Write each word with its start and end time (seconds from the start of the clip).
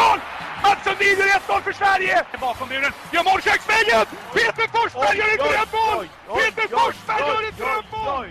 mål! 0.00 0.18
Mats 0.62 0.80
Sundin 0.84 1.16
gör 1.20 1.58
1-0 1.58 1.62
för 1.66 1.72
Sverige! 1.72 2.16
Bakom 2.40 2.68
muren, 2.68 2.92
gör 3.12 3.24
mål 3.30 3.40
köksvägen! 3.48 4.06
Peter 4.34 4.66
Forsberg 4.74 5.18
gör 5.18 5.30
ett 5.34 5.44
drömmål! 5.48 6.06
Peter 6.38 6.66
Forsberg 6.76 7.22
gör 7.28 7.42
ett 7.48 7.58
drömmål! 7.62 8.26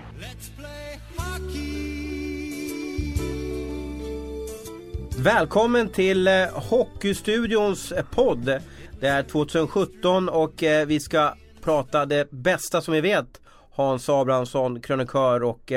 Välkommen 5.20 5.90
till 5.90 6.28
eh, 6.28 6.34
Hockeystudions 6.54 7.92
eh, 7.92 8.06
podd. 8.12 8.62
Det 9.00 9.08
är 9.08 9.24
2017 9.24 10.30
och 10.30 10.64
eh, 10.64 10.86
vi 10.88 11.00
ska 11.00 11.34
prata 11.64 12.06
det 12.06 12.32
bästa 12.32 12.82
som 12.82 12.94
vi 12.94 13.02
vet. 13.02 13.42
Hans 13.72 14.10
Abrahamsson, 14.10 14.82
krönikör 14.82 15.44
och 15.44 15.72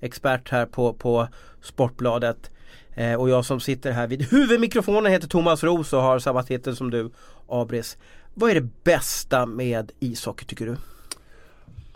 expert 0.00 0.50
här 0.50 0.66
på, 0.66 0.92
på 0.92 1.28
Sportbladet. 1.62 2.50
Eh, 2.98 3.14
och 3.14 3.30
jag 3.30 3.44
som 3.44 3.60
sitter 3.60 3.92
här 3.92 4.06
vid 4.06 4.22
huvudmikrofonen 4.22 5.12
heter 5.12 5.28
Thomas 5.28 5.64
Roos 5.64 5.92
och 5.92 6.02
har 6.02 6.18
samma 6.18 6.42
titel 6.42 6.76
som 6.76 6.90
du, 6.90 7.10
Abris. 7.48 7.96
Vad 8.34 8.50
är 8.50 8.54
det 8.54 8.68
bästa 8.84 9.46
med 9.46 9.92
ishockey 10.00 10.44
tycker 10.44 10.66
du? 10.66 10.76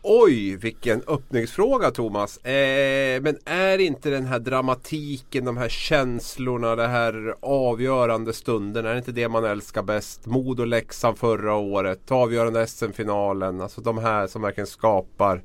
Oj, 0.02 0.56
vilken 0.56 1.02
öppningsfråga 1.06 1.90
Thomas. 1.90 2.36
Eh, 2.36 3.22
men 3.22 3.38
är 3.44 3.78
inte 3.78 4.10
den 4.10 4.26
här 4.26 4.38
dramatiken, 4.38 5.44
de 5.44 5.56
här 5.56 5.68
känslorna, 5.68 6.76
de 6.76 6.86
här 6.86 7.34
avgörande 7.40 8.32
stunden, 8.32 8.86
är 8.86 8.92
det 8.92 8.98
inte 8.98 9.12
det 9.12 9.28
man 9.28 9.44
älskar 9.44 9.82
bäst? 9.82 10.26
Modo 10.26 10.64
Leksand 10.64 11.18
förra 11.18 11.54
året, 11.54 12.10
avgörande 12.12 12.66
SM-finalen, 12.66 13.60
alltså 13.60 13.80
de 13.80 13.98
här 13.98 14.26
som 14.26 14.42
verkligen 14.42 14.66
skapar 14.66 15.42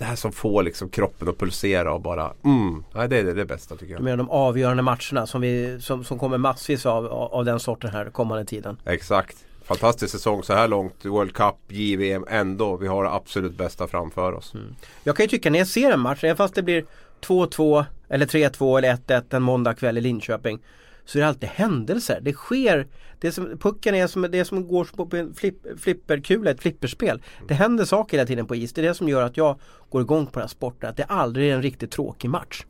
det 0.00 0.06
här 0.06 0.16
som 0.16 0.32
får 0.32 0.62
liksom 0.62 0.88
kroppen 0.88 1.28
att 1.28 1.38
pulsera 1.38 1.92
och 1.92 2.00
bara 2.00 2.32
mm, 2.44 2.84
nej, 2.94 3.08
det 3.08 3.18
är 3.18 3.24
det, 3.24 3.34
det 3.34 3.44
bästa 3.44 3.76
tycker 3.76 3.92
jag. 3.92 4.00
Du 4.00 4.04
menar 4.04 4.16
de 4.16 4.30
avgörande 4.30 4.82
matcherna 4.82 5.26
som, 5.26 5.40
vi, 5.40 5.80
som, 5.80 6.04
som 6.04 6.18
kommer 6.18 6.38
massvis 6.38 6.86
av, 6.86 7.06
av 7.06 7.44
den 7.44 7.60
sorten 7.60 7.90
här 7.90 8.10
kommande 8.10 8.44
tiden? 8.44 8.76
Exakt. 8.84 9.36
Fantastisk 9.64 10.12
säsong 10.12 10.42
så 10.42 10.52
här 10.52 10.68
långt. 10.68 11.04
World 11.04 11.34
Cup, 11.34 11.54
JVM 11.68 12.24
ändå. 12.28 12.76
Vi 12.76 12.86
har 12.86 13.04
det 13.04 13.10
absolut 13.10 13.56
bästa 13.56 13.86
framför 13.86 14.32
oss. 14.32 14.54
Mm. 14.54 14.74
Jag 15.04 15.16
kan 15.16 15.24
ju 15.24 15.28
tycka 15.28 15.50
när 15.50 15.58
jag 15.58 15.68
ser 15.68 15.90
en 15.90 16.00
match, 16.00 16.24
även 16.24 16.36
fast 16.36 16.54
det 16.54 16.62
blir 16.62 16.84
2-2 17.20 17.84
eller 18.08 18.26
3-2 18.26 18.78
eller 18.78 18.96
1-1 18.96 19.36
en 19.36 19.42
måndagkväll 19.42 19.98
i 19.98 20.00
Linköping. 20.00 20.58
Så 21.04 21.18
är 21.18 21.22
det 21.22 21.28
alltid 21.28 21.48
händelser. 21.48 22.20
Det 22.22 22.32
sker, 22.32 22.86
det 23.18 23.32
som, 23.32 23.58
pucken 23.58 23.94
är 23.94 24.06
som, 24.06 24.22
det 24.22 24.44
som 24.44 24.68
går 24.68 24.84
på 24.84 25.16
en 25.16 25.34
flip, 25.34 25.80
flipperkula, 25.80 26.50
ett 26.50 26.60
flipperspel. 26.60 27.22
Det 27.48 27.54
händer 27.54 27.84
saker 27.84 28.16
hela 28.16 28.26
tiden 28.26 28.46
på 28.46 28.54
is. 28.54 28.72
Det 28.72 28.80
är 28.80 28.88
det 28.88 28.94
som 28.94 29.08
gör 29.08 29.22
att 29.22 29.36
jag 29.36 29.60
går 29.88 30.02
igång 30.02 30.26
på 30.26 30.32
den 30.32 30.42
här 30.42 30.48
sporten. 30.48 30.90
Att 30.90 30.96
det 30.96 31.04
aldrig 31.04 31.50
är 31.50 31.54
en 31.54 31.62
riktigt 31.62 31.90
tråkig 31.90 32.30
match. 32.30 32.64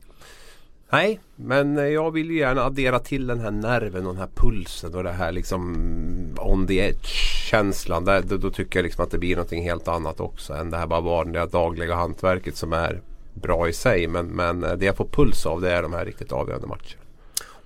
Nej, 0.92 1.20
men 1.36 1.78
eh, 1.78 1.84
jag 1.84 2.10
vill 2.10 2.30
ju 2.30 2.38
gärna 2.38 2.62
addera 2.62 2.98
till 2.98 3.26
den 3.26 3.40
här 3.40 3.50
nerven 3.50 4.06
och 4.06 4.12
den 4.14 4.20
här 4.20 4.30
pulsen 4.34 4.94
och 4.94 5.04
det 5.04 5.12
här 5.12 5.32
liksom 5.32 5.74
mm, 5.74 6.34
on 6.38 6.66
the 6.66 6.78
edge 6.78 7.06
känslan. 7.50 8.04
Där, 8.04 8.22
då, 8.22 8.36
då 8.36 8.50
tycker 8.50 8.78
jag 8.78 8.84
liksom 8.84 9.04
att 9.04 9.10
det 9.10 9.18
blir 9.18 9.36
någonting 9.36 9.62
helt 9.62 9.88
annat 9.88 10.20
också 10.20 10.52
än 10.52 10.70
det 10.70 10.76
här 10.76 10.86
bara 10.86 11.00
vanliga 11.00 11.46
dagliga 11.46 11.94
hantverket 11.94 12.56
som 12.56 12.72
är 12.72 13.00
bra 13.34 13.68
i 13.68 13.72
sig. 13.72 14.06
Men, 14.08 14.26
men 14.26 14.64
eh, 14.64 14.72
det 14.72 14.86
jag 14.86 14.96
får 14.96 15.08
puls 15.12 15.46
av 15.46 15.60
det 15.60 15.72
är 15.72 15.82
de 15.82 15.92
här 15.92 16.04
riktigt 16.04 16.32
avgörande 16.32 16.66
matcherna. 16.66 16.99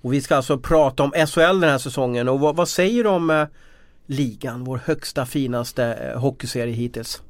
Och 0.04 0.12
vi 0.12 0.20
ska 0.20 0.36
alltså 0.36 0.58
prata 0.58 1.02
om 1.02 1.10
SHL 1.10 1.60
den 1.60 1.70
här 1.70 1.78
säsongen 1.78 2.28
och 2.28 2.40
vad, 2.40 2.56
vad 2.56 2.68
säger 2.68 3.04
du 3.04 3.10
om 3.10 3.30
eh, 3.30 3.46
ligan, 4.06 4.64
vår 4.64 4.80
högsta 4.84 5.26
finaste 5.26 5.84
eh, 5.84 6.20
hockeyserie 6.20 6.74
hittills? 6.74 7.22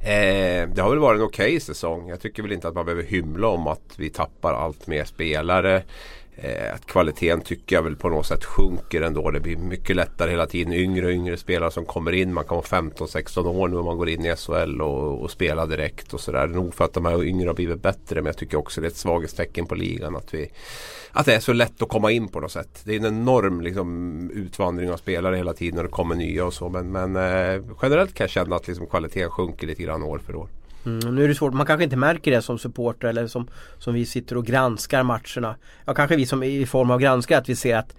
Eh, 0.00 0.68
det 0.68 0.78
har 0.78 0.90
väl 0.90 0.98
varit 0.98 1.18
en 1.18 1.26
okej 1.26 1.46
okay 1.46 1.60
säsong. 1.60 2.08
Jag 2.08 2.20
tycker 2.20 2.42
väl 2.42 2.52
inte 2.52 2.68
att 2.68 2.74
man 2.74 2.84
behöver 2.84 3.02
hymla 3.02 3.48
om 3.48 3.66
att 3.66 3.94
vi 3.96 4.10
tappar 4.10 4.54
allt 4.54 4.86
mer 4.86 5.04
spelare. 5.04 5.82
Eh, 6.36 6.74
att 6.74 6.86
kvaliteten 6.86 7.40
tycker 7.40 7.76
jag 7.76 7.82
väl 7.82 7.96
på 7.96 8.08
något 8.08 8.26
sätt 8.26 8.44
sjunker 8.44 9.02
ändå. 9.02 9.30
Det 9.30 9.40
blir 9.40 9.56
mycket 9.56 9.96
lättare 9.96 10.30
hela 10.30 10.46
tiden. 10.46 10.72
Yngre 10.72 11.06
och 11.06 11.12
yngre 11.12 11.36
spelare 11.36 11.70
som 11.70 11.84
kommer 11.84 12.12
in. 12.12 12.34
Man 12.34 12.44
kan 12.44 12.56
vara 12.56 12.66
15-16 12.66 13.46
år 13.46 13.68
nu 13.68 13.76
om 13.76 13.84
man 13.84 13.98
går 13.98 14.08
in 14.08 14.24
i 14.24 14.36
SHL 14.36 14.82
och, 14.82 15.22
och 15.22 15.30
spelar 15.30 15.66
direkt 15.66 16.14
och 16.14 16.20
sådär. 16.20 16.46
Nog 16.46 16.74
för 16.74 16.84
att 16.84 16.92
de 16.92 17.04
här 17.04 17.24
yngre 17.24 17.48
har 17.48 17.54
blivit 17.54 17.82
bättre 17.82 18.14
men 18.14 18.26
jag 18.26 18.36
tycker 18.36 18.58
också 18.58 18.80
det 18.80 18.86
är 18.86 18.90
ett 18.90 18.96
svaghetstecken 18.96 19.66
på 19.66 19.74
ligan 19.74 20.16
att, 20.16 20.34
vi, 20.34 20.50
att 21.12 21.26
det 21.26 21.34
är 21.34 21.40
så 21.40 21.52
lätt 21.52 21.82
att 21.82 21.88
komma 21.88 22.10
in 22.10 22.28
på 22.28 22.40
något 22.40 22.52
sätt. 22.52 22.82
Det 22.84 22.94
är 22.94 22.98
en 22.98 23.06
enorm 23.06 23.60
liksom, 23.60 24.30
utvandring 24.30 24.90
av 24.90 24.96
spelare 24.96 25.36
hela 25.36 25.52
tiden 25.52 25.76
när 25.76 25.82
det 25.82 25.88
kommer 25.88 26.14
nya 26.14 26.44
och 26.44 26.54
så. 26.54 26.68
Men, 26.68 26.92
men 26.92 27.16
eh, 27.16 27.62
generellt 27.82 28.14
kan 28.14 28.24
jag 28.24 28.30
känna 28.30 28.56
att 28.56 28.68
liksom, 28.68 28.86
kvaliteten 28.86 29.30
sjunker 29.30 29.66
lite 29.66 29.82
grann 29.82 30.02
år 30.02 30.18
för 30.18 30.36
år. 30.36 30.48
Mm, 30.86 31.14
nu 31.14 31.24
är 31.24 31.28
det 31.28 31.34
svårt, 31.34 31.54
man 31.54 31.66
kanske 31.66 31.84
inte 31.84 31.96
märker 31.96 32.30
det 32.30 32.42
som 32.42 32.58
supporter 32.58 33.08
eller 33.08 33.26
som, 33.26 33.48
som 33.78 33.94
vi 33.94 34.06
sitter 34.06 34.36
och 34.36 34.46
granskar 34.46 35.02
matcherna. 35.02 35.56
Ja 35.84 35.94
kanske 35.94 36.16
vi 36.16 36.26
som 36.26 36.42
i 36.42 36.66
form 36.66 36.90
av 36.90 37.00
granskare 37.00 37.38
att 37.38 37.48
vi 37.48 37.56
ser 37.56 37.76
att 37.76 37.94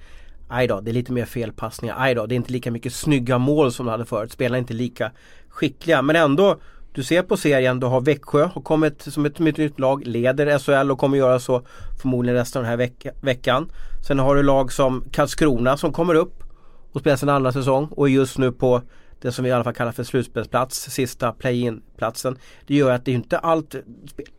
Aj 0.48 0.68
då, 0.68 0.82
det 0.82 0.92
är 0.92 0.94
lite 0.94 1.12
mer 1.12 1.26
felpassningar. 1.26 1.96
Aj 2.00 2.16
då, 2.16 2.26
det 2.26 2.34
är 2.34 2.38
inte 2.38 2.52
lika 2.52 2.72
mycket 2.72 2.94
snygga 2.94 3.38
mål 3.38 3.72
som 3.72 3.86
de 3.86 3.92
hade 3.92 4.06
förut. 4.06 4.32
Spelarna 4.32 4.58
är 4.58 4.60
inte 4.60 4.74
lika 4.74 5.12
skickliga. 5.50 6.02
Men 6.02 6.16
ändå, 6.16 6.60
du 6.94 7.04
ser 7.04 7.22
på 7.22 7.38
serien, 7.38 7.80
du 7.80 7.88
har 7.88 8.02
Växjö 8.02 8.50
har 8.54 8.62
kommit 8.62 9.02
som 9.02 9.26
ett 9.26 9.40
nytt 9.40 9.80
lag, 9.80 10.08
leder 10.08 10.60
SHL 10.60 10.92
och 10.92 11.00
kommer 11.00 11.18
göra 11.18 11.40
så 11.40 11.62
förmodligen 12.02 12.40
resten 12.40 12.60
av 12.60 12.64
den 12.64 12.70
här 12.70 12.78
veck 12.78 13.08
veckan. 13.22 13.72
Sen 14.08 14.20
har 14.20 14.36
du 14.36 14.44
lag 14.44 14.72
som 14.72 15.04
Karlskrona 15.12 15.78
som 15.78 15.94
kommer 15.94 16.16
upp 16.16 16.44
och 16.92 17.02
spelar 17.02 17.18
sin 17.18 17.30
andra 17.30 17.52
säsong 17.52 17.88
och 17.92 18.08
är 18.08 18.12
just 18.12 18.38
nu 18.38 18.52
på 18.52 18.82
det 19.26 19.32
som 19.32 19.44
vi 19.44 19.50
i 19.50 19.54
alla 19.54 19.64
fall 19.64 19.74
kallar 19.74 19.92
för 19.92 20.04
slutspelsplats, 20.04 20.92
sista 20.92 21.32
play-in 21.32 21.82
platsen. 21.98 22.38
Det 22.66 22.76
gör 22.76 22.92
att 22.92 23.06
det 23.06 23.12
inte 23.12 23.38
allt, 23.38 23.76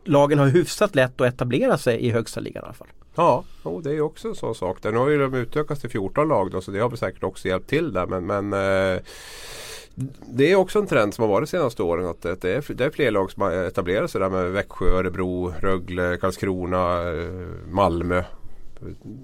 lagen 0.03 0.39
har 0.39 0.47
hyfsat 0.47 0.95
lätt 0.95 1.21
att 1.21 1.33
etablera 1.33 1.77
sig 1.77 1.99
i 1.99 2.11
högsta 2.11 2.39
ligan 2.39 2.63
i 2.63 2.65
alla 2.65 2.73
fall. 2.73 2.87
Ja, 3.15 3.43
oh, 3.63 3.81
det 3.81 3.91
är 3.91 4.01
också 4.01 4.27
en 4.27 4.35
sån 4.35 4.55
sak. 4.55 4.83
Nu 4.83 4.97
har 4.97 5.09
ju 5.09 5.17
de 5.17 5.33
utökats 5.33 5.81
till 5.81 5.89
14 5.89 6.27
lag 6.27 6.51
då, 6.51 6.61
så 6.61 6.71
det 6.71 6.79
har 6.79 6.89
väl 6.89 6.97
säkert 6.97 7.23
också 7.23 7.47
hjälpt 7.47 7.69
till 7.69 7.93
där. 7.93 8.05
Men, 8.05 8.25
men 8.25 8.53
eh, 8.53 9.01
det 10.27 10.51
är 10.51 10.55
också 10.55 10.79
en 10.79 10.87
trend 10.87 11.13
som 11.13 11.21
har 11.21 11.29
varit 11.29 11.49
de 11.49 11.57
senaste 11.57 11.83
åren 11.83 12.05
att 12.05 12.21
det 12.21 12.29
är, 12.29 12.73
det 12.73 12.85
är 12.85 12.89
fler 12.89 13.11
lag 13.11 13.31
som 13.31 13.41
har 13.41 13.51
etablerat 13.51 14.11
sig 14.11 14.21
där 14.21 14.29
med 14.29 14.51
Växjö, 14.51 14.85
Örebro, 14.85 15.53
Rögle, 15.59 16.17
Karlskrona, 16.17 17.09
eh, 17.09 17.47
Malmö 17.69 18.23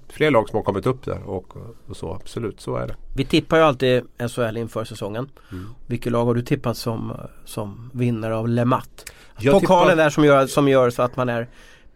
fler 0.10 0.32
lag 0.32 0.50
som 0.50 0.58
har 0.58 0.64
kommit 0.64 0.86
upp 0.86 1.06
där 1.06 1.24
och, 1.24 1.58
och, 1.88 1.98
så 1.98 2.14
absolut 2.14 2.62
så 2.62 2.76
är 2.76 2.88
det. 2.88 2.96
Vi 3.16 3.26
tippar 3.26 3.58
ju 3.58 3.64
alltid 3.64 4.04
SHL 4.30 4.58
inför 4.58 4.84
säsongen. 4.84 5.30
Mm. 5.52 5.66
Vilket 5.88 6.12
lag 6.12 6.26
har 6.26 6.36
du 6.36 6.42
tippat 6.42 6.78
som, 6.78 7.14
som 7.46 7.90
vinnare 7.94 8.36
av 8.36 8.48
Le 8.48 8.66
Mat? 8.66 9.12
Pokalen 9.36 9.60
tippar... 9.60 9.96
där 9.96 10.10
som 10.10 10.26
gör, 10.26 10.48
som 10.48 10.68
gör 10.68 10.90
så 10.90 11.02
att 11.02 11.16
man 11.16 11.30
är 11.30 11.48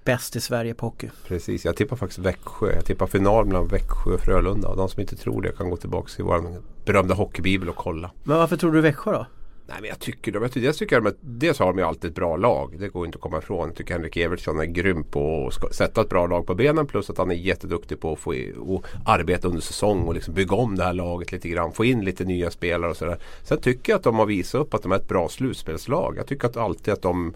bäst 0.04 0.36
i 0.36 0.42
Sverige 0.42 0.74
på 0.74 0.86
hockey. 0.86 1.10
Precis, 1.28 1.66
jag 1.66 1.76
tippar 1.76 1.96
faktiskt 1.96 2.20
Växjö. 2.20 2.76
Jag 2.76 2.86
tippar 2.86 3.08
final 3.08 3.46
mellan 3.46 3.68
Växjö 3.68 4.14
och 4.14 4.20
Frölunda. 4.20 4.68
Och 4.68 4.78
de 4.78 4.90
som 4.90 5.02
inte 5.02 5.16
tror 5.16 5.42
det 5.42 5.52
kan 5.52 5.70
gå 5.70 5.78
tillbaka 5.78 6.10
till 6.16 6.24
vår 6.24 6.62
berömda 6.86 7.14
hockeybibel 7.14 7.70
och 7.70 7.76
kolla. 7.76 8.12
Men 8.24 8.38
varför 8.38 8.58
tror 8.58 8.72
du 8.72 8.82
Växjö 8.82 9.12
då? 9.12 9.26
Nej 9.70 9.78
men 9.82 9.90
jag 9.90 10.00
tycker 10.00 10.32
de, 10.32 10.50
jag 10.56 10.76
tycker, 10.76 11.02
de, 11.02 11.14
dels 11.22 11.60
har 11.60 11.68
de 11.68 11.78
ju 11.78 11.84
alltid 11.84 12.10
ett 12.10 12.16
bra 12.16 12.38
lag. 12.38 12.80
Det 12.80 12.88
går 12.88 13.06
inte 13.06 13.16
att 13.16 13.22
komma 13.22 13.38
ifrån. 13.38 13.68
Jag 13.68 13.76
tycker 13.76 13.94
Henrik 13.94 14.18
Evertsson 14.18 14.60
är 14.60 14.66
grym 14.66 15.04
på 15.04 15.48
att 15.48 15.76
sätta 15.76 16.02
ett 16.02 16.10
bra 16.10 16.28
lag 16.28 16.48
på 16.48 16.56
benen. 16.56 16.88
Plus 16.88 17.10
att 17.10 17.18
han 17.18 17.32
är 17.32 17.36
jätteduktig 17.36 18.00
på 18.00 18.14
att 18.14 18.20
få 18.20 18.36
i, 18.36 18.54
och 18.60 18.86
arbeta 19.06 19.48
under 19.48 19.62
säsong 19.62 20.04
och 20.04 20.14
liksom 20.14 20.34
bygga 20.34 20.56
om 20.56 20.76
det 20.76 20.84
här 20.84 20.94
laget 20.94 21.32
lite 21.32 21.50
grann. 21.50 21.72
Få 21.72 21.86
in 21.86 22.06
lite 22.06 22.24
nya 22.24 22.52
spelare 22.52 22.92
och 22.92 22.98
sådär. 22.98 23.20
Sen 23.44 23.62
tycker 23.62 23.92
jag 23.92 23.98
att 23.98 24.04
de 24.04 24.16
har 24.16 24.26
visat 24.26 24.62
upp 24.62 24.74
att 24.74 24.84
de 24.84 24.92
är 24.92 24.96
ett 24.96 25.08
bra 25.08 25.30
slutspelslag. 25.30 26.18
Jag 26.18 26.28
tycker 26.28 26.48
att 26.48 26.58
alltid 26.58 26.94
att 26.94 27.02
de 27.02 27.34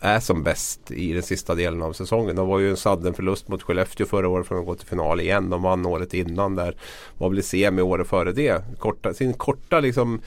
är 0.00 0.20
som 0.20 0.42
bäst 0.42 0.90
i 0.90 1.12
den 1.12 1.22
sista 1.22 1.54
delen 1.54 1.82
av 1.82 1.92
säsongen. 1.92 2.36
De 2.36 2.48
var 2.48 2.58
ju 2.58 2.70
en 2.70 2.76
sadden 2.76 3.14
förlust 3.14 3.48
mot 3.48 3.62
Skellefteå 3.62 4.06
förra 4.06 4.28
året 4.28 4.46
från 4.46 4.58
att 4.58 4.66
gå 4.66 4.74
till 4.74 4.88
final 4.88 5.20
igen. 5.20 5.50
De 5.50 5.62
vann 5.62 5.86
året 5.86 6.14
innan 6.14 6.54
där. 6.54 6.76
Var 7.18 7.28
väl 7.28 7.38
i 7.38 7.42
semi 7.42 7.82
året 7.82 8.08
före 8.08 8.32
det. 8.32 8.64
Korta, 8.78 9.14
sin 9.14 9.34
korta 9.34 9.80
liksom 9.80 10.20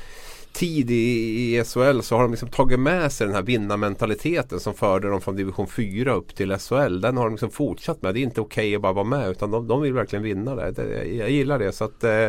tid 0.56 0.92
i, 0.92 1.56
i 1.58 1.64
SHL 1.64 2.02
så 2.02 2.16
har 2.16 2.22
de 2.22 2.32
liksom 2.32 2.50
tagit 2.50 2.80
med 2.80 3.12
sig 3.12 3.28
den 3.28 3.36
här 3.36 3.42
vinnarmentaliteten 3.42 4.60
som 4.60 4.74
förde 4.74 5.10
dem 5.10 5.22
från 5.22 5.36
division 5.36 5.68
4 5.68 6.14
upp 6.14 6.36
till 6.36 6.58
SHL. 6.58 7.02
Den 7.02 7.18
har 7.18 7.24
de 7.24 7.34
liksom 7.34 7.50
fortsatt 7.50 8.02
med. 8.02 8.14
Det 8.14 8.20
är 8.20 8.22
inte 8.22 8.42
okej 8.42 8.68
okay 8.68 8.76
att 8.76 8.82
bara 8.82 8.94
vara 8.94 9.06
med 9.06 9.30
utan 9.30 9.52
de, 9.52 9.68
de 9.68 9.82
vill 9.82 9.94
verkligen 9.94 10.24
vinna 10.24 10.56
det. 10.56 10.72
det 10.72 11.06
jag 11.06 11.30
gillar 11.30 11.60
det. 11.60 11.72
Så 11.72 11.84
att, 11.84 12.04
eh, 12.04 12.28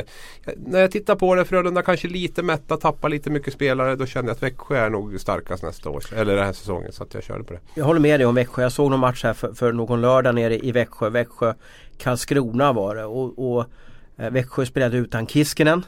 när 0.57 0.81
jag 0.81 0.91
tittar 0.91 1.17
på 1.17 1.35
det, 1.35 1.45
Frölunda 1.45 1.83
kanske 1.83 2.09
lite 2.09 2.43
mätta, 2.43 2.77
tappar 2.77 3.09
lite 3.09 3.31
mycket 3.31 3.53
spelare. 3.53 3.97
Då 3.97 4.07
känner 4.07 4.29
jag 4.29 4.35
att 4.35 4.43
Växjö 4.43 4.77
är 4.77 4.91
nog 4.91 5.21
starkast 5.21 5.63
nästa 5.63 5.91
år. 5.91 6.05
Eller 6.15 6.37
den 6.37 6.45
här 6.45 6.53
säsongen. 6.53 6.93
Så 6.93 7.03
att 7.03 7.15
jag 7.15 7.23
körde 7.23 7.45
på 7.45 7.53
det. 7.53 7.61
Jag 7.75 7.85
håller 7.85 8.01
med 8.01 8.21
dig 8.21 8.27
om 8.27 8.35
Växjö. 8.35 8.63
Jag 8.63 8.73
såg 8.73 8.91
någon 8.91 9.01
match 9.01 9.25
här 9.25 9.35
för, 9.35 9.53
för 9.53 9.73
någon 9.73 10.01
lördag 10.01 10.35
nere 10.35 10.59
i 10.59 10.73
Växjö. 10.73 11.11
Växjö 11.11 11.55
Karlskrona 11.99 12.73
var 12.73 12.95
det. 12.95 13.05
Och, 13.05 13.57
och 13.57 13.65
eh, 14.17 14.31
Växjö 14.31 14.67
spelade 14.67 14.97
utan 14.97 15.27
Kiskinen. 15.27 15.83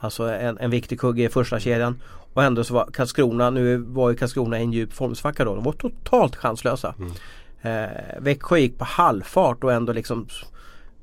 Alltså 0.00 0.22
en, 0.22 0.58
en 0.58 0.70
viktig 0.70 1.00
kugge 1.00 1.24
i 1.24 1.28
första 1.28 1.60
kedjan. 1.60 2.00
Och 2.32 2.44
ändå 2.44 2.64
så 2.64 2.74
var 2.74 2.88
Karlskrona, 2.92 3.50
nu 3.50 3.76
var 3.76 4.10
ju 4.10 4.16
Karlskrona 4.16 4.58
i 4.58 4.62
en 4.62 4.72
djup 4.72 4.92
formsvacka 4.92 5.44
då. 5.44 5.54
De 5.54 5.64
var 5.64 5.72
totalt 5.72 6.36
chanslösa. 6.36 6.94
Mm. 6.98 7.12
Eh, 7.62 8.20
Växjö 8.20 8.58
gick 8.58 8.78
på 8.78 8.84
halvfart 8.84 9.64
och 9.64 9.72
ändå 9.72 9.92
liksom 9.92 10.26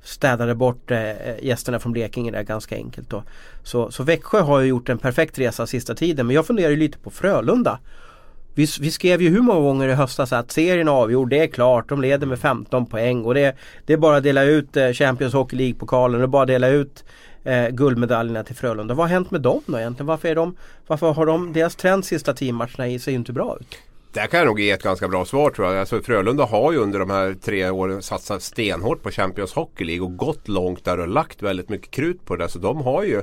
städade 0.04 0.56
bort 0.56 0.92
eh, 0.92 1.44
gästerna 1.44 1.80
från 1.80 1.92
Blekinge 1.92 2.32
där 2.32 2.44
ganska 2.44 2.76
enkelt. 2.76 3.10
Då. 3.10 3.24
Så, 3.64 3.92
så 3.92 4.04
Växjö 4.04 4.42
har 4.42 4.60
ju 4.60 4.68
gjort 4.68 4.90
en 4.90 4.98
perfekt 4.98 5.40
resa 5.40 5.68
sista 5.68 5.96
tiden 5.96 6.28
men 6.28 6.36
jag 6.36 6.48
funderar 6.48 6.70
ju 6.70 6.76
lite 6.76 6.98
på 6.98 7.10
Frölunda. 7.10 7.80
vi, 8.56 8.68
vi 8.80 8.92
skrev 8.92 9.22
ju 9.22 9.30
hur 9.30 9.42
många 9.42 9.60
gånger 9.60 9.88
i 9.88 9.94
höstas 9.94 10.34
att 10.34 10.52
serien 10.52 10.88
är 10.88 10.92
avgjord, 10.92 11.30
det 11.30 11.40
är 11.40 11.48
klart, 11.48 11.90
de 11.90 12.02
leder 12.02 12.28
med 12.28 12.40
15 12.40 12.86
poäng 12.86 13.26
och 13.26 13.34
det, 13.34 13.56
det 13.86 13.94
är 13.94 13.98
bara 13.98 14.18
att 14.18 14.24
dela 14.24 14.44
ut 14.44 14.78
eh, 14.78 14.92
Champions 14.92 15.34
Hockey 15.34 15.56
League-pokalen, 15.56 16.20
det 16.20 16.26
är 16.26 16.28
bara 16.28 16.42
att 16.42 16.48
dela 16.48 16.68
ut 16.68 17.04
eh, 17.48 17.70
guldmedaljerna 17.70 18.44
till 18.44 18.56
Frölunda. 18.56 18.94
Vad 18.94 19.08
har 19.08 19.14
hänt 19.14 19.32
med 19.32 19.42
dem 19.42 19.62
då 19.66 19.80
egentligen? 19.80 20.08
Varför, 20.08 20.28
är 20.28 20.36
de, 20.36 20.56
varför 20.88 21.14
har 21.14 21.26
de, 21.26 21.54
deras 21.54 21.76
trend 21.76 22.06
sista 22.06 22.34
tio 22.34 22.54
matcherna 22.54 22.88
i 22.88 23.00
ser 23.00 23.12
ju 23.12 23.18
inte 23.18 23.34
bra 23.34 23.58
ut? 23.62 23.78
Där 24.12 24.28
kan 24.28 24.38
jag 24.38 24.48
nog 24.48 24.60
ge 24.60 24.72
ett 24.72 24.84
ganska 24.84 25.08
bra 25.08 25.26
svar 25.26 25.50
tror 25.50 25.68
jag. 25.68 25.78
Alltså, 25.78 26.02
Frölunda 26.02 26.46
har 26.46 26.72
ju 26.72 26.78
under 26.78 27.00
de 27.00 27.10
här 27.10 27.36
tre 27.42 27.70
åren 27.70 28.02
satsat 28.02 28.44
stenhårt 28.44 29.04
på 29.04 29.12
Champions 29.12 29.54
Hockey 29.54 29.84
League 29.84 30.06
och 30.06 30.18
gått 30.18 30.48
långt 30.48 30.86
där 30.86 31.00
och 31.00 31.08
lagt 31.08 31.44
väldigt 31.44 31.70
mycket 31.70 31.92
krut 31.92 32.26
på 32.26 32.36
det. 32.36 32.50
Så 32.50 32.60
de 32.60 32.78
har 32.78 33.04
ju 33.04 33.22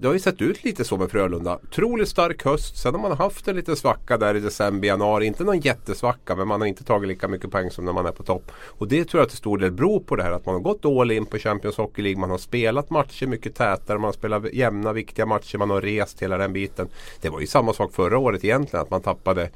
det 0.00 0.06
har 0.06 0.14
ju 0.14 0.20
sett 0.20 0.42
ut 0.42 0.64
lite 0.64 0.84
så 0.84 0.96
med 0.96 1.10
Frölunda. 1.10 1.58
Otroligt 1.62 2.08
stark 2.08 2.44
höst. 2.44 2.76
Sen 2.76 2.94
har 2.94 3.00
man 3.00 3.12
haft 3.12 3.48
en 3.48 3.56
liten 3.56 3.76
svacka 3.76 4.16
där 4.16 4.34
i 4.34 4.40
december, 4.40 4.88
januari. 4.88 5.26
Inte 5.26 5.44
någon 5.44 5.60
jättesvacka 5.60 6.36
men 6.36 6.48
man 6.48 6.60
har 6.60 6.68
inte 6.68 6.84
tagit 6.84 7.08
lika 7.08 7.28
mycket 7.28 7.50
poäng 7.50 7.70
som 7.70 7.84
när 7.84 7.92
man 7.92 8.06
är 8.06 8.12
på 8.12 8.22
topp. 8.22 8.52
Och 8.66 8.88
det 8.88 9.04
tror 9.04 9.20
jag 9.20 9.28
till 9.28 9.38
stor 9.38 9.58
del 9.58 9.72
beror 9.72 10.00
på 10.00 10.16
det 10.16 10.22
här 10.22 10.32
att 10.32 10.46
man 10.46 10.54
har 10.54 10.62
gått 10.62 10.84
all 10.84 11.10
in 11.10 11.26
på 11.26 11.38
Champions 11.38 11.76
Hockey 11.76 12.02
League. 12.02 12.20
Man 12.20 12.30
har 12.30 12.38
spelat 12.38 12.90
matcher 12.90 13.26
mycket 13.26 13.54
tätare. 13.54 13.98
Man 13.98 14.04
har 14.04 14.12
spelat 14.12 14.52
jämna 14.52 14.92
viktiga 14.92 15.26
matcher. 15.26 15.58
Man 15.58 15.70
har 15.70 15.80
rest 15.80 16.22
hela 16.22 16.38
den 16.38 16.52
biten. 16.52 16.88
Det 17.20 17.28
var 17.28 17.40
ju 17.40 17.46
samma 17.46 17.72
sak 17.72 17.92
förra 17.92 18.18
året 18.18 18.44
egentligen. 18.44 18.82
Att 18.82 18.90
man 18.90 19.02
tappade, 19.02 19.50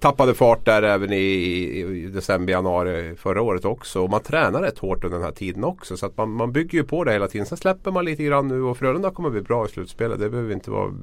tappade 0.00 0.34
fart 0.34 0.64
där 0.64 0.82
även 0.82 1.12
i, 1.12 1.16
i 1.16 2.06
december, 2.14 2.52
januari 2.52 3.16
förra 3.16 3.42
året 3.42 3.64
också. 3.64 4.02
Och 4.02 4.10
man 4.10 4.22
tränar 4.22 4.62
rätt 4.62 4.78
hårt 4.78 5.04
under 5.04 5.18
den 5.18 5.24
här 5.24 5.32
tiden 5.32 5.64
också. 5.64 5.96
Så 5.96 6.06
att 6.06 6.16
man, 6.16 6.30
man 6.30 6.52
bygger 6.52 6.78
ju 6.78 6.84
på 6.84 7.04
det 7.04 7.12
hela 7.12 7.28
tiden. 7.28 7.46
Sen 7.46 7.58
släpper 7.58 7.90
man 7.90 8.04
lite 8.04 8.22
grann 8.22 8.48
nu 8.48 8.62
och 8.62 8.78
Frölunda 8.78 9.10
kommer 9.10 9.30
bli 9.30 9.40
bra 9.40 9.66
i 9.66 9.68
slutspelet. 9.78 10.20
Det 10.20 10.30
behöver 10.30 10.48
vi 10.48 10.54
inte 10.54 10.70
vara, 10.70 10.94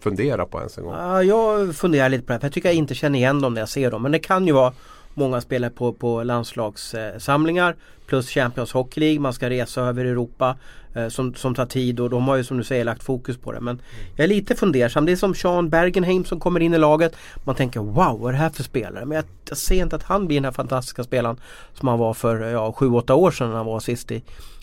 fundera 0.00 0.46
på 0.46 0.58
ens 0.58 0.78
en 0.78 0.84
gång. 0.84 0.94
Ja, 0.94 1.22
jag 1.22 1.76
funderar 1.76 2.08
lite 2.08 2.24
på 2.24 2.32
det. 2.32 2.38
För 2.38 2.46
jag 2.46 2.52
tycker 2.52 2.68
jag 2.68 2.76
inte 2.76 2.94
känner 2.94 3.18
igen 3.18 3.40
dem 3.40 3.54
när 3.54 3.60
jag 3.60 3.68
ser 3.68 3.90
dem. 3.90 4.02
Men 4.02 4.12
det 4.12 4.18
kan 4.18 4.46
ju 4.46 4.52
vara 4.52 4.72
många 5.14 5.40
spelare 5.40 5.70
på, 5.70 5.92
på 5.92 6.22
landslagssamlingar 6.22 7.76
plus 8.06 8.30
Champions 8.30 8.72
Hockey 8.72 9.00
League. 9.00 9.20
Man 9.20 9.32
ska 9.32 9.50
resa 9.50 9.82
över 9.82 10.04
Europa 10.04 10.56
eh, 10.94 11.08
som, 11.08 11.34
som 11.34 11.54
tar 11.54 11.66
tid 11.66 12.00
och 12.00 12.10
de 12.10 12.28
har 12.28 12.36
ju 12.36 12.44
som 12.44 12.58
du 12.58 12.64
säger 12.64 12.84
lagt 12.84 13.02
fokus 13.02 13.36
på 13.36 13.52
det. 13.52 13.60
Men 13.60 13.80
jag 14.16 14.24
är 14.24 14.28
lite 14.28 14.54
fundersam. 14.54 15.06
Det 15.06 15.12
är 15.12 15.16
som 15.16 15.34
Sean 15.34 15.68
Bergenheim 15.68 16.24
som 16.24 16.40
kommer 16.40 16.60
in 16.60 16.74
i 16.74 16.78
laget. 16.78 17.16
Man 17.44 17.54
tänker 17.54 17.80
wow 17.80 18.20
vad 18.20 18.28
är 18.28 18.32
det 18.32 18.38
här 18.38 18.50
för 18.50 18.62
spelare? 18.62 19.04
Men 19.04 19.16
jag, 19.16 19.24
jag 19.48 19.58
ser 19.58 19.82
inte 19.82 19.96
att 19.96 20.02
han 20.02 20.26
blir 20.26 20.36
den 20.36 20.44
här 20.44 20.52
fantastiska 20.52 21.04
spelaren 21.04 21.36
som 21.74 21.88
han 21.88 21.98
var 21.98 22.14
för 22.14 22.50
ja, 22.50 22.74
7-8 22.78 23.12
år 23.12 23.30
sedan 23.30 23.48
när 23.48 23.56
han 23.56 23.66
var 23.66 23.80
sist 23.80 24.10
i, 24.10 24.22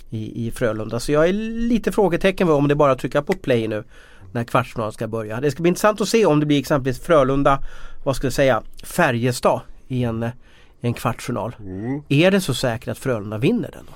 i, 0.10 0.48
i 0.48 0.52
Frölunda. 0.52 1.00
Så 1.00 1.12
jag 1.12 1.30
är 1.30 1.34
lite 1.34 1.92
frågetecken 1.92 2.50
om 2.50 2.68
det 2.68 2.76
bara 2.76 2.92
att 2.92 3.00
trycka 3.00 3.22
på 3.22 3.34
play 3.34 3.68
nu 3.68 3.84
när 4.32 4.44
kvartsfinalen 4.44 4.94
ska 4.94 5.08
börja. 5.08 5.42
Det 5.42 5.52
ska 5.52 5.62
bli 5.62 5.70
intressant 5.70 6.02
att 6.02 6.10
se 6.10 6.26
om 6.26 6.40
det 6.40 6.46
blir 6.46 6.60
exempelvis 6.60 7.02
Frölunda, 7.02 7.64
vad 8.04 8.16
ska 8.16 8.26
jag 8.26 8.34
säga, 8.34 8.64
Färjestad 8.84 9.62
i 9.88 10.04
en, 10.04 10.24
i 10.24 10.88
en 10.88 10.94
kvartsfinal. 10.94 11.56
Mm. 11.60 12.02
Är 12.10 12.32
det 12.32 12.42
så 12.42 12.54
säkert 12.54 12.88
att 12.88 12.98
Frölunda 12.98 13.38
vinner 13.38 13.72
den 13.72 13.86
då? 13.86 13.94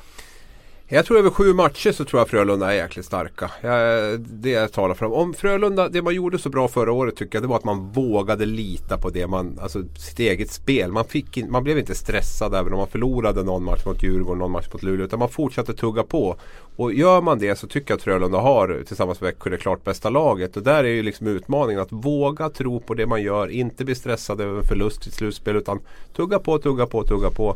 Jag 0.87 1.05
tror 1.05 1.17
över 1.17 1.29
sju 1.29 1.53
matcher 1.53 1.91
så 1.91 2.05
tror 2.05 2.19
jag 2.19 2.29
Frölunda 2.29 2.73
är 2.73 2.75
jäkligt 2.75 3.05
starka. 3.05 3.51
Jag, 3.61 4.19
det 4.19 4.49
jag 4.49 4.71
talar 4.71 4.95
för. 4.95 5.13
Om 5.13 5.33
Frölunda, 5.33 5.89
det 5.89 6.01
man 6.01 6.15
gjorde 6.15 6.39
så 6.39 6.49
bra 6.49 6.67
förra 6.67 6.91
året 6.91 7.15
tycker 7.15 7.35
jag 7.35 7.43
det 7.43 7.47
var 7.47 7.55
att 7.55 7.63
man 7.63 7.91
vågade 7.91 8.45
lita 8.45 8.97
på 8.97 9.09
det 9.09 9.27
man, 9.27 9.59
alltså 9.61 9.83
sitt 9.97 10.19
eget 10.19 10.51
spel. 10.51 10.91
Man, 10.91 11.05
fick 11.05 11.37
in, 11.37 11.51
man 11.51 11.63
blev 11.63 11.77
inte 11.77 11.95
stressad 11.95 12.53
även 12.55 12.73
om 12.73 12.79
man 12.79 12.87
förlorade 12.87 13.43
någon 13.43 13.63
match 13.63 13.85
mot 13.85 14.03
Djurgården, 14.03 14.39
någon 14.39 14.51
match 14.51 14.67
mot 14.73 14.83
Luleå. 14.83 15.05
Utan 15.05 15.19
man 15.19 15.29
fortsatte 15.29 15.73
tugga 15.73 16.03
på. 16.03 16.37
Och 16.75 16.93
gör 16.93 17.21
man 17.21 17.39
det 17.39 17.55
så 17.55 17.67
tycker 17.67 17.91
jag 17.91 17.97
att 17.97 18.03
Frölunda 18.03 18.37
har 18.37 18.83
tillsammans 18.87 19.21
med 19.21 19.27
Växjö 19.27 19.49
det 19.49 19.57
klart 19.57 19.83
bästa 19.83 20.09
laget. 20.09 20.57
Och 20.57 20.63
där 20.63 20.83
är 20.83 20.87
ju 20.87 21.03
liksom 21.03 21.27
utmaningen 21.27 21.81
att 21.81 21.91
våga 21.91 22.49
tro 22.49 22.79
på 22.79 22.93
det 22.93 23.05
man 23.05 23.21
gör. 23.21 23.47
Inte 23.47 23.85
bli 23.85 23.95
stressad 23.95 24.41
över 24.41 24.57
en 24.57 24.67
förlust 24.67 25.07
i 25.07 25.11
slutspel 25.11 25.55
utan 25.55 25.79
tugga 26.15 26.39
på, 26.39 26.57
tugga 26.57 26.85
på, 26.85 27.03
tugga 27.03 27.29
på. 27.29 27.55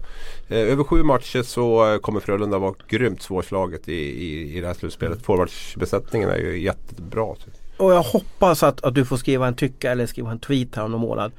Eh, 0.50 0.58
över 0.58 0.84
sju 0.84 1.04
matcher 1.04 1.42
så 1.42 1.98
kommer 2.02 2.20
Frölunda 2.20 2.58
vara 2.58 2.74
grymt 2.88 3.17
svårslaget 3.22 3.90
i, 3.90 3.94
i, 3.94 4.58
i 4.58 4.62
det 4.62 4.68
här 4.68 4.74
slutspelet. 4.74 5.22
Forwardsbesättningen 5.22 6.30
är 6.30 6.38
ju 6.38 6.60
jättebra. 6.62 7.36
Och 7.78 7.94
jag 7.94 8.04
hoppas 8.04 8.64
att, 8.64 8.84
att 8.84 8.96
du 8.96 9.06
får 9.06 9.18
skriva 9.18 9.48
en 9.48 9.56
tycka 9.56 9.92
eller 9.92 10.06
skriva 10.06 10.32
en 10.32 10.40
tweet 10.40 10.76
här 10.76 10.84
om 10.84 10.92
någon 10.92 11.02
månad. 11.02 11.32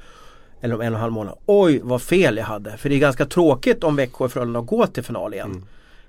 Eller 0.61 0.75
om 0.75 0.81
en 0.81 0.93
och 0.93 0.97
en 0.97 1.01
halv 1.01 1.13
månad. 1.13 1.37
Oj 1.45 1.79
vad 1.83 2.01
fel 2.01 2.37
jag 2.37 2.45
hade. 2.45 2.77
För 2.77 2.89
det 2.89 2.95
är 2.95 2.99
ganska 2.99 3.25
tråkigt 3.25 3.83
om 3.83 3.95
Växjö 3.95 4.25
och 4.25 4.31
Frölunda 4.31 4.61
går 4.61 4.85
till 4.85 5.03
final 5.03 5.33
igen. 5.33 5.51
Mm. 5.51 5.63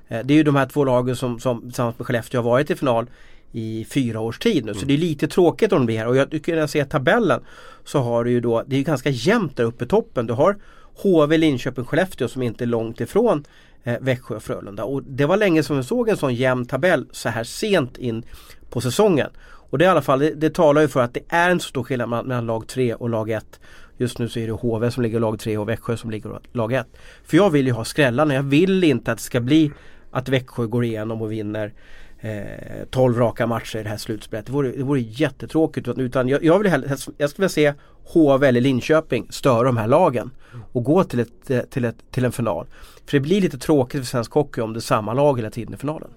Eh, 0.08 0.26
det 0.26 0.34
är 0.34 0.37
ju 0.37 0.43
de 0.43 0.56
här 0.56 0.67
två 0.67 0.84
lagen 0.84 1.17
som, 1.17 1.40
som 1.40 1.61
tillsammans 1.61 1.99
med 1.99 2.06
Skellefteå 2.06 2.43
har 2.43 2.50
varit 2.50 2.70
i 2.70 2.76
final 2.76 3.06
i 3.52 3.87
fyra 3.90 4.20
års 4.20 4.38
tid 4.38 4.64
nu. 4.64 4.72
Så 4.72 4.78
mm. 4.78 4.88
det 4.88 4.94
är 4.94 4.99
lite 4.99 5.28
tråkigt 5.28 5.72
om 5.72 5.78
de 5.78 5.87
blir 5.87 5.99
här. 5.99 6.06
Och 6.06 6.17
jag 6.17 6.31
tycker 6.31 6.52
när 6.52 6.61
jag 6.61 6.70
ser 6.70 6.84
tabellen 6.84 7.40
så 7.84 7.99
har 7.99 8.25
du 8.25 8.31
ju 8.31 8.40
då, 8.40 8.62
det 8.67 8.76
är 8.76 8.82
ganska 8.82 9.11
jämnt 9.11 9.56
där 9.56 9.64
uppe 9.64 9.84
i 9.84 9.88
toppen. 9.88 10.26
Du 10.26 10.32
har 10.32 10.56
HV, 10.94 11.37
Linköping, 11.37 11.84
Skellefteå 11.84 12.28
som 12.28 12.42
inte 12.42 12.64
är 12.64 12.66
långt 12.66 13.00
ifrån 13.00 13.44
eh, 13.84 13.96
Växjö 14.00 14.37
och 14.37 14.42
Frölunda. 14.42 14.84
Och 14.84 15.02
det 15.02 15.26
var 15.26 15.37
länge 15.37 15.62
som 15.62 15.76
vi 15.76 15.82
såg 15.82 16.08
en 16.08 16.16
sån 16.16 16.34
jämn 16.34 16.66
tabell 16.66 17.06
så 17.12 17.28
här 17.28 17.44
sent 17.44 17.98
in 17.98 18.22
på 18.70 18.81
säsongen. 18.81 19.31
Och 19.42 19.78
det 19.78 19.84
i 19.84 19.88
alla 19.88 20.02
fall, 20.02 20.19
det, 20.19 20.34
det 20.34 20.54
talar 20.54 20.81
ju 20.82 20.88
för 20.88 21.00
att 21.00 21.14
det 21.14 21.22
är 21.28 21.50
en 21.50 21.60
stor 21.60 21.82
skillnad 21.82 22.08
mellan, 22.08 22.26
mellan 22.26 22.46
lag 22.46 22.66
3 22.66 22.94
och 22.94 23.10
lag 23.10 23.31
1. 23.31 23.60
Just 23.96 24.19
nu 24.19 24.28
så 24.28 24.38
är 24.38 24.46
det 24.46 24.52
HV 24.52 24.90
som 24.90 25.02
ligger 25.02 25.20
lag 25.20 25.38
3 25.38 25.58
och 25.58 25.69
Växjö 25.69 25.96
som 25.96 26.10
ligger 26.10 26.40
lag 26.52 26.72
1. 26.72 26.87
För 27.25 27.36
jag 27.36 27.50
vill 27.50 27.66
ju 27.66 27.72
ha 27.72 27.84
skrällarna. 27.84 28.34
Jag 28.34 28.43
vill 28.43 28.84
inte 28.84 29.12
att 29.12 29.19
det 29.19 29.25
ska 29.25 29.40
bli 29.40 29.72
att 30.10 30.28
Växjö 30.28 30.66
går 30.66 30.84
igenom 30.84 31.22
och 31.22 31.32
vinner 31.32 31.72
eh, 32.20 32.84
12 32.90 33.19
raka 33.19 33.46
matcher 33.46 33.78
i 33.78 33.82
det 33.82 33.88
här 33.88 33.96
slutspelet. 33.96 34.46
Det 34.46 34.52
vore, 34.52 34.70
det 34.70 34.82
vore 34.82 35.00
jättetråkigt. 35.00 35.88
Utan 35.88 36.28
jag, 36.28 36.44
jag, 36.44 36.58
vill 36.58 36.70
hellre, 36.70 36.96
jag 37.17 37.31
skulle 37.31 37.49
vilja 37.49 37.49
se 37.49 37.72
HV 38.12 38.49
eller 38.49 38.61
Linköping 38.61 39.26
störa 39.31 39.62
de 39.62 39.76
här 39.76 39.88
lagen 39.88 40.31
och 40.72 40.84
gå 40.84 41.05
till, 41.05 41.20
ett, 41.20 41.50
eh, 41.50 41.61
till, 41.61 41.84
ett, 41.84 41.96
till 42.11 42.25
en 42.25 42.32
final. 42.32 42.67
För 43.06 43.17
det 43.17 43.20
blir 43.20 43.40
lite 43.40 43.58
tråkigt 43.58 44.00
för 44.00 44.06
svensk 44.06 44.32
hockey 44.32 44.61
om 44.61 44.72
det 44.72 44.78
är 44.78 44.81
samma 44.81 45.14
lag 45.14 45.38
hela 45.38 45.50
tiden 45.50 45.75
i 45.75 45.76
finalen. 45.76 46.11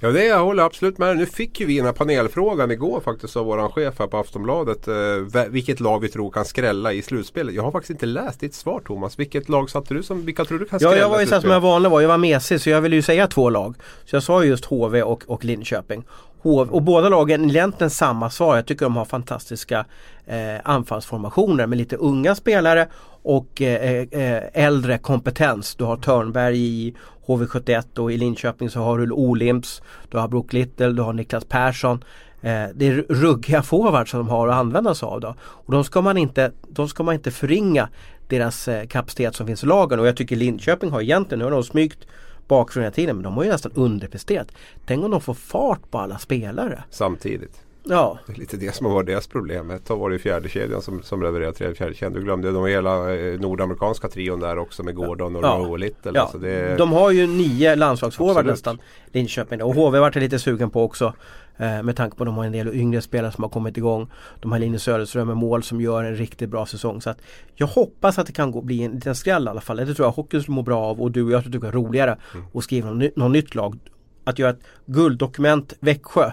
Ja 0.00 0.10
det 0.10 0.24
jag 0.24 0.44
håller 0.44 0.62
absolut 0.62 0.98
med. 0.98 1.16
Nu 1.16 1.26
fick 1.26 1.60
ju 1.60 1.66
vi 1.66 1.76
den 1.76 1.86
här 1.86 1.92
panelfrågan 1.92 2.70
igår 2.70 3.00
faktiskt 3.00 3.36
av 3.36 3.46
våran 3.46 3.70
chef 3.70 3.98
här 3.98 4.06
på 4.06 4.16
Aftonbladet. 4.18 4.88
Eh, 4.88 5.44
vilket 5.48 5.80
lag 5.80 6.00
vi 6.00 6.08
tror 6.08 6.30
kan 6.30 6.44
skrälla 6.44 6.92
i 6.92 7.02
slutspelet. 7.02 7.54
Jag 7.54 7.62
har 7.62 7.72
faktiskt 7.72 7.90
inte 7.90 8.06
läst 8.06 8.40
ditt 8.40 8.54
svar 8.54 8.80
Thomas. 8.80 9.18
Vilket 9.18 9.48
lag 9.48 9.70
satte 9.70 9.94
du 9.94 10.02
som, 10.02 10.26
vilka 10.26 10.44
tror 10.44 10.58
du 10.58 10.64
kan 10.64 10.78
skrälla? 10.80 10.96
Ja 10.96 11.00
jag 11.00 11.08
var 11.08 11.20
ju 11.20 11.26
som 11.26 11.50
jag 11.50 11.60
vanlig 11.60 11.90
var. 11.90 12.00
Jag 12.00 12.08
var 12.08 12.18
mesig 12.18 12.60
så 12.60 12.70
jag 12.70 12.80
ville 12.80 12.96
ju 12.96 13.02
säga 13.02 13.26
två 13.26 13.50
lag. 13.50 13.74
Så 14.04 14.16
jag 14.16 14.22
sa 14.22 14.44
just 14.44 14.64
HV 14.64 15.02
och, 15.02 15.22
och 15.26 15.44
Linköping. 15.44 16.04
HV, 16.42 16.70
och 16.70 16.82
båda 16.82 17.08
lagen 17.08 17.50
egentligen 17.50 17.90
samma 17.90 18.30
svar. 18.30 18.56
Jag 18.56 18.66
tycker 18.66 18.86
de 18.86 18.96
har 18.96 19.04
fantastiska 19.04 19.84
eh, 20.26 20.60
anfallsformationer 20.64 21.66
med 21.66 21.78
lite 21.78 21.96
unga 21.96 22.34
spelare 22.34 22.88
och 23.26 23.62
eh, 23.62 23.92
eh, 23.92 24.22
eh, 24.22 24.42
äldre 24.52 24.98
kompetens. 24.98 25.74
Du 25.74 25.84
har 25.84 25.96
Törnberg 25.96 26.58
i 26.58 26.94
HV71 27.26 27.98
och 27.98 28.12
i 28.12 28.16
Linköping 28.16 28.70
så 28.70 28.80
har 28.80 28.98
du 28.98 29.10
Olimps, 29.10 29.82
du 30.08 30.18
har 30.18 30.28
Brook 30.28 30.52
Little, 30.52 30.92
du 30.92 31.02
har 31.02 31.12
Niklas 31.12 31.44
Persson. 31.44 32.04
Eh, 32.40 32.64
det 32.74 32.86
är 32.86 33.06
ruggiga 33.08 33.62
forwards 33.62 34.10
som 34.10 34.20
de 34.20 34.28
har 34.28 34.48
att 34.48 34.54
använda 34.54 34.94
sig 34.94 35.06
av. 35.06 35.20
Då. 35.20 35.34
Och 35.40 35.72
de 35.72 35.84
ska 35.84 36.00
man 36.00 36.16
inte, 36.16 36.52
de 36.68 36.88
ska 36.88 37.02
man 37.02 37.14
inte 37.14 37.30
förringa 37.30 37.88
deras 38.28 38.68
eh, 38.68 38.86
kapacitet 38.86 39.34
som 39.34 39.46
finns 39.46 39.62
i 39.62 39.66
lagen. 39.66 40.00
Och 40.00 40.06
jag 40.06 40.16
tycker 40.16 40.36
Linköping 40.36 40.90
har 40.90 41.00
egentligen, 41.00 41.38
nu 41.38 41.44
har 41.44 41.52
de 41.52 41.62
smygt 41.62 42.06
bakifrån 42.48 42.82
hela 42.82 42.94
tiden 42.94 43.16
men 43.16 43.22
de 43.22 43.36
har 43.36 43.44
ju 43.44 43.50
nästan 43.50 43.72
underpresterat. 43.74 44.48
Tänk 44.86 45.04
om 45.04 45.10
de 45.10 45.20
får 45.20 45.34
fart 45.34 45.90
på 45.90 45.98
alla 45.98 46.18
spelare. 46.18 46.84
Samtidigt. 46.90 47.65
Ja. 47.88 48.18
Det 48.26 48.32
är 48.32 48.36
lite 48.36 48.56
det 48.56 48.74
som 48.74 48.86
har 48.86 48.94
varit 48.94 49.06
deras 49.06 49.26
problem. 49.26 49.70
Ett 49.70 49.84
tag 49.84 49.96
var 49.96 50.10
det 50.10 50.18
fjärde 50.18 50.48
kedjan 50.48 50.82
som, 50.82 51.02
som 51.02 51.22
levererade 51.22 51.52
tredje 51.52 51.74
fjärde 51.74 51.94
kedjan. 51.94 52.12
Du 52.12 52.20
glömde 52.20 52.50
de 52.50 52.66
hela 52.66 53.14
eh, 53.14 53.40
nordamerikanska 53.40 54.08
trion 54.08 54.40
där 54.40 54.58
också 54.58 54.82
med 54.82 54.94
Gordon 54.94 55.36
och 55.36 55.44
ja. 55.44 55.56
Rowe 55.58 55.78
Little. 55.78 56.12
Ja. 56.14 56.20
Alltså 56.20 56.38
det... 56.38 56.76
De 56.76 56.92
har 56.92 57.10
ju 57.10 57.26
nio 57.26 57.74
landslagsforwards 57.74 58.46
nästan. 58.46 58.78
Linköping. 59.12 59.62
Och 59.62 59.74
HV 59.74 59.98
vart 59.98 60.14
lite 60.16 60.38
sugen 60.38 60.70
på 60.70 60.82
också. 60.82 61.12
Eh, 61.58 61.82
med 61.82 61.96
tanke 61.96 62.16
på 62.16 62.22
att 62.22 62.26
de 62.26 62.36
har 62.36 62.44
en 62.44 62.52
del 62.52 62.74
yngre 62.74 63.00
spelare 63.00 63.32
som 63.32 63.44
har 63.44 63.50
kommit 63.50 63.76
igång. 63.76 64.10
De 64.40 64.52
har 64.52 64.58
Linus 64.58 64.82
Söderström 64.82 65.26
med 65.26 65.36
mål 65.36 65.62
som 65.62 65.80
gör 65.80 66.04
en 66.04 66.16
riktigt 66.16 66.50
bra 66.50 66.66
säsong. 66.66 67.00
Så 67.00 67.10
att 67.10 67.18
jag 67.54 67.66
hoppas 67.66 68.18
att 68.18 68.26
det 68.26 68.32
kan 68.32 68.50
gå, 68.50 68.62
bli 68.62 68.82
en 68.82 68.92
liten 68.92 69.14
skräll 69.14 69.44
i 69.44 69.48
alla 69.48 69.60
fall. 69.60 69.76
Det 69.76 69.94
tror 69.94 70.06
jag 70.06 70.12
hockeyn 70.12 70.42
skulle 70.42 70.54
må 70.54 70.62
bra 70.62 70.84
av 70.84 71.02
och 71.02 71.10
du 71.10 71.22
och 71.22 71.30
jag 71.30 71.44
tycker 71.44 71.60
det 71.60 71.66
är 71.66 71.72
roligare 71.72 72.16
mm. 72.34 72.46
att 72.54 72.64
skriva 72.64 72.90
något, 72.90 73.16
något 73.16 73.30
nytt 73.30 73.54
lag. 73.54 73.78
Att 74.24 74.38
göra 74.38 74.50
ett 74.50 74.60
gulddokument 74.86 75.72
Växjö. 75.80 76.30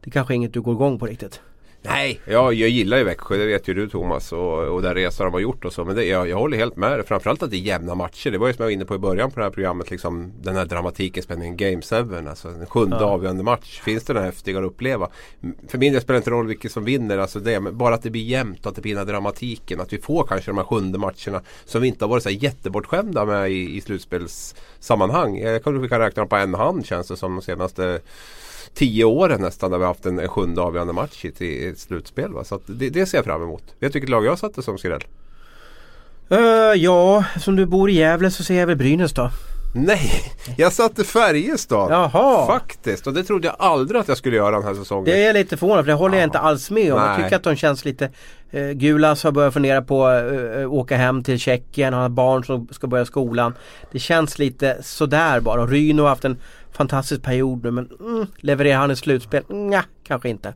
Det 0.00 0.10
kanske 0.10 0.32
är 0.32 0.36
inget 0.36 0.52
du 0.52 0.60
går 0.60 0.74
igång 0.74 0.98
på 0.98 1.06
riktigt. 1.06 1.40
Nej, 1.82 2.20
ja, 2.24 2.52
jag 2.52 2.68
gillar 2.68 2.98
ju 2.98 3.04
Växjö, 3.04 3.36
det 3.36 3.46
vet 3.46 3.68
ju 3.68 3.74
du 3.74 3.88
Thomas 3.88 4.32
och, 4.32 4.58
och 4.58 4.82
den 4.82 4.94
resa 4.94 5.24
de 5.24 5.32
har 5.32 5.40
gjort 5.40 5.64
och 5.64 5.72
så. 5.72 5.84
Men 5.84 5.96
det, 5.96 6.04
jag, 6.04 6.28
jag 6.28 6.36
håller 6.36 6.56
helt 6.56 6.76
med 6.76 7.06
Framförallt 7.06 7.42
att 7.42 7.50
det 7.50 7.56
är 7.56 7.58
jämna 7.58 7.94
matcher. 7.94 8.30
Det 8.30 8.38
var 8.38 8.46
ju 8.46 8.52
som 8.52 8.62
jag 8.62 8.66
var 8.66 8.72
inne 8.72 8.84
på 8.84 8.94
i 8.94 8.98
början 8.98 9.30
på 9.30 9.40
det 9.40 9.46
här 9.46 9.50
programmet. 9.50 9.90
Liksom, 9.90 10.32
den 10.42 10.56
här 10.56 10.64
dramatiken 10.64 11.22
spänningen 11.22 11.56
Game 11.56 11.82
7. 11.82 12.28
Alltså 12.28 12.48
en 12.48 12.66
sjunde 12.66 12.96
ja. 13.00 13.04
avgörande 13.04 13.42
match. 13.42 13.80
Finns 13.80 14.04
det 14.04 14.12
något 14.12 14.22
häftigare 14.22 14.64
att 14.64 14.70
uppleva? 14.70 15.08
För 15.68 15.78
min 15.78 15.92
del 15.92 16.02
spelar 16.02 16.14
det 16.14 16.18
inte 16.18 16.30
roll 16.30 16.46
vilket 16.46 16.72
som 16.72 16.84
vinner. 16.84 17.18
Alltså 17.18 17.40
det, 17.40 17.60
men 17.60 17.76
bara 17.76 17.94
att 17.94 18.02
det 18.02 18.10
blir 18.10 18.24
jämnt 18.24 18.60
och 18.60 18.66
att 18.66 18.76
det 18.76 18.82
blir 18.82 18.94
den 18.94 19.06
här 19.06 19.12
dramatiken. 19.12 19.80
Att 19.80 19.92
vi 19.92 19.98
får 19.98 20.24
kanske 20.24 20.50
de 20.50 20.58
här 20.58 20.64
sjunde 20.64 20.98
matcherna 20.98 21.42
som 21.64 21.82
vi 21.82 21.88
inte 21.88 22.04
har 22.04 22.10
varit 22.10 22.22
så 22.22 22.30
jättebortskämda 22.30 23.24
med 23.24 23.50
i, 23.50 23.76
i 23.76 23.80
slutspelssammanhang. 23.80 25.38
Jag 25.38 25.64
tror 25.64 25.78
vi 25.78 25.88
kan 25.88 26.00
räkna 26.00 26.20
dem 26.20 26.28
på 26.28 26.36
en 26.36 26.54
hand 26.54 26.86
känns 26.86 27.08
det 27.08 27.16
som 27.16 27.34
de 27.34 27.42
senaste 27.42 28.00
tio 28.74 29.04
åren 29.04 29.40
nästan 29.40 29.70
när 29.70 29.78
vi 29.78 29.84
haft 29.84 30.06
en, 30.06 30.18
en 30.18 30.28
sjunde 30.28 30.60
avgörande 30.62 30.92
match 30.92 31.24
i 31.24 31.68
ett 31.68 31.78
slutspel. 31.78 32.32
Va? 32.32 32.44
Så 32.44 32.60
det, 32.66 32.90
det, 32.90 33.06
ser 33.06 33.18
jag 33.18 33.24
fram 33.24 33.42
emot. 33.42 33.62
Vet 33.78 33.92
du 33.92 33.96
vilket 33.96 34.10
lag 34.10 34.24
jag 34.24 34.38
satte 34.38 34.62
som 34.62 34.78
skräll? 34.78 35.04
Uh, 36.32 36.38
ja, 36.76 37.24
som 37.40 37.56
du 37.56 37.66
bor 37.66 37.90
i 37.90 37.94
Gävle 37.94 38.30
så 38.30 38.44
ser 38.44 38.58
jag 38.58 38.66
väl 38.66 38.76
Brynäs 38.76 39.12
då. 39.12 39.30
Nej, 39.74 40.32
jag 40.56 40.72
satte 40.72 41.04
Färjestad. 41.04 41.90
Jaha. 41.90 42.46
Faktiskt. 42.46 43.06
Och 43.06 43.14
det 43.14 43.24
trodde 43.24 43.46
jag 43.46 43.56
aldrig 43.58 44.00
att 44.00 44.08
jag 44.08 44.16
skulle 44.16 44.36
göra 44.36 44.50
den 44.50 44.64
här 44.64 44.74
säsongen. 44.74 45.04
Det 45.04 45.22
är 45.22 45.26
jag 45.26 45.34
lite 45.34 45.56
förvånad 45.56 45.84
för 45.84 45.92
det 45.92 45.98
håller 45.98 46.18
jag 46.18 46.24
inte 46.24 46.38
alls 46.38 46.70
med 46.70 46.92
om. 46.92 47.00
Jag 47.00 47.08
Nej. 47.08 47.22
tycker 47.22 47.36
att 47.36 47.42
de 47.42 47.56
känns 47.56 47.84
lite 47.84 48.10
eh, 48.50 48.70
Gulas 48.70 49.24
har 49.24 49.32
börjat 49.32 49.54
fundera 49.54 49.82
på 49.82 50.06
att 50.06 50.32
eh, 50.32 50.72
åka 50.72 50.96
hem 50.96 51.22
till 51.22 51.38
Tjeckien. 51.38 51.92
Han 51.92 52.02
har 52.02 52.08
barn 52.08 52.44
som 52.44 52.68
ska 52.70 52.86
börja 52.86 53.04
skolan. 53.04 53.54
Det 53.92 53.98
känns 53.98 54.38
lite 54.38 54.78
sådär 54.82 55.40
bara. 55.40 55.62
Och 55.62 55.68
Ryno 55.68 56.02
har 56.02 56.08
haft 56.08 56.24
en 56.24 56.38
fantastisk 56.72 57.22
period 57.22 57.64
nu 57.64 57.70
men 57.70 57.90
mm, 58.00 58.26
levererar 58.36 58.78
han 58.78 58.90
ett 58.90 58.98
slutspel? 58.98 59.42
Nja, 59.48 59.84
kanske 60.04 60.28
inte. 60.28 60.54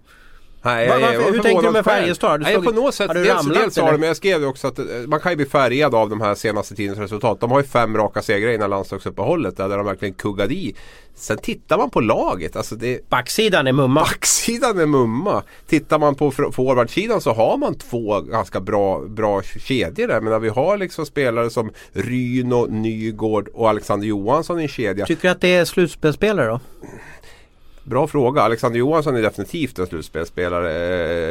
Nej, 0.65 0.87
jag- 0.87 1.01
varför- 1.01 1.15
jag 1.15 1.21
hur 1.33 1.39
tänker 1.43 1.63
du 1.63 1.71
med. 1.71 1.85
Färjestad? 1.85 2.41
Du 2.41 2.45
Nej, 2.45 2.55
såg- 2.55 2.65
på 2.65 2.71
något 2.71 2.95
sätt. 2.95 3.09
har 3.09 3.15
du 3.15 3.25
Dels, 3.25 3.37
ramlat, 3.39 3.59
dels 3.63 3.77
har 3.79 3.93
det, 3.93 3.99
men 3.99 4.07
jag 4.07 4.17
skrev 4.17 4.41
ju 4.41 4.47
också 4.47 4.69
att 4.69 4.79
man 5.07 5.21
kan 5.21 5.33
ju 5.33 5.37
bli 5.37 5.47
färgad 5.47 5.95
av 5.95 6.11
de 6.11 6.21
här 6.21 6.35
senaste 6.35 6.75
tidens 6.75 6.99
resultat. 6.99 7.41
De 7.41 7.51
har 7.51 7.61
ju 7.61 7.67
fem 7.67 7.97
raka 7.97 8.23
segrar 8.23 8.51
innan 8.53 8.71
landslagsuppehållet 8.71 9.57
där, 9.57 9.69
där 9.69 9.77
de 9.77 9.87
verkligen 9.87 10.15
kuggade 10.15 10.55
i. 10.55 10.75
Sen 11.15 11.39
tittar 11.39 11.79
man 11.79 11.91
på 11.91 12.01
laget. 12.01 12.57
Alltså 12.57 12.75
det, 12.75 13.09
Backsidan 13.09 13.67
är 13.67 13.73
mumma. 13.73 14.01
Backsidan 14.01 14.79
är 14.81 14.87
mumma. 14.87 15.43
Tittar 15.67 15.99
man 15.99 16.15
på 16.15 16.31
for- 16.31 16.51
forwardsidan 16.53 17.21
så 17.21 17.33
har 17.33 17.57
man 17.57 17.75
två 17.75 18.21
ganska 18.21 18.61
bra, 18.61 18.99
bra 19.01 19.43
kedjor 19.43 20.09
där. 20.09 20.21
Men 20.21 20.43
vi 20.43 20.49
har 20.49 20.77
liksom 20.77 21.07
spelare 21.07 21.51
som 21.51 21.71
Ryno, 21.93 22.67
Nygård 22.71 23.49
och 23.55 23.69
Alexander 23.69 24.07
Johansson 24.07 24.61
i 24.61 24.63
en 24.63 24.69
kedja. 24.69 25.07
Tycker 25.07 25.23
du 25.23 25.29
att 25.29 25.41
det 25.41 25.55
är 25.55 25.65
slutspelsspelare 25.65 26.47
då? 26.49 26.61
Bra 27.85 28.07
fråga. 28.07 28.43
Alexander 28.43 28.79
Johansson 28.79 29.17
är 29.17 29.23
definitivt 29.23 29.79
en 29.79 29.87
slutspelsspelare. 29.87 30.71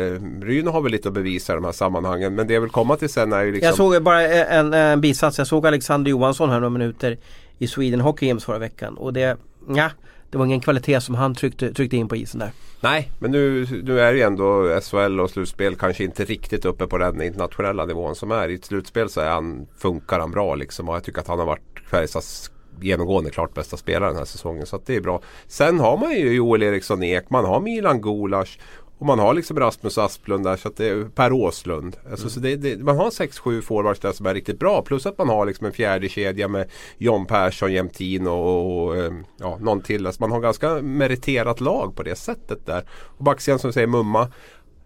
Eh, 0.08 0.20
Ryno 0.42 0.72
har 0.72 0.82
väl 0.82 0.92
lite 0.92 1.08
att 1.08 1.14
bevisa 1.14 1.54
i 1.54 1.56
de 1.56 1.66
här 1.66 1.72
sammanhangen. 1.72 2.36
Men 2.36 2.48
det 2.48 2.54
jag 2.54 2.62
vill 2.62 2.70
komma 2.70 2.96
till 2.96 3.10
sen 3.10 3.34
är 3.34 3.44
ju 3.44 3.52
liksom... 3.52 3.66
Jag 3.66 3.76
såg 3.76 4.04
bara 4.04 4.22
en, 4.28 4.74
en 4.74 5.02
bisats. 5.02 5.38
Jag 5.38 5.48
såg 5.48 5.68
Alexander 5.68 6.12
Johansson 6.12 6.50
här 6.50 6.60
några 6.60 6.70
minuter 6.70 7.18
i 7.58 7.68
Sweden 7.68 8.02
Hockey 8.02 8.28
Games 8.28 8.46
förra 8.46 8.60
veckan. 8.60 8.98
Och 8.98 9.14
det, 9.14 9.38
ja, 9.76 9.90
det 10.30 10.38
var 10.38 10.46
ingen 10.46 10.60
kvalitet 10.60 11.02
som 11.02 11.16
han 11.16 11.36
tryckte, 11.36 11.74
tryckte 11.74 11.98
in 11.98 12.08
på 12.08 12.16
isen 12.16 12.40
där. 12.40 12.52
Nej, 12.82 13.12
men 13.20 13.32
nu, 13.32 13.68
nu 13.84 14.00
är 14.00 14.14
ju 14.14 14.22
ändå 14.22 14.80
SHL 14.82 15.20
och 15.20 15.30
slutspel 15.30 15.76
kanske 15.76 16.04
inte 16.04 16.26
riktigt 16.26 16.66
uppe 16.66 16.88
på 16.88 16.98
den 16.98 17.22
internationella 17.22 17.86
nivån 17.86 18.16
som 18.16 18.32
är. 18.32 18.50
I 18.50 18.56
ett 18.56 18.66
slutspel 18.66 19.10
så 19.10 19.22
är 19.22 19.30
han, 19.30 19.68
funkar 19.78 20.20
han 20.20 20.32
bra 20.32 20.56
liksom. 20.56 20.90
Och 20.90 20.96
jag 20.96 21.04
tycker 21.04 21.20
att 21.20 21.28
han 21.28 21.40
har 21.40 21.46
varit 21.46 21.80
Färjestads 21.92 22.51
genomgående 22.82 23.30
klart 23.30 23.54
bästa 23.54 23.78
spelare 23.78 24.10
den 24.10 24.18
här 24.18 24.26
säsongen. 24.26 24.66
Så 24.66 24.76
att 24.76 24.86
det 24.86 24.96
är 24.96 25.02
bra. 25.02 25.22
Sen 25.48 25.80
har 25.80 25.98
man 25.98 26.12
ju 26.12 26.34
Joel 26.34 26.64
Eriksson 26.64 27.04
Ek, 27.04 27.30
man 27.30 27.46
har 27.46 27.60
Milan 27.60 28.02
Gulas 28.02 28.58
och 29.02 29.08
man 29.08 29.20
har 29.20 29.34
liksom 29.34 29.60
Rasmus 29.60 29.98
Asplund 29.98 30.44
där. 30.44 30.58
Så 30.58 30.68
att 30.68 30.78
det 30.78 30.88
är 30.88 31.04
Per 31.04 31.34
Åslund. 31.34 31.98
Alltså, 32.12 32.30
så 32.30 32.40
det, 32.40 32.56
det, 32.56 32.84
man 32.84 32.98
har 32.98 33.10
6-7 33.10 33.62
forwards 33.62 34.00
där 34.00 34.12
som 34.12 34.26
är 34.26 34.34
riktigt 34.34 34.60
bra. 34.60 34.82
Plus 34.82 35.06
att 35.06 35.18
man 35.18 35.30
har 35.30 35.46
liksom 35.46 35.66
en 35.68 35.74
fjärde 35.74 36.10
kedja 36.10 36.48
med 36.48 36.70
John 36.98 37.26
Persson, 37.26 37.74
Jämtin 37.74 38.28
och, 38.28 38.86
och 38.86 38.98
eh, 38.98 39.12
ja, 39.40 39.58
någon 39.62 39.82
till. 39.82 40.08
Alltså 40.08 40.24
man 40.24 40.32
har 40.32 40.40
ganska 40.40 40.82
meriterat 40.82 41.62
lag 41.62 41.96
på 41.96 42.04
det 42.04 42.16
sättet 42.16 42.66
där. 42.66 42.86
Och 42.90 43.24
backsidan 43.24 43.60
som 43.60 43.68
du 43.68 43.74
säger 43.74 43.88
Mumma. 43.88 44.32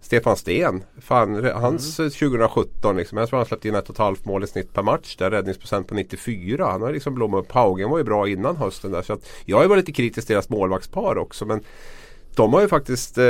Stefan 0.01 0.37
Sten. 0.37 0.83
Fan, 1.01 1.45
hans 1.45 1.99
eh, 1.99 2.09
2017 2.09 2.97
liksom. 2.97 3.17
Jag 3.17 3.29
tror 3.29 3.37
han 3.37 3.45
släppte 3.45 3.67
in 3.67 3.75
ett 3.75 3.89
och 3.89 3.95
ett 3.95 3.99
halvt 3.99 4.25
mål 4.25 4.43
i 4.43 4.47
snitt 4.47 4.73
per 4.73 4.83
match. 4.83 5.15
Där 5.15 5.31
räddningsprocent 5.31 5.87
på 5.87 5.95
94. 5.95 6.65
Han 6.65 6.81
har 6.81 6.91
liksom 6.91 7.15
blommat 7.15 7.45
upp. 7.45 7.51
Haugen 7.51 7.89
var 7.89 7.97
ju 7.97 8.03
bra 8.03 8.27
innan 8.29 8.55
hösten 8.55 8.91
där. 8.91 9.01
Så 9.01 9.13
att 9.13 9.29
jag 9.45 9.57
har 9.57 9.63
ju 9.63 9.69
varit 9.69 9.81
lite 9.81 10.01
kritisk 10.01 10.27
till 10.27 10.33
deras 10.33 10.49
målvaktspar 10.49 11.17
också. 11.17 11.45
Men 11.45 11.63
de 12.35 12.53
har 12.53 12.61
ju 12.61 12.67
faktiskt 12.67 13.17
eh, 13.17 13.25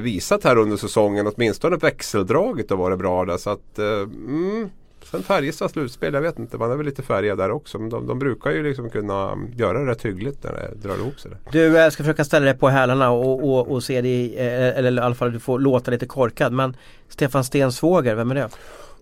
visat 0.00 0.44
här 0.44 0.58
under 0.58 0.76
säsongen 0.76 1.26
åtminstone 1.26 1.76
växeldraget 1.76 2.70
och 2.70 2.78
varit 2.78 2.98
bra 2.98 3.24
där. 3.24 3.36
Så 3.36 3.50
att 3.50 3.78
eh, 3.78 3.86
mm, 3.86 4.70
Sen 5.04 5.22
Färjestads 5.22 5.72
slutspel, 5.72 6.14
jag 6.14 6.20
vet 6.20 6.38
inte. 6.38 6.58
Man 6.58 6.70
är 6.70 6.76
väl 6.76 6.86
lite 6.86 7.02
färgad 7.02 7.38
där 7.38 7.50
också. 7.50 7.78
Men 7.78 7.88
de, 7.88 8.06
de 8.06 8.18
brukar 8.18 8.50
ju 8.50 8.62
liksom 8.62 8.90
kunna 8.90 9.38
göra 9.56 9.78
det 9.78 9.90
rätt 9.90 10.04
hyggligt 10.04 10.44
när 10.44 10.52
det 10.52 10.88
drar 10.88 10.96
ihop 10.96 11.20
sig. 11.20 11.30
Du 11.52 11.58
jag 11.58 11.92
ska 11.92 12.02
försöka 12.02 12.24
ställa 12.24 12.46
dig 12.46 12.54
på 12.54 12.68
hälarna 12.68 13.10
och, 13.10 13.48
och, 13.48 13.68
och 13.68 13.82
se 13.82 14.00
dig, 14.00 14.36
eh, 14.36 14.78
eller 14.78 14.92
i 14.92 14.98
alla 14.98 15.14
fall 15.14 15.32
du 15.32 15.40
får 15.40 15.58
låta 15.58 15.90
lite 15.90 16.06
korkad. 16.06 16.52
Men 16.52 16.76
Stefan 17.08 17.44
Stens 17.44 17.76
svåger, 17.76 18.14
vem 18.14 18.30
är 18.30 18.34
det? 18.34 18.48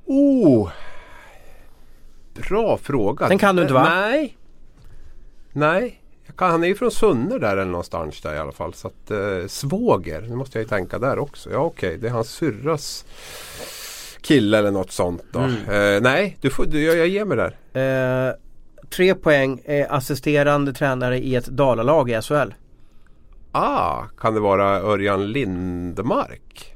Oh! 0.05 0.71
Bra 2.35 2.79
fråga. 2.83 3.29
Den 3.29 3.39
kan 3.39 3.57
du 3.57 3.63
inte, 3.63 3.75
va? 3.75 3.85
Nej. 3.85 4.37
Nej. 5.53 6.01
Kan, 6.37 6.51
han 6.51 6.65
är 6.65 6.69
ju 6.69 6.75
från 6.75 6.91
Sunne 6.91 7.39
där 7.39 7.57
eller 7.57 7.71
någonstans 7.71 8.21
där 8.21 8.35
i 8.35 8.39
alla 8.39 8.53
fall. 8.53 8.75
Så 8.75 8.89
att 8.89 9.11
eh, 9.11 9.47
svåger, 9.47 10.21
nu 10.21 10.37
måste 10.37 10.59
jag 10.59 10.63
ju 10.63 10.69
tänka 10.69 10.99
där 10.99 11.19
också. 11.19 11.51
Ja 11.51 11.59
okej, 11.59 11.99
det 11.99 12.07
är 12.07 12.13
hans 12.13 12.31
syrras 12.31 13.05
kille 14.23 14.59
eller 14.59 14.71
något 14.71 14.93
sånt 14.93 15.23
då. 15.33 15.41
Eh, 15.41 16.01
nej, 16.01 16.37
du 16.41 16.51
får, 16.51 16.67
du, 16.67 16.83
jag, 16.83 16.97
jag 16.97 17.09
ger 17.09 17.25
mig 17.25 17.37
där. 17.37 18.29
Eh, 18.29 18.35
tre 18.91 19.15
poäng, 19.15 19.61
eh, 19.65 19.87
assisterande 19.93 20.73
tränare 20.73 21.19
i 21.19 21.35
ett 21.35 21.47
Dalalag 21.47 22.11
i 22.11 22.23
SHL. 22.23 22.55
Ah, 23.53 24.03
kan 24.19 24.35
det 24.35 24.41
vara 24.41 24.81
Örjan 24.81 25.33
Lindmark? 25.33 26.75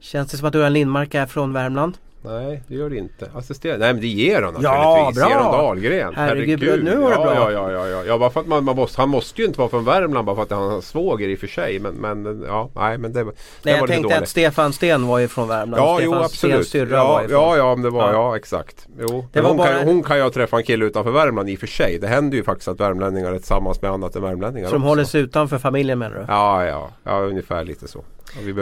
Känns 0.00 0.30
det 0.30 0.36
som 0.36 0.48
att 0.48 0.54
Örjan 0.54 0.72
Lindmark 0.72 1.14
är 1.14 1.26
från 1.26 1.52
Värmland? 1.52 1.98
Nej, 2.24 2.62
det 2.68 2.74
gör 2.74 2.90
det 2.90 2.96
inte. 2.96 3.30
Assisterande? 3.34 3.84
Nej, 3.84 3.92
men 3.94 4.02
det 4.02 4.08
ger 4.08 4.42
han 4.42 4.54
Ja, 4.60 4.84
naturligtvis. 4.84 5.22
bra. 5.24 5.30
Geron 5.30 5.52
Dahlgren. 5.52 6.14
Herregud, 6.16 6.84
nu 6.84 6.96
var 6.96 7.10
det 7.10 7.16
ja, 7.16 7.22
bra. 7.22 7.34
Ja, 7.34 7.50
ja, 7.52 7.72
ja, 7.72 7.86
ja. 7.88 8.04
ja 8.04 8.18
bara 8.18 8.30
för 8.30 8.40
att 8.40 8.46
man, 8.46 8.64
man 8.64 8.76
måste, 8.76 9.00
han 9.00 9.08
måste 9.08 9.40
ju 9.42 9.46
inte 9.46 9.58
vara 9.58 9.68
från 9.68 9.84
Värmland 9.84 10.26
bara 10.26 10.36
för 10.36 10.42
att 10.42 10.50
han 10.50 10.70
har 10.70 10.80
svåger 10.80 11.28
i 11.28 11.34
och 11.34 11.38
för 11.38 11.46
sig. 11.46 11.78
Men, 11.78 11.94
men 11.94 12.44
ja, 12.48 12.70
nej 12.74 12.98
men 12.98 13.12
det, 13.12 13.24
det 13.24 13.30
Nej, 13.62 13.74
var 13.74 13.80
jag 13.80 13.88
tänkte 13.88 14.02
dåligt. 14.02 14.22
att 14.22 14.28
Stefan 14.28 14.72
Sten 14.72 15.06
var 15.06 15.18
ju 15.18 15.28
från 15.28 15.48
Värmland. 15.48 15.82
Ja, 15.82 15.96
Stefan 15.96 16.12
jo 16.18 16.24
absolut. 16.24 16.54
Stens 16.54 16.68
syrra 16.68 17.04
var 17.04 17.20
Ja, 17.22 17.26
ju 17.28 17.32
ja, 17.32 17.56
ja, 17.56 17.74
men 17.74 17.82
det 17.82 17.90
var, 17.90 18.02
Ja. 18.02 18.12
ja, 18.12 18.36
exakt. 18.36 18.86
Jo. 19.00 19.06
Det 19.32 19.42
Men 19.42 19.42
var 19.42 19.50
hon, 19.50 19.56
bara- 19.58 19.68
kan, 19.78 19.88
hon 19.88 20.02
kan 20.02 20.18
jag 20.18 20.32
träffa 20.32 20.56
en 20.56 20.62
kille 20.62 20.84
utanför 20.84 21.10
Värmland 21.10 21.50
i 21.50 21.54
och 21.56 21.60
för 21.60 21.66
sig. 21.66 21.98
Det 21.98 22.06
händer 22.08 22.36
ju 22.36 22.44
faktiskt 22.44 22.68
att 22.68 22.80
värmlänningar 22.80 23.32
är 23.32 23.38
tillsammans 23.38 23.82
med 23.82 23.90
annat 23.90 24.16
än 24.16 24.22
värmlänningar 24.22 24.66
också. 24.68 24.78
håller 24.78 25.04
sig 25.04 25.20
utanför 25.20 25.58
familjen 25.58 25.98
menar 25.98 26.14
du? 26.16 26.24
Ja, 26.28 26.64
ja, 26.66 26.88
ja, 27.04 27.20
ungefär 27.20 27.64
lite 27.64 27.88
så. 27.88 28.04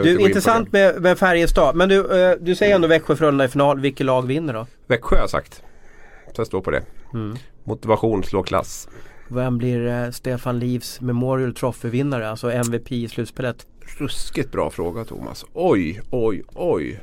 Du, 0.03 0.19
intressant 0.19 0.71
med, 0.71 1.01
med 1.01 1.19
Färjestad. 1.19 1.75
Men 1.75 1.89
du, 1.89 2.21
eh, 2.21 2.37
du 2.39 2.55
säger 2.55 2.75
ändå 2.75 2.87
Växjö-Frölunda 2.87 3.45
i 3.45 3.47
final. 3.47 3.79
Vilket 3.79 4.05
lag 4.05 4.27
vinner 4.27 4.53
då? 4.53 4.67
Växjö 4.87 5.15
har 5.15 5.23
jag 5.23 5.29
sagt. 5.29 5.63
Så 6.35 6.39
jag 6.39 6.47
står 6.47 6.61
på 6.61 6.71
det. 6.71 6.83
Mm. 7.13 7.37
Motivation 7.63 8.23
slår 8.23 8.43
klass. 8.43 8.87
Vem 9.27 9.57
blir 9.57 9.87
eh, 9.87 10.09
Stefan 10.09 10.59
Livs 10.59 11.01
Memorial 11.01 11.53
Trophy-vinnare, 11.53 12.29
alltså 12.29 12.51
MVP 12.51 12.91
i 12.91 13.07
slutspelet? 13.07 13.67
Ruskigt 13.97 14.51
bra 14.51 14.69
fråga 14.69 15.03
Thomas. 15.03 15.45
Oj, 15.53 16.01
oj, 16.09 16.43
oj. 16.53 16.99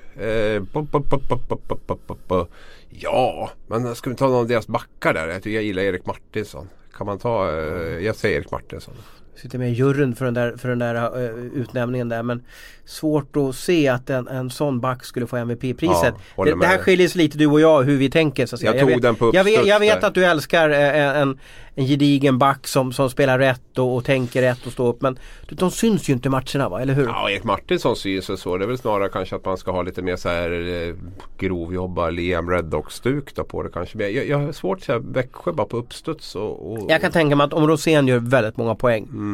Ja, 2.89 3.51
men 3.67 3.95
ska 3.95 4.11
vi 4.11 4.17
ta 4.17 4.27
någon 4.29 4.39
av 4.39 4.47
deras 4.47 4.67
backar 4.67 5.15
där? 5.15 5.29
Jag, 5.29 5.47
jag 5.47 5.63
gillar 5.63 5.83
Erik 5.83 6.07
Martinsson. 6.07 6.69
Kan 6.97 7.07
man 7.07 7.19
ta, 7.19 7.51
eh, 7.51 8.05
jag 8.05 8.17
säger 8.17 8.37
Erik 8.37 8.51
Martinsson. 8.51 8.95
Sitter 9.43 9.59
med 9.59 9.71
i 9.71 9.73
juryn 9.73 10.15
för 10.15 10.25
den 10.25 10.35
där, 10.35 10.57
för 10.57 10.69
den 10.69 10.79
där 10.79 10.95
eh, 10.95 11.31
utnämningen 11.55 12.09
där. 12.09 12.23
Men 12.23 12.43
svårt 12.85 13.37
att 13.37 13.55
se 13.55 13.89
att 13.89 14.11
en, 14.11 14.29
en 14.29 14.51
sån 14.51 14.81
back 14.81 15.05
skulle 15.05 15.27
få 15.27 15.37
MVP-priset. 15.37 16.15
Ja, 16.37 16.45
det, 16.45 16.55
det 16.61 16.67
här 16.67 16.79
skiljer 16.79 17.09
sig 17.09 17.23
lite 17.23 17.39
du 17.39 17.47
och 17.47 17.61
jag 17.61 17.83
hur 17.83 17.97
vi 17.97 18.11
tänker. 18.11 18.47
Så 18.47 18.55
att 18.55 18.61
säga. 18.61 18.73
Jag 18.73 18.81
tog 18.81 18.89
vet, 18.89 19.03
den 19.03 19.15
på 19.15 19.31
jag 19.35 19.45
vet, 19.45 19.67
jag 19.67 19.81
vet 19.81 20.05
att 20.05 20.15
du 20.15 20.25
älskar 20.25 20.71
eh, 20.71 21.21
en, 21.21 21.39
en 21.75 21.87
gedigen 21.87 22.39
back 22.39 22.67
som, 22.67 22.93
som 22.93 23.11
spelar 23.11 23.39
rätt 23.39 23.79
och, 23.79 23.97
och 23.97 24.05
tänker 24.05 24.43
rätt 24.43 24.67
och 24.67 24.73
står 24.73 24.89
upp. 24.89 25.03
Men 25.03 25.19
de, 25.49 25.71
syns 25.71 26.09
ju 26.09 26.13
inte 26.13 26.29
i 26.29 26.31
matcherna 26.31 26.69
va, 26.69 26.81
eller 26.81 26.95
hur? 26.95 27.07
Ja, 27.07 27.31
Erik 27.31 27.45
Martinsson 27.45 27.97
syns 27.97 28.31
väl 28.31 28.39
så. 28.39 28.57
Det 28.57 28.65
är 28.65 28.67
väl 28.67 28.79
snarare 28.79 29.09
kanske 29.09 29.37
att 29.37 29.45
man 29.45 29.59
ska 29.59 29.71
ha 29.71 29.83
lite 29.83 30.03
mer 30.03 30.17
så 30.17 30.29
här 30.29 30.51
eh, 30.89 30.95
grovjobba 31.39 32.11
Liam 32.11 32.51
Reddox-stuk 32.51 33.35
då 33.35 33.45
på 33.45 33.63
det 33.63 33.69
kanske. 33.69 33.99
Men 33.99 34.15
jag, 34.15 34.29
jag 34.29 34.39
har 34.39 34.53
svårt 34.53 34.79
att 34.79 34.85
säga 34.85 34.99
Växjö 34.99 35.53
bara 35.53 35.67
på 35.67 35.77
uppstuds 35.77 36.35
och... 36.35 36.73
och 36.73 36.91
Jag 36.91 37.01
kan 37.01 37.13
tänka 37.13 37.37
mig 37.37 37.45
att 37.45 37.53
om 37.53 37.67
Rosén 37.67 38.09
gör 38.09 38.19
väldigt 38.19 38.57
många 38.57 38.75
poäng 38.75 39.05
mm, 39.05 39.28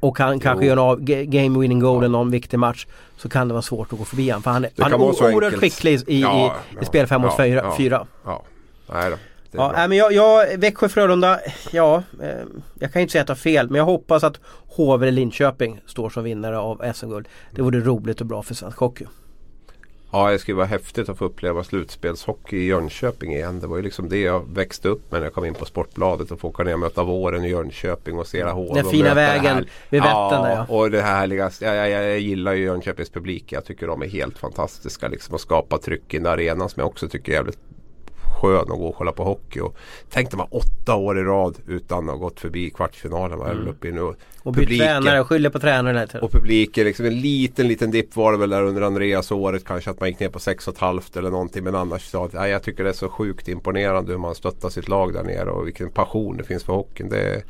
och 0.00 0.16
kan 0.16 0.40
kanske 0.40 0.64
Jo. 0.64 0.68
gör 0.68 0.72
en 0.76 0.78
av, 0.78 1.00
ga- 1.00 1.24
game 1.24 1.58
winning 1.60 1.80
goal 1.80 2.04
i 2.04 2.08
någon 2.08 2.30
viktig 2.30 2.58
match 2.58 2.86
så 3.16 3.28
kan 3.28 3.48
det 3.48 3.54
vara 3.54 3.62
svårt 3.62 3.92
att 3.92 3.98
gå 3.98 4.04
förbi 4.04 4.30
han. 4.30 4.42
För 4.42 4.50
han 4.50 4.66
han 4.78 4.92
är 4.92 5.00
oerhört 5.00 5.54
skicklig 5.54 5.94
i, 6.06 6.20
Ja, 6.20 6.36
i, 6.36 6.40
ja, 6.74 6.82
i 6.82 6.84
spel 6.84 7.06
5 7.06 7.20
mot 7.20 7.30
ja, 7.38 7.44
4. 7.44 7.60
ja. 7.64 7.74
fyra. 7.76 8.06
ja, 8.24 8.42
nej 8.92 9.10
då. 9.10 9.16
Ja, 9.50 9.72
nej, 9.76 9.88
men 9.88 9.98
jag, 9.98 10.12
jag, 10.12 10.58
Växjö 10.58 10.88
Frölunda, 10.88 11.40
ja, 11.72 12.02
eh, 12.22 12.28
jag 12.78 12.92
kan 12.92 13.02
inte 13.02 13.12
säga 13.12 13.22
att 13.22 13.28
jag 13.28 13.34
har 13.34 13.40
fel 13.40 13.68
men 13.70 13.78
jag 13.78 13.84
hoppas 13.84 14.24
att 14.24 14.40
HV 14.76 15.02
eller 15.06 15.12
Linköping 15.12 15.80
står 15.86 16.10
som 16.10 16.24
vinnare 16.24 16.58
av 16.58 16.92
SM-guld. 16.94 17.28
Det 17.50 17.62
vore 17.62 17.80
roligt 17.80 18.20
och 18.20 18.26
bra 18.26 18.42
för 18.42 18.54
svensk 18.54 18.78
hockey. 18.78 19.06
Ja, 20.10 20.30
det 20.30 20.38
skulle 20.38 20.56
vara 20.56 20.66
häftigt 20.66 21.08
att 21.08 21.18
få 21.18 21.24
uppleva 21.24 21.64
slutspelshockey 21.64 22.56
i 22.56 22.66
Jönköping 22.66 23.32
igen. 23.32 23.60
Det 23.60 23.66
var 23.66 23.76
ju 23.76 23.82
liksom 23.82 24.08
det 24.08 24.20
jag 24.20 24.54
växte 24.54 24.88
upp 24.88 25.12
med 25.12 25.20
när 25.20 25.26
jag 25.26 25.34
kom 25.34 25.44
in 25.44 25.54
på 25.54 25.64
Sportbladet 25.64 26.30
och 26.30 26.40
få 26.40 26.48
åka 26.48 26.62
ner 26.62 26.72
och 26.72 26.80
möta 26.80 27.02
våren 27.02 27.44
i 27.44 27.48
Jönköping 27.48 28.18
och 28.18 28.26
se 28.26 28.44
HV. 28.44 28.74
Den 28.74 28.90
fina 28.90 29.14
vägen 29.14 29.54
här. 29.54 29.66
vid 29.90 30.02
Vättern 30.02 30.42
där, 30.42 30.50
ja. 30.50 30.66
och 30.68 30.90
det 30.90 31.02
härliga. 31.02 31.50
Jag, 31.60 31.76
jag, 31.76 31.90
jag 31.90 32.18
gillar 32.18 32.52
ju 32.52 32.64
Jönköpings 32.64 33.10
publik. 33.10 33.52
Jag 33.52 33.64
tycker 33.64 33.86
de 33.86 34.02
är 34.02 34.08
helt 34.08 34.38
fantastiska 34.38 35.08
liksom 35.08 35.34
att 35.34 35.40
skapa 35.40 35.78
tryck 35.78 36.14
i 36.14 36.16
en 36.16 36.26
arena 36.26 36.68
som 36.68 36.80
jag 36.80 36.86
också 36.86 37.08
tycker 37.08 37.32
är 37.32 37.36
jävligt 37.36 37.58
skön 38.36 38.60
att 38.60 38.78
gå 38.78 38.86
och 38.86 38.96
kolla 38.96 39.12
på 39.12 39.24
hockey. 39.24 39.60
Och 39.60 39.76
tänk 40.10 40.30
de 40.30 40.40
här 40.40 40.48
åtta 40.50 40.94
år 40.94 41.18
i 41.18 41.22
rad 41.22 41.58
utan 41.66 41.98
att 41.98 42.14
ha 42.14 42.16
gått 42.16 42.40
förbi 42.40 42.70
kvartsfinalen. 42.70 43.38
Var 43.38 43.50
mm. 43.50 43.68
uppe 43.68 43.88
i 43.88 43.92
nu. 43.92 44.14
Och 44.42 44.52
bytt 44.52 44.68
tränare 44.68 45.20
och 45.20 45.26
skyller 45.26 45.50
på 45.50 45.58
tränaren. 45.58 46.08
Och 46.22 46.32
publiken, 46.32 46.84
liksom 46.84 47.06
en 47.06 47.20
liten 47.20 47.68
liten 47.68 47.90
dipp 47.90 48.16
var 48.16 48.32
det 48.32 48.38
väl 48.38 48.50
där 48.50 48.62
under 48.62 48.82
Andreas 48.82 49.30
året 49.30 49.64
kanske 49.64 49.90
att 49.90 50.00
man 50.00 50.08
gick 50.08 50.20
ner 50.20 50.28
på 50.28 50.38
6,5 50.38 51.18
eller 51.18 51.30
någonting. 51.30 51.64
Men 51.64 51.74
annars 51.74 52.02
så, 52.02 52.30
nej, 52.32 52.50
jag 52.50 52.62
tycker 52.62 52.84
det 52.84 52.90
är 52.90 52.94
så 52.94 53.08
sjukt 53.08 53.48
imponerande 53.48 54.12
hur 54.12 54.18
man 54.18 54.34
stöttar 54.34 54.68
sitt 54.68 54.88
lag 54.88 55.12
där 55.12 55.22
nere 55.22 55.50
och 55.50 55.66
vilken 55.66 55.90
passion 55.90 56.36
det 56.36 56.44
finns 56.44 56.64
för 56.64 56.72
hockeyn. 56.72 57.08
Det, 57.08 57.42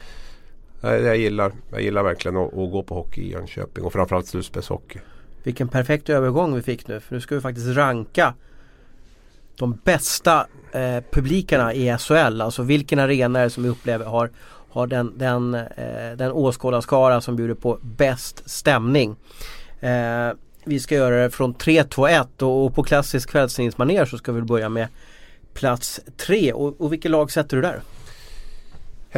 jag, 0.81 1.17
gillar, 1.17 1.53
jag 1.71 1.83
gillar 1.83 2.03
verkligen 2.03 2.37
att, 2.37 2.47
att 2.47 2.71
gå 2.73 2.83
på 2.83 2.95
hockey 2.95 3.21
i 3.21 3.31
Jönköping 3.31 3.85
och 3.85 3.93
framförallt 3.93 4.27
slutspelshockey. 4.27 4.99
Vilken 5.43 5.69
perfekt 5.69 6.09
övergång 6.09 6.55
vi 6.55 6.63
fick 6.63 6.89
nu 6.89 7.01
för 7.01 7.15
nu 7.15 7.21
ska 7.21 7.35
vi 7.35 7.41
faktiskt 7.41 7.77
ranka 7.77 8.35
de 9.57 9.79
bästa 9.85 10.47
eh, 10.73 11.05
publikerna 11.11 11.75
i 11.75 11.97
SHL. 11.99 12.41
Alltså 12.41 12.63
vilken 12.63 12.99
arena 12.99 13.41
är 13.41 13.45
det 13.45 13.51
som 13.51 13.63
vi 13.63 13.69
upplever 13.69 14.05
har, 14.05 14.31
har 14.71 14.87
den, 14.87 15.19
den, 15.19 15.55
eh, 15.55 16.13
den 16.17 16.33
åskådarskara 16.33 17.21
som 17.21 17.37
bjuder 17.37 17.55
på 17.55 17.79
bäst 17.83 18.51
stämning. 18.51 19.17
Eh, 19.81 20.31
vi 20.65 20.81
ska 20.81 20.95
göra 20.95 21.23
det 21.23 21.31
från 21.31 21.55
3, 21.55 21.85
2, 21.85 22.09
1 22.09 22.43
och, 22.43 22.65
och 22.65 22.75
på 22.75 22.83
klassisk 22.83 23.31
kvällstidningsmanér 23.31 24.05
så 24.05 24.19
ska 24.19 24.33
vi 24.33 24.43
börja 24.43 24.69
med 24.69 24.89
plats 25.55 26.01
3. 26.17 26.53
Och, 26.53 26.81
och 26.81 26.93
vilket 26.93 27.11
lag 27.11 27.31
sätter 27.31 27.57
du 27.57 27.63
där? 27.63 27.81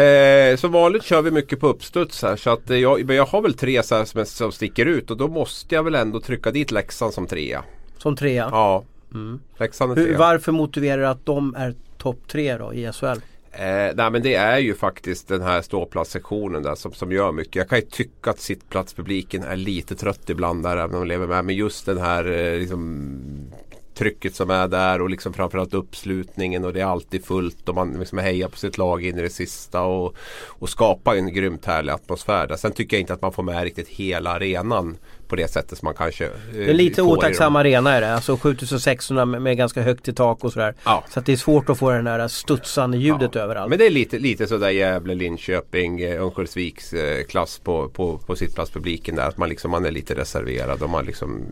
Eh, 0.02 0.56
som 0.56 0.72
vanligt 0.72 1.04
kör 1.04 1.22
vi 1.22 1.30
mycket 1.30 1.60
på 1.60 1.68
uppstuds 1.68 2.22
här 2.22 2.36
så 2.36 2.50
att 2.50 2.70
jag, 2.70 3.04
men 3.04 3.16
jag 3.16 3.26
har 3.26 3.42
väl 3.42 3.54
tre 3.54 3.82
så 3.82 4.04
som, 4.04 4.26
som 4.26 4.52
sticker 4.52 4.86
ut 4.86 5.10
och 5.10 5.16
då 5.16 5.28
måste 5.28 5.74
jag 5.74 5.82
väl 5.82 5.94
ändå 5.94 6.20
trycka 6.20 6.50
dit 6.50 6.70
Leksand 6.70 7.14
som 7.14 7.26
trea. 7.26 7.64
Som 7.98 8.16
trea? 8.16 8.48
Ja. 8.52 8.84
Mm. 9.14 9.40
Leksand 9.58 9.92
är 9.92 9.96
trea. 9.96 10.06
Hur, 10.06 10.16
varför 10.16 10.52
motiverar 10.52 10.98
du 10.98 11.06
att 11.06 11.26
de 11.26 11.54
är 11.54 11.74
topp 11.98 12.18
tre 12.28 12.56
då 12.56 12.74
i 12.74 12.92
SHL? 12.92 13.20
Eh, 13.52 13.94
nej 13.94 14.10
men 14.10 14.22
det 14.22 14.34
är 14.34 14.58
ju 14.58 14.74
faktiskt 14.74 15.28
den 15.28 15.42
här 15.42 15.62
ståplatssektionen 15.62 16.62
där 16.62 16.74
som, 16.74 16.92
som 16.92 17.12
gör 17.12 17.32
mycket. 17.32 17.56
Jag 17.56 17.68
kan 17.68 17.78
ju 17.78 17.84
tycka 17.84 18.30
att 18.30 18.40
sittplatspubliken 18.40 19.42
är 19.42 19.56
lite 19.56 19.94
trött 19.94 20.30
ibland 20.30 20.62
där 20.62 20.76
även 20.76 20.94
om 20.94 21.00
de 21.00 21.08
lever 21.08 21.26
med. 21.26 21.44
Men 21.44 21.54
just 21.54 21.86
den 21.86 21.98
här 21.98 22.24
eh, 22.24 22.58
liksom, 22.58 23.18
trycket 23.94 24.34
som 24.34 24.50
är 24.50 24.68
där 24.68 25.02
och 25.02 25.10
liksom 25.10 25.32
framförallt 25.32 25.74
uppslutningen 25.74 26.64
och 26.64 26.72
det 26.72 26.80
är 26.80 26.84
alltid 26.84 27.24
fullt 27.24 27.68
och 27.68 27.74
man 27.74 27.92
liksom 27.92 28.18
hejar 28.18 28.48
på 28.48 28.56
sitt 28.56 28.78
lag 28.78 29.04
in 29.04 29.18
i 29.18 29.22
det 29.22 29.30
sista 29.30 29.82
och, 29.82 30.16
och 30.46 30.68
skapar 30.68 31.14
en 31.14 31.34
grymt 31.34 31.64
härlig 31.64 31.92
atmosfär. 31.92 32.46
Där. 32.46 32.56
Sen 32.56 32.72
tycker 32.72 32.96
jag 32.96 33.00
inte 33.00 33.14
att 33.14 33.22
man 33.22 33.32
får 33.32 33.42
med 33.42 33.62
riktigt 33.62 33.88
hela 33.88 34.30
arenan 34.30 34.96
på 35.28 35.36
det 35.36 35.48
sättet 35.48 35.78
som 35.78 35.86
man 35.86 35.94
kanske 35.94 36.24
eh, 36.24 36.30
Det 36.52 36.70
är 36.70 36.74
lite 36.74 37.02
otacksam 37.02 37.56
arena 37.56 37.92
är 37.92 38.00
det. 38.00 38.14
Alltså 38.14 38.36
7600 38.36 39.24
med, 39.24 39.42
med 39.42 39.56
ganska 39.56 39.82
högt 39.82 40.08
i 40.08 40.12
tak 40.12 40.44
och 40.44 40.52
sådär. 40.52 40.74
Ja. 40.84 41.04
Så 41.10 41.20
att 41.20 41.26
det 41.26 41.32
är 41.32 41.36
svårt 41.36 41.70
att 41.70 41.78
få 41.78 41.90
den 41.90 42.04
där 42.04 42.28
studsande 42.28 42.98
ljudet 42.98 43.34
ja. 43.34 43.40
överallt. 43.40 43.70
Men 43.70 43.78
det 43.78 43.86
är 43.86 43.90
lite, 43.90 44.18
lite 44.18 44.46
sådär 44.46 44.70
Gävle, 44.70 45.14
Linköping, 45.14 46.00
eh, 46.00 46.22
Örnsköldsviks 46.22 46.92
eh, 46.92 47.24
klass 47.24 47.58
på, 47.58 47.88
på, 47.88 48.18
på 48.18 48.36
sittplatspubliken 48.36 49.16
där. 49.16 49.28
Att 49.28 49.36
man, 49.36 49.48
liksom, 49.48 49.70
man 49.70 49.84
är 49.84 49.90
lite 49.90 50.14
reserverad 50.14 50.82
och 50.82 50.90
man 50.90 51.04
liksom 51.04 51.42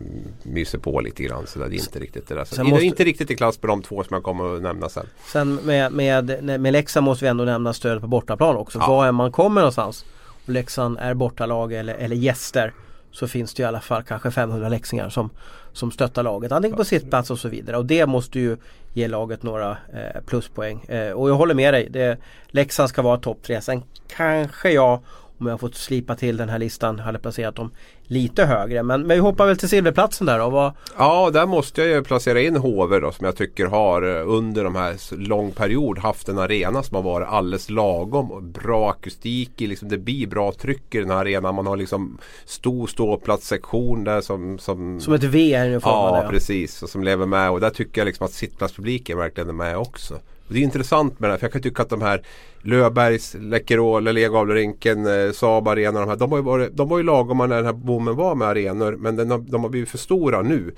myser 0.43 0.77
på 0.77 1.01
lite 1.01 1.23
grann. 1.23 1.47
Så 1.47 1.59
det 1.59 1.65
är 1.65 1.73
inte 1.73 1.99
riktigt 1.99 2.27
det 2.27 2.35
där. 2.35 2.45
Så 2.45 2.63
måste... 2.63 2.85
Inte 2.85 3.03
riktigt 3.03 3.31
i 3.31 3.35
klass 3.35 3.57
på 3.57 3.67
de 3.67 3.81
två 3.81 4.03
som 4.03 4.13
jag 4.13 4.23
kommer 4.23 4.55
att 4.55 4.61
nämna 4.61 4.89
sen. 4.89 5.05
Sen 5.25 5.55
med, 5.55 5.91
med, 5.91 6.43
med 6.59 6.73
Leksand 6.73 7.03
måste 7.03 7.25
vi 7.25 7.29
ändå 7.29 7.43
nämna 7.43 7.73
stöd 7.73 8.01
på 8.01 8.07
bortaplan 8.07 8.57
också. 8.57 8.79
Ja. 8.79 8.87
Var 8.87 9.07
än 9.07 9.15
man 9.15 9.31
kommer 9.31 9.61
någonstans. 9.61 10.05
Leksand 10.45 10.97
är 11.01 11.13
bortalag 11.13 11.73
eller, 11.73 11.93
eller 11.93 12.15
gäster 12.15 12.73
så 13.17 13.27
finns 13.27 13.53
det 13.53 13.63
i 13.63 13.65
alla 13.65 13.81
fall 13.81 14.03
kanske 14.03 14.31
500 14.31 14.69
läxingar 14.69 15.09
som, 15.09 15.29
som 15.73 15.91
stöttar 15.91 16.23
laget. 16.23 16.51
Antingen 16.51 16.77
på 16.77 16.83
sittplats 16.83 17.31
och 17.31 17.39
så 17.39 17.49
vidare. 17.49 17.77
Och 17.77 17.85
det 17.85 18.05
måste 18.05 18.39
ju 18.39 18.57
ge 18.93 19.07
laget 19.07 19.43
några 19.43 19.71
eh, 19.93 20.21
pluspoäng. 20.25 20.83
Eh, 20.83 21.11
och 21.11 21.29
jag 21.29 21.35
håller 21.35 21.55
med 21.55 21.73
dig. 21.73 21.89
Det, 21.89 22.17
Leksand 22.47 22.89
ska 22.89 23.01
vara 23.01 23.17
topp 23.17 23.43
tre. 23.43 23.61
Sen 23.61 23.83
kanske 24.07 24.71
jag 24.71 24.99
om 25.37 25.47
jag 25.47 25.59
fått 25.59 25.75
slipa 25.75 26.15
till 26.15 26.37
den 26.37 26.49
här 26.49 26.59
listan 26.59 26.99
hade 26.99 27.19
placerat 27.19 27.55
dem 27.55 27.71
lite 28.07 28.45
högre. 28.45 28.83
Men, 28.83 29.01
men 29.01 29.17
vi 29.17 29.21
hoppar 29.21 29.45
väl 29.45 29.57
till 29.57 29.69
silverplatsen 29.69 30.27
där 30.27 30.39
då. 30.39 30.49
Vad... 30.49 30.73
Ja, 30.97 31.29
där 31.33 31.45
måste 31.45 31.81
jag 31.81 31.89
ju 31.89 32.03
placera 32.03 32.41
in 32.41 32.55
HV 32.55 32.99
då 32.99 33.11
som 33.11 33.25
jag 33.25 33.35
tycker 33.35 33.65
har 33.65 34.01
eh, 34.01 34.29
under 34.29 34.63
de 34.63 34.75
här 34.75 35.15
lång 35.27 35.51
period 35.51 35.99
haft 35.99 36.29
en 36.29 36.39
arena 36.39 36.83
som 36.83 36.95
har 36.95 37.03
varit 37.03 37.27
alldeles 37.27 37.69
lagom. 37.69 38.31
Och 38.31 38.43
bra 38.43 38.89
akustik 38.89 39.51
liksom, 39.57 39.89
det 39.89 39.97
blir 39.97 40.27
bra 40.27 40.51
tryck 40.51 40.95
i 40.95 40.99
den 40.99 41.09
här 41.09 41.17
arenan. 41.17 41.55
Man 41.55 41.67
har 41.67 41.77
liksom 41.77 42.17
stor 42.45 42.87
ståplatssektion 42.87 44.03
där 44.03 44.21
som... 44.21 44.59
Som, 44.59 44.99
som 44.99 45.13
ett 45.13 45.23
V 45.23 45.53
är 45.53 45.69
Ja, 45.69 45.79
ja, 46.23 46.29
precis. 46.29 46.83
Och 46.83 46.89
som 46.89 47.03
lever 47.03 47.25
med. 47.25 47.51
Och 47.51 47.59
där 47.59 47.69
tycker 47.69 48.01
jag 48.01 48.05
liksom 48.05 48.25
att 48.25 48.31
sittplatspubliken 48.31 49.17
verkligen 49.17 49.49
är 49.49 49.53
med 49.53 49.77
också. 49.77 50.19
Det 50.47 50.59
är 50.59 50.63
intressant 50.63 51.19
med 51.19 51.29
det 51.29 51.33
här, 51.33 51.37
för 51.37 51.45
jag 51.45 51.53
kan 51.53 51.61
tycka 51.61 51.81
att 51.81 51.89
de 51.89 52.01
här 52.01 52.21
Löfbergs, 52.61 53.35
Läkerol, 53.39 54.03
Lergavlerinken, 54.03 55.05
eh, 55.05 55.31
Saab 55.31 55.67
Arena, 55.67 55.99
de, 55.99 56.09
här, 56.09 56.15
de, 56.15 56.31
har 56.31 56.37
ju 56.37 56.43
varit, 56.43 56.77
de 56.77 56.89
var 56.89 56.97
ju 56.97 57.03
lagom 57.03 57.37
när 57.37 57.47
den 57.47 57.65
här 57.65 57.73
boomen 57.73 58.15
var 58.15 58.35
med 58.35 58.47
arenor 58.47 58.95
men 58.99 59.15
den 59.15 59.31
har, 59.31 59.37
de 59.37 59.63
har 59.63 59.69
blivit 59.69 59.89
för 59.89 59.97
stora 59.97 60.41
nu. 60.41 60.75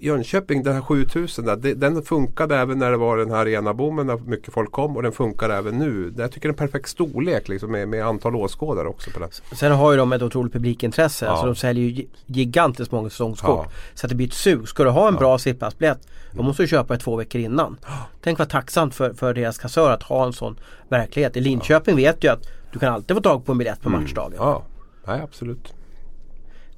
Jönköping, 0.00 0.62
den 0.62 0.74
här 0.74 0.80
7000 0.80 1.44
där, 1.44 1.74
den 1.74 2.02
funkade 2.02 2.56
även 2.56 2.78
när 2.78 2.90
det 2.90 2.96
var 2.96 3.16
den 3.16 3.30
här 3.30 3.38
arenaboomen 3.38 4.06
när 4.06 4.16
mycket 4.16 4.54
folk 4.54 4.72
kom 4.72 4.96
och 4.96 5.02
den 5.02 5.12
funkar 5.12 5.50
även 5.50 5.78
nu. 5.78 6.14
Jag 6.16 6.32
tycker 6.32 6.48
det 6.48 6.50
är 6.50 6.52
en 6.52 6.68
perfekt 6.68 6.88
storlek 6.88 7.48
liksom, 7.48 7.72
med, 7.72 7.88
med 7.88 8.06
antal 8.06 8.36
åskådare 8.36 8.88
också. 8.88 9.10
På 9.10 9.18
det. 9.18 9.56
Sen 9.56 9.72
har 9.72 9.92
ju 9.92 9.98
de 9.98 10.12
ett 10.12 10.22
otroligt 10.22 10.52
publikintresse. 10.52 11.24
Ja. 11.24 11.30
Alltså 11.30 11.46
de 11.46 11.54
säljer 11.54 11.84
ju 11.84 12.06
gigantiskt 12.26 12.92
många 12.92 13.10
säsongskort. 13.10 13.66
Ja. 13.66 13.72
Så 13.94 14.06
att 14.06 14.08
det 14.08 14.16
blir 14.16 14.26
ett 14.26 14.34
sug. 14.34 14.68
Ska 14.68 14.84
du 14.84 14.90
ha 14.90 15.08
en 15.08 15.14
ja. 15.14 15.20
bra 15.20 15.38
sittplatsbiljett 15.38 16.08
då 16.36 16.42
måste 16.42 16.62
du 16.62 16.66
köpa 16.66 16.94
det 16.94 17.00
två 17.00 17.16
veckor 17.16 17.40
innan. 17.40 17.76
Tänk 18.22 18.38
vad 18.38 18.48
tacksamt 18.48 18.94
för, 18.94 19.12
för 19.12 19.34
deras 19.34 19.58
kassör 19.58 19.90
att 19.90 20.02
ha 20.02 20.26
en 20.26 20.32
sån 20.32 20.56
verklighet. 20.88 21.36
I 21.36 21.40
Linköping 21.40 21.96
vet 21.96 22.20
du 22.20 22.28
att 22.28 22.48
du 22.72 22.78
kan 22.78 22.94
alltid 22.94 23.16
få 23.16 23.22
tag 23.22 23.46
på 23.46 23.52
en 23.52 23.58
biljett 23.58 23.82
på 23.82 23.88
mm. 23.88 24.00
matchdagen. 24.00 24.38
Ja, 24.38 24.62
Nej, 25.06 25.20
absolut. 25.20 25.74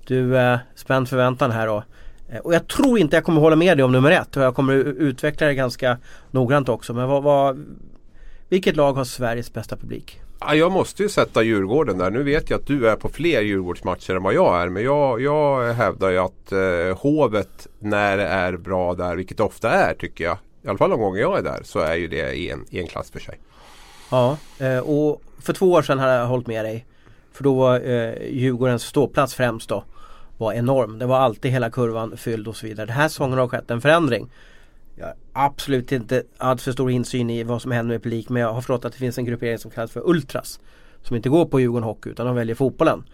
Du, 0.07 0.39
eh, 0.39 0.59
spänd 0.75 1.09
förväntan 1.09 1.51
här 1.51 1.67
då. 1.67 1.85
Eh, 2.29 2.39
och 2.39 2.55
jag 2.55 2.69
tror 2.69 2.99
inte 2.99 3.17
jag 3.17 3.25
kommer 3.25 3.41
hålla 3.41 3.57
med 3.57 3.79
dig 3.79 3.85
om 3.85 3.93
nummer 3.93 4.11
ett 4.11 4.37
och 4.37 4.43
jag 4.43 4.55
kommer 4.55 4.75
utveckla 4.75 5.47
det 5.47 5.55
ganska 5.55 5.99
noggrant 6.31 6.69
också. 6.69 6.95
Men 6.95 7.09
vad, 7.09 7.23
vad, 7.23 7.65
vilket 8.49 8.77
lag 8.77 8.93
har 8.93 9.05
Sveriges 9.05 9.53
bästa 9.53 9.77
publik? 9.77 10.21
Ja, 10.41 10.55
jag 10.55 10.73
måste 10.73 11.03
ju 11.03 11.09
sätta 11.09 11.43
Djurgården 11.43 11.99
där. 11.99 12.11
Nu 12.11 12.23
vet 12.23 12.51
jag 12.51 12.61
att 12.61 12.67
du 12.67 12.89
är 12.89 12.97
på 12.97 13.09
fler 13.09 13.41
Djurgårdsmatcher 13.41 14.17
än 14.17 14.23
vad 14.23 14.35
jag 14.35 14.63
är. 14.63 14.69
Men 14.69 14.83
jag, 14.83 15.21
jag 15.21 15.73
hävdar 15.73 16.11
ju 16.11 16.19
att 16.19 16.53
eh, 16.53 16.99
Hovet 16.99 17.67
när 17.79 18.17
det 18.17 18.27
är 18.27 18.57
bra 18.57 18.95
där, 18.95 19.17
vilket 19.17 19.41
ofta 19.41 19.71
är 19.71 19.95
tycker 19.95 20.25
jag. 20.25 20.39
I 20.63 20.69
alla 20.69 20.79
fall 20.79 20.91
de 20.91 21.01
gånger 21.01 21.21
jag 21.21 21.39
är 21.39 21.43
där 21.43 21.61
så 21.65 21.79
är 21.79 21.95
ju 21.95 22.09
det 22.09 22.33
i 22.33 22.51
en, 22.51 22.65
i 22.71 22.81
en 22.81 22.87
klass 22.87 23.11
för 23.11 23.21
sig. 23.21 23.39
Ja, 24.11 24.37
eh, 24.59 24.79
och 24.79 25.23
för 25.41 25.53
två 25.53 25.73
år 25.73 25.83
sedan 25.83 25.99
hade 25.99 26.15
jag 26.15 26.27
hållit 26.27 26.47
med 26.47 26.65
dig. 26.65 26.87
För 27.33 27.45
då 27.45 27.55
var 27.55 27.75
eh, 27.75 28.13
Djurgårdens 28.31 28.83
ståplats 28.83 29.35
främst 29.35 29.69
då 29.69 29.85
var 30.39 30.53
enorm. 30.53 30.99
Det 30.99 31.07
var 31.07 31.19
alltid 31.19 31.51
hela 31.51 31.71
kurvan 31.71 32.17
fylld 32.17 32.49
och 32.49 32.57
så 32.57 32.67
vidare. 32.67 32.87
Den 32.87 32.97
här 32.97 33.09
säsongen 33.09 33.39
har 33.39 33.49
skett 33.49 33.71
en 33.71 33.81
förändring. 33.81 34.31
Jag 34.95 35.07
har 35.07 35.15
absolut 35.33 35.93
inte 35.93 36.23
allt 36.39 36.63
för 36.63 36.73
stor 36.73 36.91
insyn 36.91 37.31
i 37.31 37.43
vad 37.43 37.63
som 37.63 37.73
händer 37.73 37.95
med 37.95 38.03
publik 38.03 38.29
men 38.29 38.43
jag 38.43 38.53
har 38.53 38.61
förstått 38.61 38.85
att 38.85 38.93
det 38.93 38.99
finns 38.99 39.19
en 39.19 39.25
gruppering 39.25 39.59
som 39.59 39.71
kallas 39.71 39.91
för 39.91 40.09
Ultras. 40.09 40.61
Som 41.03 41.17
inte 41.17 41.29
går 41.29 41.45
på 41.45 41.61
Djurgården 41.61 41.85
Hockey 41.85 42.11
utan 42.11 42.27
de 42.27 42.35
väljer 42.35 42.55
fotbollen. 42.55 43.05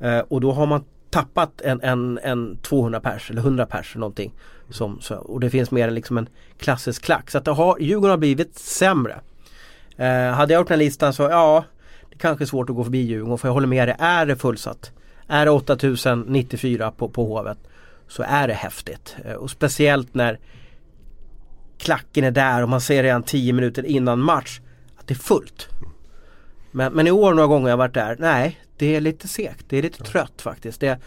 Eh, 0.00 0.18
och 0.18 0.40
då 0.40 0.52
har 0.52 0.66
man 0.66 0.84
tappat 1.10 1.60
en, 1.60 1.80
en, 1.80 2.18
en 2.22 2.58
200 2.62 3.00
pers 3.00 3.30
eller 3.30 3.40
100 3.40 3.66
pers 3.66 3.96
någonting. 3.96 4.34
Som, 4.70 5.00
så, 5.00 5.14
och 5.14 5.40
det 5.40 5.50
finns 5.50 5.70
mer 5.70 5.88
än 5.88 5.94
liksom 5.94 6.18
en 6.18 6.28
klassisk 6.58 7.04
klack. 7.04 7.30
Så 7.30 7.38
att 7.38 7.44
det 7.44 7.50
har, 7.50 7.78
Djurgården 7.78 8.10
har 8.10 8.18
blivit 8.18 8.58
sämre. 8.58 9.20
Eh, 9.96 10.30
hade 10.30 10.52
jag 10.52 10.60
gjort 10.60 10.68
den 10.68 10.78
här 10.78 10.84
listan 10.84 11.12
så 11.12 11.22
ja, 11.22 11.64
det 12.10 12.18
kanske 12.18 12.44
är 12.44 12.46
svårt 12.46 12.70
att 12.70 12.76
gå 12.76 12.84
förbi 12.84 12.98
Djurgården 12.98 13.38
för 13.38 13.48
jag 13.48 13.52
håller 13.52 13.66
med 13.66 13.88
dig, 13.88 13.96
är 13.98 14.26
det 14.26 14.36
fullsatt 14.36 14.92
är 15.28 15.44
det 15.44 15.50
8094 15.50 16.90
på, 16.90 17.08
på 17.08 17.24
Hovet 17.24 17.58
så 18.08 18.22
är 18.22 18.48
det 18.48 18.54
häftigt. 18.54 19.16
Eh, 19.24 19.32
och 19.32 19.50
speciellt 19.50 20.14
när 20.14 20.38
klacken 21.78 22.24
är 22.24 22.30
där 22.30 22.62
och 22.62 22.68
man 22.68 22.80
ser 22.80 23.02
redan 23.02 23.22
10 23.22 23.52
minuter 23.52 23.86
innan 23.86 24.18
match 24.18 24.60
att 24.96 25.06
det 25.06 25.14
är 25.14 25.18
fullt. 25.18 25.68
Men, 26.70 26.92
men 26.92 27.06
i 27.06 27.10
år 27.10 27.34
några 27.34 27.46
gånger 27.46 27.68
jag 27.68 27.76
varit 27.76 27.94
där, 27.94 28.16
nej 28.18 28.60
det 28.76 28.96
är 28.96 29.00
lite 29.00 29.28
segt, 29.28 29.64
det 29.68 29.76
är 29.78 29.82
lite 29.82 30.02
trött 30.02 30.42
faktiskt. 30.42 30.80
Det, 30.80 30.98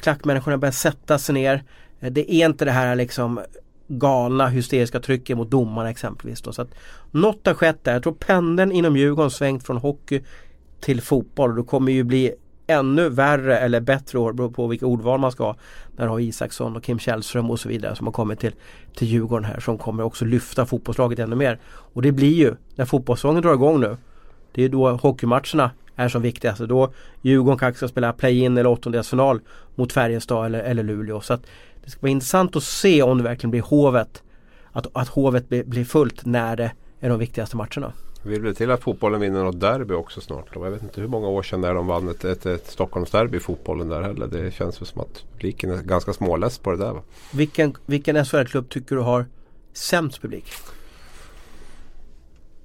klackmänniskorna 0.00 0.58
börjar 0.58 0.72
sätta 0.72 1.18
sig 1.18 1.32
ner. 1.34 1.64
Eh, 2.00 2.12
det 2.12 2.34
är 2.34 2.46
inte 2.46 2.64
det 2.64 2.70
här 2.70 2.96
liksom 2.96 3.40
galna 3.88 4.48
hysteriska 4.48 5.00
trycket 5.00 5.36
mot 5.36 5.50
domarna 5.50 5.90
exempelvis. 5.90 6.40
Då. 6.40 6.52
Så 6.52 6.62
att 6.62 6.74
något 7.10 7.46
har 7.46 7.54
skett 7.54 7.84
där. 7.84 7.92
Jag 7.92 8.02
tror 8.02 8.14
pendeln 8.14 8.72
inom 8.72 8.96
Djurgården 8.96 9.30
svängt 9.30 9.66
från 9.66 9.76
hockey 9.76 10.24
till 10.80 11.00
fotboll 11.00 11.58
och 11.58 11.66
kommer 11.66 11.92
ju 11.92 12.04
bli 12.04 12.34
ännu 12.68 13.08
värre 13.08 13.58
eller 13.58 13.80
bättre 13.80 14.18
år, 14.18 14.32
beroende 14.32 14.56
på 14.56 14.66
vilka 14.66 14.86
ordval 14.86 15.20
man 15.20 15.32
ska 15.32 15.44
ha. 15.44 15.56
Där 15.96 16.06
har 16.06 16.20
Isaksson 16.20 16.76
och 16.76 16.84
Kim 16.84 16.98
Källström 16.98 17.50
och 17.50 17.60
så 17.60 17.68
vidare 17.68 17.96
som 17.96 18.06
har 18.06 18.12
kommit 18.12 18.40
till, 18.40 18.52
till 18.94 19.08
Djurgården 19.08 19.44
här 19.44 19.60
som 19.60 19.78
kommer 19.78 20.02
också 20.02 20.24
lyfta 20.24 20.66
fotbollslaget 20.66 21.18
ännu 21.18 21.36
mer. 21.36 21.58
Och 21.66 22.02
det 22.02 22.12
blir 22.12 22.34
ju, 22.34 22.54
när 22.74 22.84
fotbollssäsongen 22.84 23.42
drar 23.42 23.54
igång 23.54 23.80
nu, 23.80 23.96
det 24.52 24.64
är 24.64 24.68
då 24.68 24.90
hockeymatcherna 24.90 25.70
är 25.96 26.08
som 26.08 26.22
viktigast. 26.22 26.60
Då 26.60 26.92
Djurgården 27.22 27.58
kanske 27.58 27.78
ska 27.78 27.88
spela 27.88 28.12
play-in 28.12 28.58
eller 28.58 28.70
åttondelsfinal 28.70 29.40
mot 29.74 29.92
Färjestad 29.92 30.46
eller, 30.46 30.60
eller 30.60 30.82
Luleå. 30.82 31.20
Så 31.20 31.34
att 31.34 31.46
det 31.84 31.90
ska 31.90 32.00
bli 32.00 32.10
intressant 32.10 32.56
att 32.56 32.62
se 32.62 33.02
om 33.02 33.18
det 33.18 33.24
verkligen 33.24 33.50
blir 33.50 33.62
Hovet 33.62 34.22
att, 34.72 34.86
att 34.92 35.08
Hovet 35.08 35.48
blir, 35.48 35.64
blir 35.64 35.84
fullt 35.84 36.26
när 36.26 36.56
det 36.56 36.72
är 37.00 37.08
de 37.08 37.18
viktigaste 37.18 37.56
matcherna. 37.56 37.92
Vill 38.22 38.42
väl 38.42 38.54
till 38.54 38.70
att 38.70 38.82
fotbollen 38.82 39.20
vinner 39.20 39.44
något 39.44 39.60
derby 39.60 39.94
också 39.94 40.20
snart. 40.20 40.46
Jag 40.54 40.70
vet 40.70 40.82
inte 40.82 41.00
hur 41.00 41.08
många 41.08 41.28
år 41.28 41.42
sedan 41.42 41.60
det 41.60 41.68
är 41.68 41.74
de 41.74 41.86
vann 41.86 42.08
ett, 42.08 42.24
ett, 42.24 42.46
ett 42.46 42.66
Stockholmsderby 42.66 43.36
i 43.36 43.40
fotbollen 43.40 43.88
där 43.88 44.02
heller. 44.02 44.26
Det 44.26 44.54
känns 44.54 44.80
väl 44.80 44.86
som 44.86 45.00
att 45.00 45.24
publiken 45.32 45.70
är 45.70 45.82
ganska 45.82 46.12
småless 46.12 46.58
på 46.58 46.70
det 46.70 46.76
där. 46.76 46.92
Va? 46.92 47.02
Vilken, 47.32 47.76
vilken 47.86 48.24
SHL-klubb 48.24 48.68
tycker 48.68 48.96
du 48.96 49.02
har 49.02 49.26
sämst 49.72 50.22
publik? 50.22 50.44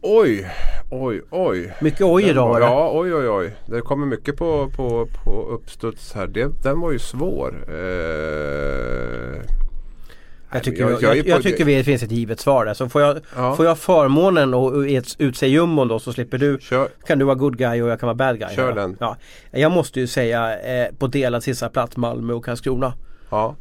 Oj, 0.01 0.49
oj, 0.91 1.21
oj. 1.29 1.73
Mycket 1.81 2.01
oj 2.01 2.23
idag 2.23 2.47
var 2.47 2.59
det. 2.59 2.65
Ja, 2.65 2.91
oj, 2.93 3.15
oj, 3.15 3.29
oj. 3.29 3.55
Det 3.65 3.81
kommer 3.81 4.05
mycket 4.05 4.37
på, 4.37 4.69
på, 4.75 5.07
på 5.23 5.47
uppstuds 5.49 6.13
här. 6.13 6.27
Det, 6.27 6.63
den 6.63 6.79
var 6.79 6.91
ju 6.91 6.99
svår. 6.99 7.65
Eh... 7.67 9.41
Jag 10.53 10.63
tycker, 10.63 10.89
jag, 10.89 11.01
jag, 11.01 11.27
jag, 11.27 11.43
tycker 11.43 11.65
det 11.65 11.83
finns 11.83 12.03
ett 12.03 12.11
givet 12.11 12.39
svar 12.39 12.65
där. 12.65 12.73
Så 12.73 12.89
får 12.89 13.01
jag, 13.01 13.19
ja. 13.35 13.55
får 13.55 13.65
jag 13.65 13.77
förmånen 13.77 14.53
att 14.53 15.15
utse 15.17 15.47
jumbon 15.47 15.87
då 15.87 15.99
så 15.99 16.13
slipper 16.13 16.37
du. 16.37 16.57
Kör. 16.61 16.87
Kan 17.07 17.19
du 17.19 17.25
vara 17.25 17.35
good 17.35 17.57
guy 17.57 17.81
och 17.81 17.89
jag 17.89 17.99
kan 17.99 18.07
vara 18.07 18.15
bad 18.15 18.39
guy. 18.39 18.55
Kör 18.55 18.75
den. 18.75 18.97
Ja. 18.99 19.17
Jag 19.51 19.71
måste 19.71 19.99
ju 19.99 20.07
säga 20.07 20.59
eh, 20.59 20.93
på 20.95 21.07
delad 21.07 21.43
sista 21.43 21.69
plats 21.69 21.97
Malmö 21.97 22.33
och 22.33 22.45
Karlskrona. 22.45 22.93
Ja. 23.29 23.55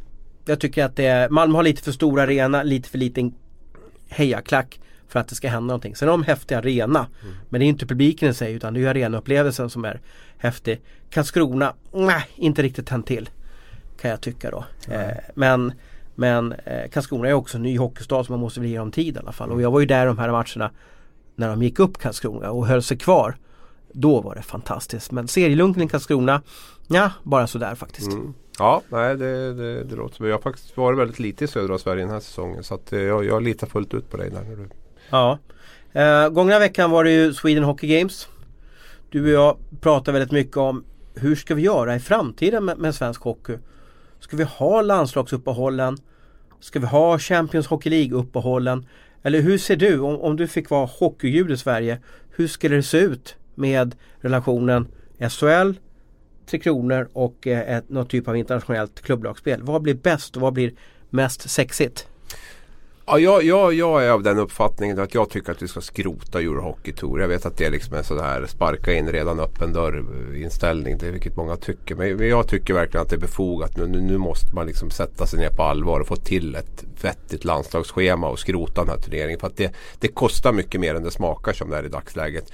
Jag 0.45 0.61
tycker 0.61 0.85
att 0.85 0.97
det 0.97 1.31
Malmö 1.31 1.59
har 1.59 1.63
lite 1.63 1.83
för 1.83 1.93
stor 1.93 2.21
arena, 2.21 2.63
lite 2.63 2.89
för 2.89 2.99
liten 2.99 3.35
hejaklack 4.09 4.81
för 5.09 5.21
att 5.21 5.29
det 5.29 5.35
ska 5.35 5.49
hända 5.49 5.67
någonting. 5.67 5.97
Sen 5.97 6.09
har 6.09 6.13
de 6.13 6.23
häftig 6.25 6.55
arena. 6.55 7.07
Mm. 7.23 7.35
Men 7.49 7.61
det 7.61 7.65
är 7.65 7.69
inte 7.69 7.87
publiken 7.87 8.29
i 8.29 8.35
sig 8.35 8.53
utan 8.53 8.75
det 8.75 8.81
är 8.81 8.89
arenaupplevelsen 8.89 9.71
som 9.71 9.85
är 9.85 10.01
häftig. 10.39 10.81
Karlskrona, 11.11 11.75
nej, 11.93 12.25
inte 12.37 12.63
riktigt 12.63 12.87
tänt 12.87 13.07
till. 13.07 13.31
Kan 14.01 14.11
jag 14.11 14.21
tycka 14.21 14.51
då. 14.51 14.65
Eh, 14.93 15.17
men 15.35 15.73
men 16.23 16.53
eh, 16.53 16.91
Karlskrona 16.91 17.29
är 17.29 17.33
också 17.33 17.57
en 17.57 17.63
ny 17.63 17.79
hockeystad 17.79 18.25
så 18.25 18.33
man 18.33 18.41
måste 18.41 18.61
väl 18.61 18.69
ge 18.69 18.79
dem 18.79 18.91
tid 18.91 19.17
i 19.17 19.19
alla 19.19 19.33
fall. 19.33 19.53
Och 19.53 19.63
jag 19.63 19.71
var 19.71 19.81
ju 19.81 19.87
där 19.87 20.07
de 20.07 20.19
här 20.19 20.31
matcherna 20.31 20.71
när 21.37 21.49
de 21.49 21.63
gick 21.63 21.79
upp 21.79 21.99
Karlskrona 21.99 22.51
och 22.51 22.67
höll 22.67 22.83
sig 22.83 22.99
kvar. 22.99 23.37
Då 23.93 24.21
var 24.21 24.35
det 24.35 24.43
fantastiskt. 24.43 25.13
Men 25.13 25.29
serielunken 25.29 25.83
i 25.83 25.89
Karlskrona, 25.89 26.43
ja 26.89 27.11
bara 27.23 27.47
sådär 27.47 27.75
faktiskt. 27.75 28.13
Mm. 28.13 28.35
Ja, 28.59 28.83
nej 28.89 29.17
det, 29.17 29.55
det, 29.55 29.85
det 29.85 29.97
låter 29.97 30.17
som 30.17 30.27
Jag 30.27 30.35
har 30.35 30.43
faktiskt 30.43 30.77
varit 30.77 30.99
väldigt 30.99 31.19
lite 31.19 31.45
i 31.45 31.49
södra 31.49 31.79
Sverige 31.79 32.03
den 32.03 32.11
här 32.11 32.21
säsongen. 32.21 32.63
Så 32.63 32.75
att 32.75 32.93
eh, 32.93 33.01
jag, 33.01 33.25
jag 33.25 33.43
litar 33.43 33.67
fullt 33.67 33.95
ut 33.95 34.11
på 34.11 34.17
dig 34.17 34.31
där. 34.31 34.45
Du... 34.45 34.69
Ja. 35.11 35.39
Eh, 35.93 36.29
gångna 36.29 36.59
veckan 36.59 36.91
var 36.91 37.05
det 37.05 37.11
ju 37.11 37.35
Sweden 37.35 37.65
Hockey 37.65 37.87
Games. 37.87 38.29
Du 39.11 39.23
och 39.23 39.31
jag 39.31 39.57
pratade 39.81 40.13
väldigt 40.13 40.33
mycket 40.33 40.57
om 40.57 40.85
hur 41.15 41.37
ska 41.37 41.55
vi 41.55 41.63
göra 41.63 41.97
i 41.97 42.01
framtiden 42.01 42.65
med, 42.65 42.79
med 42.79 42.95
svensk 42.95 43.23
hockey? 43.23 43.59
Ska 44.21 44.37
vi 44.37 44.45
ha 44.45 44.83
landslagsuppehållen? 44.83 45.99
Ska 46.63 46.81
vi 46.81 46.87
ha 46.87 47.19
Champions 47.19 47.67
Hockey 47.67 47.91
League-uppehållen? 47.91 48.87
Eller 49.23 49.41
hur 49.41 49.59
ser 49.59 49.77
du, 49.77 50.01
om, 50.01 50.21
om 50.21 50.37
du 50.37 50.49
fick 50.49 50.71
vara 50.71 50.87
hockeygud 50.87 51.51
i 51.51 51.57
Sverige, 51.57 51.99
hur 52.31 52.49
skulle 52.49 52.77
det 52.77 52.83
se 52.83 52.99
ut 52.99 53.37
med 53.55 53.95
relationen 54.21 54.87
SHL, 55.19 55.73
Tre 56.47 56.59
Kronor 56.59 57.09
och 57.13 57.47
eh, 57.47 57.77
ett, 57.77 57.89
någon 57.89 58.07
typ 58.07 58.29
av 58.29 58.37
internationellt 58.37 59.01
klubblagsspel? 59.01 59.63
Vad 59.63 59.83
blir 59.83 59.95
bäst 59.95 60.37
och 60.37 60.43
vad 60.43 60.53
blir 60.53 60.73
mest 61.11 61.51
sexigt? 61.51 62.09
Ja, 63.07 63.19
jag, 63.19 63.43
jag, 63.45 63.75
jag 63.75 64.05
är 64.05 64.11
av 64.11 64.23
den 64.23 64.39
uppfattningen 64.39 64.99
att 64.99 65.15
jag 65.15 65.31
tycker 65.31 65.53
att 65.53 65.63
vi 65.63 65.69
ska 65.69 65.81
skrota 65.81 66.41
Eurohockey 66.41 66.93
Tour. 66.93 67.21
Jag 67.21 67.29
vet 67.29 67.47
att 67.47 67.57
det 67.57 67.71
liksom 67.71 67.95
är 67.95 68.03
sådär 68.03 68.47
sparka 68.47 68.93
in 68.93 69.09
redan 69.09 69.41
öppen 69.41 69.73
dörr 69.73 70.05
inställning. 70.37 70.99
Det 70.99 71.07
är 71.07 71.13
vilket 71.13 71.37
många 71.37 71.57
tycker. 71.57 71.95
Men 71.95 72.29
jag 72.29 72.49
tycker 72.49 72.75
verkligen 72.75 73.03
att 73.03 73.11
det 73.11 73.17
är 73.17 73.21
befogat 73.21 73.77
nu. 73.77 73.87
Nu, 73.87 74.19
måste 74.19 74.55
man 74.55 74.67
liksom 74.67 74.91
sätta 74.91 75.27
sig 75.27 75.39
ner 75.39 75.51
på 75.51 75.63
allvar 75.63 76.01
och 76.01 76.07
få 76.07 76.17
till 76.17 76.55
ett 76.55 76.85
vettigt 77.03 77.45
landslagsschema 77.45 78.29
och 78.29 78.39
skrota 78.39 78.81
den 78.81 78.91
här 78.91 78.99
turneringen. 78.99 79.41
För 79.41 79.47
att 79.47 79.57
det, 79.57 79.73
det 79.99 80.09
kostar 80.09 80.53
mycket 80.53 80.81
mer 80.81 80.95
än 80.95 81.03
det 81.03 81.11
smakar 81.11 81.53
som 81.53 81.71
det 81.71 81.77
är 81.77 81.85
i 81.85 81.89
dagsläget 81.89 82.53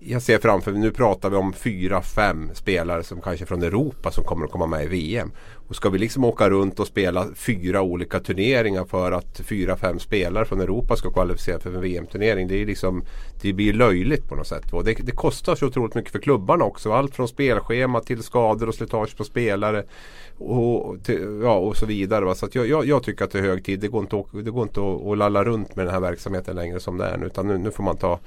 jag 0.00 0.22
ser 0.22 0.38
framför 0.38 0.72
mig, 0.72 0.80
nu 0.80 0.90
pratar 0.90 1.30
vi 1.30 1.36
om 1.36 1.52
fyra, 1.52 2.02
fem 2.02 2.50
spelare 2.54 3.02
som 3.02 3.20
kanske 3.20 3.46
från 3.46 3.62
Europa 3.62 4.10
som 4.10 4.24
kommer 4.24 4.44
att 4.44 4.52
komma 4.52 4.66
med 4.66 4.84
i 4.84 4.86
VM. 4.86 5.32
Och 5.68 5.76
ska 5.76 5.90
vi 5.90 5.98
liksom 5.98 6.24
åka 6.24 6.50
runt 6.50 6.80
och 6.80 6.86
spela 6.86 7.26
fyra 7.34 7.82
olika 7.82 8.20
turneringar 8.20 8.84
för 8.84 9.12
att 9.12 9.40
fyra, 9.44 9.76
fem 9.76 9.98
spelare 9.98 10.44
från 10.44 10.60
Europa 10.60 10.96
ska 10.96 11.10
kvalificera 11.10 11.58
för 11.58 11.74
en 11.74 11.80
VM-turnering. 11.80 12.48
Det, 12.48 12.62
är 12.62 12.66
liksom, 12.66 13.04
det 13.42 13.52
blir 13.52 13.72
löjligt 13.72 14.28
på 14.28 14.34
något 14.34 14.46
sätt. 14.46 14.72
Och 14.72 14.84
det, 14.84 14.94
det, 14.94 15.12
kostar 15.12 15.54
så 15.54 15.66
otroligt 15.66 15.94
mycket 15.94 16.12
för 16.12 16.18
klubbarna 16.18 16.64
också. 16.64 16.92
Allt 16.92 17.14
från 17.14 17.28
spelschema 17.28 18.00
till 18.00 18.22
skador 18.22 18.68
och 18.68 18.74
slitage 18.74 19.16
på 19.16 19.24
spelare. 19.24 19.84
Och, 20.38 21.04
till, 21.04 21.40
ja, 21.42 21.58
och 21.58 21.76
så 21.76 21.86
vidare. 21.86 22.34
Så 22.34 22.48
jag, 22.52 22.68
jag, 22.68 22.86
jag, 22.86 23.02
tycker 23.02 23.24
att 23.24 23.30
det 23.30 23.38
är 23.38 23.42
hög 23.42 23.64
tid. 23.64 23.80
Det 23.80 23.88
går 23.88 24.00
inte, 24.00 24.16
att, 24.16 24.44
det 24.44 24.50
går 24.50 24.62
inte 24.62 24.80
att, 24.80 25.06
att 25.06 25.18
lalla 25.18 25.44
runt 25.44 25.76
med 25.76 25.86
den 25.86 25.94
här 25.94 26.00
verksamheten 26.00 26.56
längre 26.56 26.80
som 26.80 26.98
det 26.98 27.04
är 27.04 27.16
nu. 27.16 27.26
Utan 27.26 27.48
nu, 27.48 27.58
nu 27.58 27.70
får 27.70 27.82
man 27.82 27.96
ta 27.96 28.18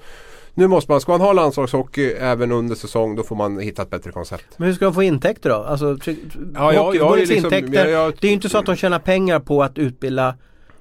nu 0.53 0.67
måste 0.67 0.91
man, 0.91 1.01
ska 1.01 1.11
man 1.11 1.21
ha 1.21 1.33
landslagshockey 1.33 2.11
även 2.11 2.51
under 2.51 2.75
säsong 2.75 3.15
då 3.15 3.23
får 3.23 3.35
man 3.35 3.59
hitta 3.59 3.81
ett 3.81 3.89
bättre 3.89 4.11
koncept. 4.11 4.45
Men 4.57 4.67
hur 4.67 4.75
ska 4.75 4.85
de 4.85 4.93
få 4.93 5.03
intäkter 5.03 5.49
då? 5.49 5.55
Alltså, 5.55 5.97
ja, 6.53 6.73
ja, 6.73 6.95
ja, 6.95 7.15
liksom, 7.15 7.37
intäkter, 7.37 7.87
jag, 7.87 7.89
jag, 7.89 8.13
det 8.19 8.27
är 8.27 8.29
ju 8.29 8.33
inte 8.33 8.49
så 8.49 8.57
att 8.57 8.65
de 8.65 8.75
tjänar 8.75 8.99
pengar 8.99 9.39
på 9.39 9.63
att 9.63 9.77
utbilda 9.77 10.35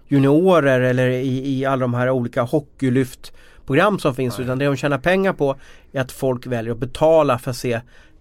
juniorer 0.09 0.81
eller 0.81 1.09
i, 1.09 1.59
i 1.59 1.65
alla 1.65 1.81
de 1.81 1.95
här 1.95 2.11
olika 2.11 2.43
hockeylyftprogram 2.43 3.99
som 3.99 4.15
finns. 4.15 4.39
Nej. 4.39 4.45
Utan 4.45 4.59
det 4.59 4.65
de 4.65 4.77
tjänar 4.77 4.99
pengar 4.99 5.33
på 5.33 5.57
är 5.93 6.01
att 6.01 6.13
folk 6.13 6.47
väljer 6.47 6.73
att 6.73 6.79
betala 6.79 7.39
för 7.39 7.51
att 7.51 7.57
se 7.57 7.81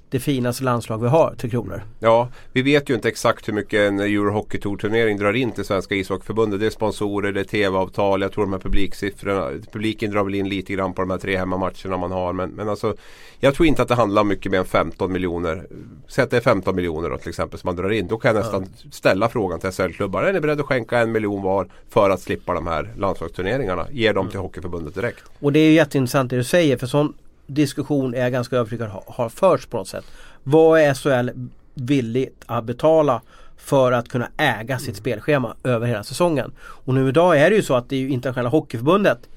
det 0.09 0.19
finaste 0.19 0.63
landslag 0.63 1.01
vi 1.01 1.07
har, 1.07 1.35
Tre 1.37 1.49
Kronor. 1.49 1.83
Ja, 1.99 2.29
vi 2.53 2.61
vet 2.61 2.89
ju 2.89 2.93
inte 2.93 3.07
exakt 3.07 3.47
hur 3.47 3.53
mycket 3.53 3.79
en 3.79 3.99
Eurohockey 3.99 4.59
Tour 4.59 4.77
turnering 4.77 5.17
drar 5.17 5.33
in 5.33 5.51
till 5.51 5.65
Svenska 5.65 5.95
ishockeyförbundet. 5.95 6.59
Det 6.59 6.65
är 6.65 6.69
sponsorer, 6.69 7.31
det 7.31 7.39
är 7.39 7.43
tv-avtal, 7.43 8.21
jag 8.21 8.31
tror 8.31 8.43
de 8.43 8.53
här 8.53 8.59
publiksiffrorna. 8.59 9.51
Publiken 9.71 10.11
drar 10.11 10.23
väl 10.23 10.35
in 10.35 10.49
lite 10.49 10.73
grann 10.73 10.93
på 10.93 11.01
de 11.01 11.09
här 11.09 11.17
tre 11.17 11.37
hemmamatcherna 11.37 11.97
man 11.97 12.11
har. 12.11 12.33
Men, 12.33 12.49
men 12.49 12.69
alltså, 12.69 12.95
jag 13.39 13.55
tror 13.55 13.67
inte 13.67 13.81
att 13.81 13.87
det 13.87 13.95
handlar 13.95 14.23
mycket 14.23 14.51
mer 14.51 14.59
än 14.59 14.65
15 14.65 15.11
miljoner. 15.11 15.67
Säg 16.07 16.23
att 16.23 16.29
det 16.29 16.37
är 16.37 16.41
15 16.41 16.75
miljoner 16.75 17.09
då 17.09 17.17
till 17.17 17.29
exempel 17.29 17.59
som 17.59 17.67
man 17.67 17.75
drar 17.75 17.89
in. 17.89 18.07
Då 18.07 18.17
kan 18.17 18.35
jag 18.35 18.43
nästan 18.43 18.65
ja. 18.83 18.89
ställa 18.91 19.29
frågan 19.29 19.59
till 19.59 19.71
SHL-klubbar. 19.71 20.23
Är 20.23 20.33
ni 20.33 20.39
beredda 20.39 20.61
att 20.61 20.67
skänka 20.67 20.99
en 20.99 21.11
miljon 21.11 21.43
var 21.43 21.67
för 21.89 22.09
att 22.09 22.21
slippa 22.21 22.53
de 22.53 22.67
här 22.67 22.93
landslagsturneringarna? 22.97 23.87
Ge 23.91 24.13
dem 24.13 24.27
till 24.27 24.35
mm. 24.35 24.43
Hockeyförbundet 24.43 24.95
direkt. 24.95 25.23
Och 25.39 25.53
det 25.53 25.59
är 25.59 25.71
jätteintressant 25.71 26.29
det 26.29 26.35
du 26.35 26.43
säger. 26.43 26.77
För 26.77 26.87
sån 26.87 27.13
diskussion 27.49 28.13
är 28.13 28.21
jag 28.21 28.31
ganska 28.31 28.55
övertygad 28.55 28.89
har, 28.89 29.03
har 29.07 29.29
förts 29.29 29.65
på 29.65 29.77
något 29.77 29.87
sätt. 29.87 30.05
Vad 30.43 30.81
är 30.81 30.93
SHL 30.93 31.29
villigt 31.73 32.43
att 32.45 32.63
betala 32.63 33.21
för 33.57 33.91
att 33.91 34.09
kunna 34.09 34.29
äga 34.37 34.79
sitt 34.79 34.87
mm. 34.87 34.95
spelschema 34.95 35.55
över 35.63 35.87
hela 35.87 36.03
säsongen. 36.03 36.51
Och 36.59 36.93
nu 36.93 37.09
idag 37.09 37.39
är 37.39 37.49
det 37.49 37.55
ju 37.55 37.61
så 37.61 37.75
att 37.75 37.89
det 37.89 37.95
är 37.95 38.07
internationella 38.07 38.49
hockeyförbundet 38.49 39.29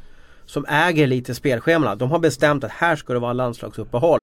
som 0.47 0.67
äger 0.69 1.07
lite 1.07 1.35
spelscheman. 1.35 1.99
De 1.99 2.11
har 2.11 2.19
bestämt 2.19 2.65
att 2.65 2.71
här 2.71 2.97
ska 2.97 3.13
det 3.13 3.19
vara 3.19 3.33
landslagsuppehåll. 3.33 4.19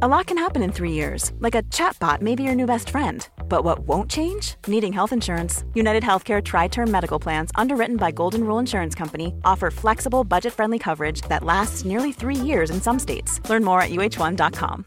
A 0.00 0.06
lot 0.06 0.26
can 0.26 0.38
happen 0.38 0.62
in 0.62 0.72
three 0.72 0.92
years, 0.92 1.32
like 1.40 1.58
a 1.58 1.62
chatbot 1.70 2.20
may 2.20 2.36
be 2.36 2.42
your 2.42 2.54
new 2.54 2.66
best 2.66 2.90
friend. 2.90 3.28
But 3.48 3.64
what 3.64 3.78
won't 3.88 4.10
change? 4.10 4.56
Needing 4.66 4.92
health 4.92 5.12
insurance. 5.12 5.64
United 5.74 6.02
Healthcare 6.02 6.42
Tri 6.42 6.68
Term 6.68 6.90
Medical 6.90 7.22
Plans, 7.22 7.50
underwritten 7.54 7.96
by 7.96 8.10
Golden 8.10 8.44
Rule 8.44 8.58
Insurance 8.60 8.98
Company, 8.98 9.26
offer 9.44 9.70
flexible, 9.70 10.24
budget 10.24 10.52
friendly 10.52 10.78
coverage 10.78 11.22
that 11.28 11.44
lasts 11.44 11.84
nearly 11.84 12.12
three 12.12 12.46
years 12.46 12.70
in 12.70 12.80
some 12.80 12.98
states. 12.98 13.40
Learn 13.48 13.64
more 13.64 13.80
at 13.80 13.90
uh1.com. 13.90 14.84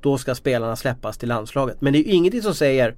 Då 0.00 0.18
ska 0.18 0.34
spelarna 0.34 0.76
släppas 0.76 1.18
till 1.18 1.28
landslaget. 1.28 1.80
Men 1.80 1.92
det 1.92 1.98
är 1.98 2.02
ju 2.04 2.12
ingenting 2.12 2.42
som 2.42 2.54
säger 2.54 2.96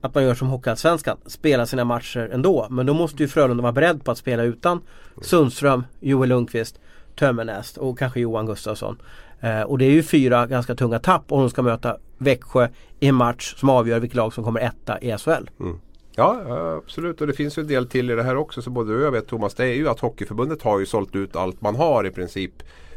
att 0.00 0.14
man 0.14 0.24
gör 0.24 0.34
som 0.34 0.48
Hockeyallsvenskan, 0.48 1.16
spelar 1.26 1.66
sina 1.66 1.84
matcher 1.84 2.30
ändå. 2.32 2.66
Men 2.70 2.86
då 2.86 2.94
måste 2.94 3.22
ju 3.22 3.28
Frölunda 3.28 3.62
vara 3.62 3.72
beredd 3.72 4.04
på 4.04 4.10
att 4.10 4.18
spela 4.18 4.42
utan 4.42 4.82
Sundström, 5.22 5.84
Joel 6.00 6.28
Lundqvist 6.28 6.80
Tömmernes 7.18 7.76
och 7.76 7.98
kanske 7.98 8.20
Johan 8.20 8.46
Gustafsson. 8.46 8.98
Eh, 9.40 9.62
och 9.62 9.78
det 9.78 9.84
är 9.84 9.90
ju 9.90 10.02
fyra 10.02 10.46
ganska 10.46 10.74
tunga 10.74 10.98
tapp 10.98 11.32
om 11.32 11.40
de 11.40 11.50
ska 11.50 11.62
möta 11.62 11.96
Växjö 12.18 12.68
i 13.00 13.06
en 13.08 13.14
match 13.14 13.54
som 13.56 13.68
avgör 13.68 14.00
vilket 14.00 14.16
lag 14.16 14.34
som 14.34 14.44
kommer 14.44 14.60
etta 14.60 15.00
i 15.00 15.18
SHL. 15.18 15.50
Mm. 15.60 15.78
Ja 16.14 16.36
absolut 16.84 17.20
och 17.20 17.26
det 17.26 17.32
finns 17.32 17.58
ju 17.58 17.60
en 17.60 17.68
del 17.68 17.86
till 17.86 18.10
i 18.10 18.14
det 18.14 18.22
här 18.22 18.36
också. 18.36 18.62
Så 18.62 18.70
både 18.70 18.92
du 18.92 18.98
och 18.98 19.06
jag 19.06 19.12
vet 19.12 19.26
Thomas, 19.26 19.54
det 19.54 19.64
är 19.64 19.74
ju 19.74 19.88
att 19.88 20.00
Hockeyförbundet 20.00 20.62
har 20.62 20.78
ju 20.78 20.86
sålt 20.86 21.16
ut 21.16 21.36
allt 21.36 21.60
man 21.60 21.76
har 21.76 22.06
i 22.06 22.10
princip 22.10 22.52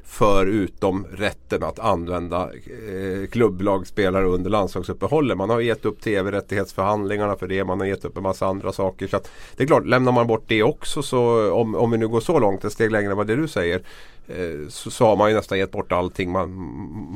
förutom 0.05 1.05
rätten 1.11 1.63
att 1.63 1.79
använda 1.79 2.43
eh, 2.43 3.27
klubblagsspelare 3.31 4.25
under 4.25 4.49
landslagsuppehållet. 4.49 5.37
Man 5.37 5.49
har 5.49 5.59
gett 5.59 5.85
upp 5.85 6.01
tv-rättighetsförhandlingarna 6.01 7.35
för 7.35 7.47
det. 7.47 7.63
Man 7.63 7.79
har 7.79 7.87
gett 7.87 8.05
upp 8.05 8.17
en 8.17 8.23
massa 8.23 8.45
andra 8.45 8.71
saker. 8.71 9.07
Så 9.07 9.19
det 9.57 9.63
är 9.63 9.67
klart, 9.67 9.85
lämnar 9.85 10.11
man 10.11 10.27
bort 10.27 10.43
det 10.47 10.63
också 10.63 11.01
så 11.01 11.51
om, 11.53 11.75
om 11.75 11.91
vi 11.91 11.97
nu 11.97 12.07
går 12.07 12.19
så 12.19 12.39
långt, 12.39 12.65
ett 12.65 12.73
steg 12.73 12.91
längre 12.91 13.11
än 13.11 13.17
vad 13.17 13.27
det 13.27 13.35
du 13.35 13.47
säger. 13.47 13.81
Eh, 14.27 14.69
så, 14.69 14.91
så 14.91 15.05
har 15.05 15.15
man 15.15 15.29
ju 15.29 15.35
nästan 15.35 15.57
gett 15.57 15.71
bort 15.71 15.91
allting 15.91 16.31
man, 16.31 16.49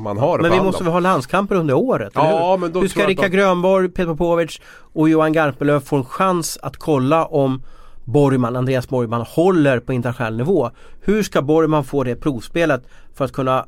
man 0.02 0.18
har. 0.18 0.38
Men 0.38 0.50
vi 0.50 0.60
måste 0.60 0.84
väl 0.84 0.92
ha 0.92 1.00
landskamper 1.00 1.54
under 1.54 1.74
året? 1.74 2.12
Ja, 2.14 2.50
hur? 2.50 2.58
men 2.58 2.72
då 2.72 2.80
hur 2.80 2.88
ska 2.88 3.06
Rickard 3.06 3.30
de... 3.30 3.36
Grönborg, 3.36 3.88
Peter 3.88 4.14
Popovic 4.14 4.60
och 4.92 5.08
Johan 5.08 5.32
Garpenlöv 5.32 5.80
få 5.80 5.96
en 5.96 6.04
chans 6.04 6.58
att 6.62 6.76
kolla 6.76 7.26
om 7.26 7.62
Borgman, 8.04 8.56
Andreas 8.56 8.88
Borgman 8.88 9.20
håller 9.20 9.80
på 9.80 9.92
internationell 9.92 10.36
nivå. 10.36 10.70
Hur 11.00 11.22
ska 11.22 11.42
Borgman 11.42 11.84
få 11.84 12.04
det 12.04 12.16
provspelet 12.16 12.82
för 13.14 13.24
att 13.24 13.32
kunna 13.32 13.66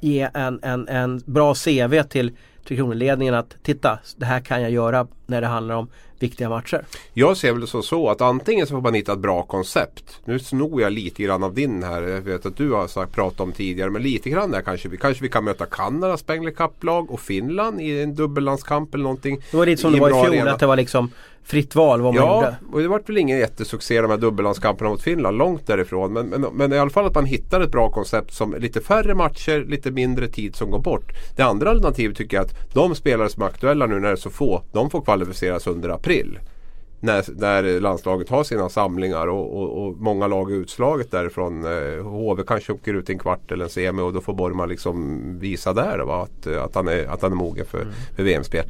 ge 0.00 0.28
en, 0.34 0.60
en, 0.62 0.88
en 0.88 1.22
bra 1.26 1.54
CV 1.54 2.02
till 2.02 2.36
Tre 2.68 2.76
Kronor-ledningen 2.76 3.34
att 3.34 3.56
titta, 3.62 3.98
det 4.16 4.24
här 4.26 4.40
kan 4.40 4.62
jag 4.62 4.70
göra 4.70 5.06
när 5.26 5.40
det 5.40 5.46
handlar 5.46 5.74
om 5.74 5.88
viktiga 6.22 6.48
matcher. 6.48 6.84
Jag 7.12 7.36
ser 7.36 7.52
väl 7.52 7.66
som 7.66 7.82
så 7.82 8.08
att 8.10 8.20
antingen 8.20 8.66
så 8.66 8.74
får 8.74 8.80
man 8.80 8.94
hitta 8.94 9.12
ett 9.12 9.18
bra 9.18 9.42
koncept. 9.42 10.20
Nu 10.24 10.38
snor 10.38 10.82
jag 10.82 10.92
lite 10.92 11.22
grann 11.22 11.42
av 11.42 11.54
din 11.54 11.82
här. 11.82 12.02
Jag 12.02 12.20
vet 12.20 12.46
att 12.46 12.56
du 12.56 12.72
har 12.72 12.86
sagt, 12.86 13.12
pratat 13.12 13.40
om 13.40 13.52
tidigare. 13.52 13.90
Men 13.90 14.02
lite 14.02 14.30
grann 14.30 14.50
där 14.50 14.60
kanske 14.60 14.88
vi, 14.88 14.96
kanske 14.96 15.22
vi 15.22 15.28
kan 15.28 15.44
möta 15.44 15.66
Kanada 15.66 16.16
Spengler 16.16 16.50
Cup-lag 16.50 17.10
och 17.10 17.20
Finland 17.20 17.80
i 17.80 18.02
en 18.02 18.14
dubbellandskamp 18.14 18.94
eller 18.94 19.04
någonting. 19.04 19.40
Det 19.50 19.56
var 19.56 19.66
lite 19.66 19.82
som 19.82 19.92
det 19.92 20.00
var 20.00 20.28
i 20.28 20.36
fjol 20.36 20.48
att 20.48 20.60
det 20.60 20.66
var 20.66 20.76
liksom 20.76 21.10
fritt 21.44 21.74
val 21.74 22.00
vad 22.00 22.14
man 22.14 22.24
ja, 22.24 22.34
gjorde. 22.34 22.56
och 22.72 22.80
det 22.80 22.88
var 22.88 23.02
väl 23.06 23.18
ingen 23.18 23.38
jättesuccé 23.38 24.00
de 24.00 24.10
här 24.10 24.18
dubbellandskamperna 24.18 24.90
mot 24.90 25.02
Finland. 25.02 25.38
Långt 25.38 25.66
därifrån. 25.66 26.12
Men, 26.12 26.26
men, 26.26 26.42
men 26.52 26.72
i 26.72 26.78
alla 26.78 26.90
fall 26.90 27.06
att 27.06 27.14
man 27.14 27.26
hittar 27.26 27.60
ett 27.60 27.72
bra 27.72 27.90
koncept 27.90 28.34
som 28.34 28.54
lite 28.54 28.80
färre 28.80 29.14
matcher, 29.14 29.64
lite 29.68 29.90
mindre 29.90 30.28
tid 30.28 30.56
som 30.56 30.70
går 30.70 30.78
bort. 30.78 31.12
Det 31.36 31.42
andra 31.42 31.70
alternativet 31.70 32.16
tycker 32.16 32.36
jag 32.36 32.46
att 32.46 32.74
de 32.74 32.94
spelare 32.94 33.28
som 33.28 33.42
är 33.42 33.46
aktuella 33.46 33.86
nu 33.86 33.94
när 33.94 34.08
det 34.08 34.14
är 34.14 34.16
så 34.16 34.30
få, 34.30 34.62
de 34.72 34.90
får 34.90 35.00
kvalificeras 35.00 35.66
under 35.66 35.88
april. 35.88 36.38
När, 37.02 37.24
när 37.40 37.80
landslaget 37.80 38.28
har 38.28 38.44
sina 38.44 38.68
samlingar 38.68 39.26
och, 39.26 39.56
och, 39.56 39.86
och 39.86 39.96
många 39.96 40.26
lag 40.26 40.52
är 40.52 40.56
utslaget 40.56 41.10
därifrån. 41.10 41.64
Eh, 41.64 42.04
HV 42.04 42.42
kanske 42.46 42.72
åker 42.72 42.94
ut 42.94 43.10
i 43.10 43.12
en 43.12 43.18
kvart 43.18 43.52
eller 43.52 43.64
en 43.64 43.70
semi 43.70 44.02
och 44.02 44.12
då 44.12 44.20
får 44.20 44.34
Borgman 44.34 44.68
liksom 44.68 45.20
visa 45.38 45.72
där 45.72 45.98
va? 45.98 46.22
Att, 46.22 46.46
att, 46.46 46.74
han 46.74 46.88
är, 46.88 47.06
att 47.06 47.22
han 47.22 47.32
är 47.32 47.36
mogen 47.36 47.66
för, 47.66 47.82
mm. 47.82 47.94
för 48.16 48.22
VM-spel. 48.22 48.64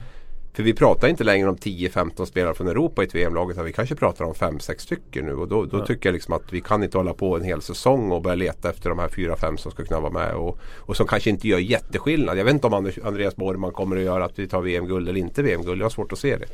För 0.52 0.62
vi 0.62 0.74
pratar 0.74 1.08
inte 1.08 1.24
längre 1.24 1.48
om 1.48 1.56
10-15 1.56 2.24
spelare 2.24 2.54
från 2.54 2.68
Europa 2.68 3.02
i 3.02 3.06
ett 3.06 3.14
VM-lag 3.14 3.50
utan 3.50 3.64
vi 3.64 3.72
kanske 3.72 3.94
pratar 3.94 4.24
om 4.24 4.32
5-6 4.32 4.78
stycken 4.78 5.26
nu. 5.26 5.32
Och 5.32 5.48
då, 5.48 5.64
då 5.64 5.78
ja. 5.78 5.86
tycker 5.86 6.08
jag 6.08 6.12
liksom 6.12 6.34
att 6.34 6.52
vi 6.52 6.60
kan 6.60 6.82
inte 6.82 6.98
hålla 6.98 7.14
på 7.14 7.36
en 7.36 7.44
hel 7.44 7.62
säsong 7.62 8.12
och 8.12 8.22
börja 8.22 8.34
leta 8.34 8.70
efter 8.70 8.88
de 8.88 8.98
här 8.98 9.08
4-5 9.08 9.56
som 9.56 9.72
ska 9.72 9.84
kunna 9.84 10.00
vara 10.00 10.12
med. 10.12 10.34
Och, 10.34 10.58
och 10.78 10.96
som 10.96 11.06
kanske 11.06 11.30
inte 11.30 11.48
gör 11.48 11.58
jätteskillnad. 11.58 12.38
Jag 12.38 12.44
vet 12.44 12.54
inte 12.54 12.66
om 12.66 12.92
Andreas 13.04 13.36
Borgman 13.36 13.72
kommer 13.72 13.96
att 13.96 14.02
göra 14.02 14.24
att 14.24 14.38
vi 14.38 14.48
tar 14.48 14.60
VM-guld 14.60 15.08
eller 15.08 15.20
inte 15.20 15.42
VM-guld. 15.42 15.80
Jag 15.80 15.84
har 15.84 15.90
svårt 15.90 16.12
att 16.12 16.18
se 16.18 16.36
det. 16.36 16.46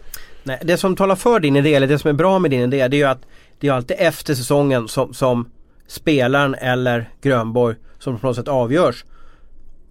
Nej, 0.42 0.58
det 0.62 0.76
som 0.76 0.96
talar 0.96 1.16
för 1.16 1.40
din 1.40 1.56
idé, 1.56 1.74
eller 1.74 1.86
det 1.86 1.98
som 1.98 2.08
är 2.08 2.14
bra 2.14 2.38
med 2.38 2.50
din 2.50 2.60
idé, 2.60 2.88
det 2.88 2.96
är 2.96 2.98
ju 2.98 3.04
att 3.04 3.22
det 3.60 3.68
är 3.68 3.72
alltid 3.72 3.96
efter 4.00 4.34
säsongen 4.34 4.88
som, 4.88 5.14
som 5.14 5.50
spelaren 5.86 6.54
eller 6.54 7.10
Grönborg 7.22 7.76
som 7.98 8.18
på 8.18 8.26
något 8.26 8.36
sätt 8.36 8.48
avgörs 8.48 9.04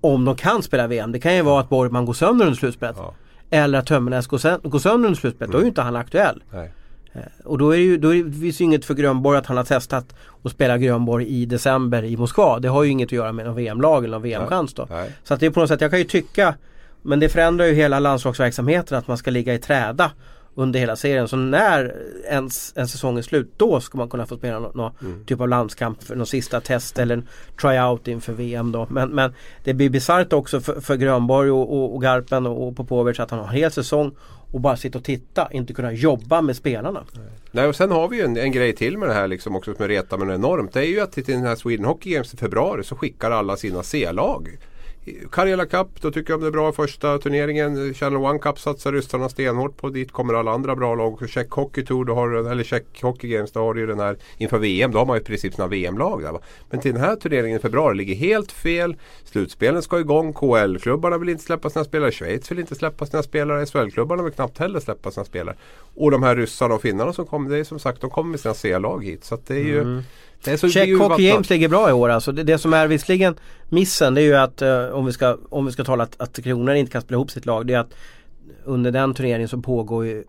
om 0.02 0.26
de 0.26 0.36
kan 0.36 0.64
spela 0.64 0.88
VM. 0.88 1.12
Det 1.12 1.20
kan 1.20 1.36
ju 1.36 1.42
vara 1.42 1.60
att 1.60 1.70
Borgman 1.70 2.06
går 2.06 2.14
sönder 2.14 2.46
under 2.46 2.58
slutspelet. 2.58 2.96
Ja. 3.00 3.14
Eller 3.50 3.80
att 3.80 3.86
Tömmernes 3.86 4.28
går, 4.28 4.70
går 4.70 4.80
sönder 4.80 5.08
under 5.08 5.20
slutspelet. 5.20 5.50
Mm. 5.50 5.52
Då 5.52 5.58
är 5.58 5.62
ju 5.62 5.68
inte 5.68 5.82
han 5.82 5.96
aktuell. 5.96 6.44
Nej. 6.52 6.72
Eh, 7.14 7.22
och 7.44 7.58
då 7.58 7.72
är 7.72 7.78
det 7.78 7.84
ju, 7.84 7.98
då 7.98 8.12
finns 8.12 8.62
ju 8.62 8.66
inget 8.66 8.86
för 8.86 8.94
Grönborg 8.94 9.38
att 9.38 9.46
han 9.46 9.58
har 9.58 9.64
testat 9.64 10.16
att 10.44 10.52
spela 10.52 10.78
Grönborg 10.78 11.28
i 11.28 11.46
december 11.46 12.04
i 12.04 12.18
Moskva. 12.18 12.60
Det 12.60 12.68
har 12.68 12.84
ju 12.84 12.92
inget 12.92 13.08
att 13.08 13.12
göra 13.12 13.32
med 13.32 13.46
någon 13.46 13.56
VM-lag 13.56 14.04
eller 14.04 14.18
någon 14.18 14.24
VM-chans 14.24 14.74
då. 14.74 14.88
Nej. 14.90 15.12
Så 15.24 15.34
att 15.34 15.40
det 15.40 15.46
är 15.46 15.50
på 15.50 15.60
något 15.60 15.70
sätt, 15.70 15.82
jag 15.82 15.92
kan 15.92 16.00
ju 16.00 16.06
tycka 16.06 16.56
Men 17.02 17.20
det 17.20 17.30
förändrar 17.30 17.66
ju 17.66 17.74
hela 17.74 18.00
landslagsverksamheten 18.00 18.98
att 18.98 19.08
man 19.08 19.18
ska 19.18 19.32
ligga 19.32 19.54
i 19.54 19.58
träda 19.58 20.12
under 20.56 20.80
hela 20.80 20.96
serien. 20.96 21.28
Så 21.28 21.36
när 21.36 21.96
ens, 22.30 22.74
en 22.76 22.88
säsong 22.88 23.18
är 23.18 23.22
slut 23.22 23.54
då 23.58 23.80
ska 23.80 23.98
man 23.98 24.10
kunna 24.10 24.26
få 24.26 24.38
spela 24.38 24.60
någon, 24.60 24.78
någon 24.78 24.92
mm. 25.02 25.26
typ 25.26 25.42
av 25.42 25.50
landskamp 25.50 26.04
för 26.04 26.16
någon 26.16 26.28
sista 26.28 26.62
test 26.62 27.00
eller 27.00 27.18
en 27.18 27.28
tryout 27.62 28.08
inför 28.08 28.34
VM 28.34 28.72
då. 28.72 28.88
Men, 28.90 29.10
men 29.10 29.34
det 29.64 29.74
blir 29.74 29.90
bisarrt 29.90 30.34
också 30.34 30.62
för, 30.62 30.82
för 30.82 30.96
Grönborg 30.96 31.52
och, 31.52 31.74
och, 31.74 31.96
och 31.96 32.02
Garpen 32.02 32.46
och, 32.46 32.68
och 32.68 32.76
Popovic 32.76 33.20
att 33.20 33.32
han 33.32 33.40
har 33.40 33.48
en 33.48 33.54
hel 33.54 33.72
säsong 33.72 34.12
och 34.52 34.62
bara 34.62 34.78
sitta 34.78 34.98
och 34.98 35.04
titta, 35.04 35.48
inte 35.52 35.74
kunna 35.74 35.92
jobba 35.92 36.42
med 36.42 36.56
spelarna. 36.56 37.04
Nej 37.52 37.68
och 37.68 37.76
sen 37.76 37.92
har 37.92 38.08
vi 38.08 38.18
ju 38.18 38.24
en, 38.24 38.38
en 38.38 38.52
grej 38.52 38.76
till 38.76 38.98
med 38.98 39.10
det 39.10 39.14
här 39.14 39.28
liksom 39.28 39.56
också 39.56 39.76
som 39.76 39.88
retar 39.88 40.18
mig 40.18 40.36
enormt. 40.36 40.74
Det 40.74 40.80
är 40.80 40.90
ju 40.90 41.00
att 41.00 41.12
till 41.12 41.24
den 41.24 41.44
här 41.44 41.56
Sweden 41.56 41.86
Hockey 41.86 42.10
Games 42.10 42.34
i 42.34 42.38
februari 42.38 42.84
så 42.84 42.96
skickar 42.96 43.32
alla 43.32 43.58
sina 43.58 43.84
C-lag 43.84 44.58
Karjala 45.32 45.66
Cup, 45.66 46.02
då 46.02 46.12
tycker 46.12 46.34
jag 46.34 46.42
det 46.42 46.48
är 46.48 46.52
bra 46.52 46.72
första 46.72 47.18
turneringen. 47.18 47.94
Channel 47.94 48.18
One 48.18 48.40
Cup 48.40 48.60
satsar 48.60 48.92
ryssarna 48.92 49.30
stenhårt 49.30 49.78
på. 49.78 49.90
Dit 49.90 50.12
kommer 50.12 50.34
alla 50.34 50.52
andra 50.52 50.76
bra 50.76 50.96
lag. 50.96 51.30
Check 51.30 51.52
Hockey 51.52 51.86
Tour, 51.86 52.06
då 52.06 52.16
har, 52.16 52.52
eller 52.52 52.64
Check 52.64 53.02
Hockey 53.02 53.28
Games, 53.28 53.52
då 53.52 53.60
har 53.60 53.74
du 53.74 53.80
ju 53.80 53.88
den 53.88 54.00
här 54.00 54.18
inför 54.38 54.58
VM. 54.58 54.92
Då 54.92 54.98
har 54.98 55.06
man 55.06 55.18
ju 55.18 55.22
i 55.22 55.24
princip 55.24 55.54
sina 55.54 55.68
VM-lag 55.68 56.22
där. 56.22 56.32
Va? 56.32 56.40
Men 56.70 56.80
till 56.80 56.94
den 56.94 57.02
här 57.02 57.16
turneringen 57.16 57.58
i 57.58 57.62
februari 57.62 57.96
ligger 57.96 58.16
helt 58.16 58.52
fel. 58.52 58.96
Slutspelen 59.24 59.82
ska 59.82 60.00
igång. 60.00 60.34
KL-klubbarna 60.34 61.18
vill 61.18 61.30
inte 61.30 61.44
släppa 61.44 61.70
sina 61.70 61.86
spelare. 61.86 62.12
Schweiz 62.12 62.52
vill 62.52 62.60
inte 62.60 62.76
släppa 62.76 63.06
sina 63.06 63.24
spelare. 63.24 63.66
SHL-klubbarna 63.66 64.24
vill 64.24 64.34
knappt 64.34 64.58
heller 64.58 64.80
släppa 64.80 65.12
sina 65.12 65.26
spelare. 65.26 65.56
Och 65.96 66.12
de 66.12 66.24
här 66.24 66.36
ryssarna 66.36 66.76
och 66.76 66.82
finnarna 66.82 67.14
som 67.14 67.26
kommer, 67.26 67.50
det 67.50 67.58
är 67.58 67.64
som 67.64 67.80
sagt, 67.80 68.02
de 68.02 68.10
kommer 68.10 68.32
med 68.32 68.40
sina 68.40 68.54
C-lag 68.54 69.06
hit. 69.06 69.24
Så 69.24 69.38
det 69.48 69.56
är 69.56 69.64
ju 69.64 69.82
mm. 69.82 70.04
Check 70.44 70.98
Hockey 70.98 71.30
Games 71.30 71.50
ligger 71.50 71.70
bra 71.70 71.90
i 71.90 71.94
år 71.94 72.10
alltså. 72.10 72.32
Det, 72.32 72.44
det 72.44 72.58
som 72.58 72.74
är 72.74 72.88
visserligen 72.88 73.36
missen 73.70 74.14
det 74.14 74.22
är 74.22 74.26
ju 74.26 74.36
att 74.36 74.62
uh, 74.62 74.86
om, 74.86 75.06
vi 75.06 75.12
ska, 75.12 75.38
om 75.50 75.66
vi 75.66 75.72
ska 75.72 75.84
tala 75.84 76.04
att, 76.04 76.22
att 76.22 76.44
Kronor 76.44 76.74
inte 76.74 76.92
kan 76.92 77.02
spela 77.02 77.16
ihop 77.16 77.32
sitt 77.32 77.46
lag. 77.46 77.68
Det 77.68 77.74
är 77.74 77.80
att 77.80 77.94
under 78.64 78.92
den 78.92 79.14
turneringen 79.14 79.48
så 79.48 79.62
pågår 79.62 80.06
ju 80.06 80.24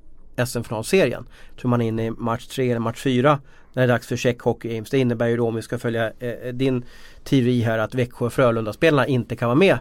SM-finalserien. 0.46 1.26
Tror 1.60 1.68
man 1.68 1.82
är 1.82 1.88
inne 1.88 2.06
i 2.06 2.10
match 2.10 2.46
3 2.46 2.70
eller 2.70 2.80
match 2.80 3.02
4 3.02 3.40
när 3.72 3.82
det 3.82 3.92
är 3.92 3.94
dags 3.94 4.06
för 4.06 4.16
Check 4.16 4.40
Hockey 4.40 4.74
Games. 4.74 4.90
Det 4.90 4.98
innebär 4.98 5.26
ju 5.26 5.36
då 5.36 5.48
om 5.48 5.54
vi 5.54 5.62
ska 5.62 5.78
följa 5.78 6.12
eh, 6.18 6.52
din 6.52 6.84
teori 7.24 7.60
här 7.60 7.78
att 7.78 7.94
Växjö 7.94 8.26
och 8.26 8.32
Frölunda-spelarna 8.32 9.06
inte 9.06 9.36
kan 9.36 9.48
vara 9.48 9.58
med 9.58 9.78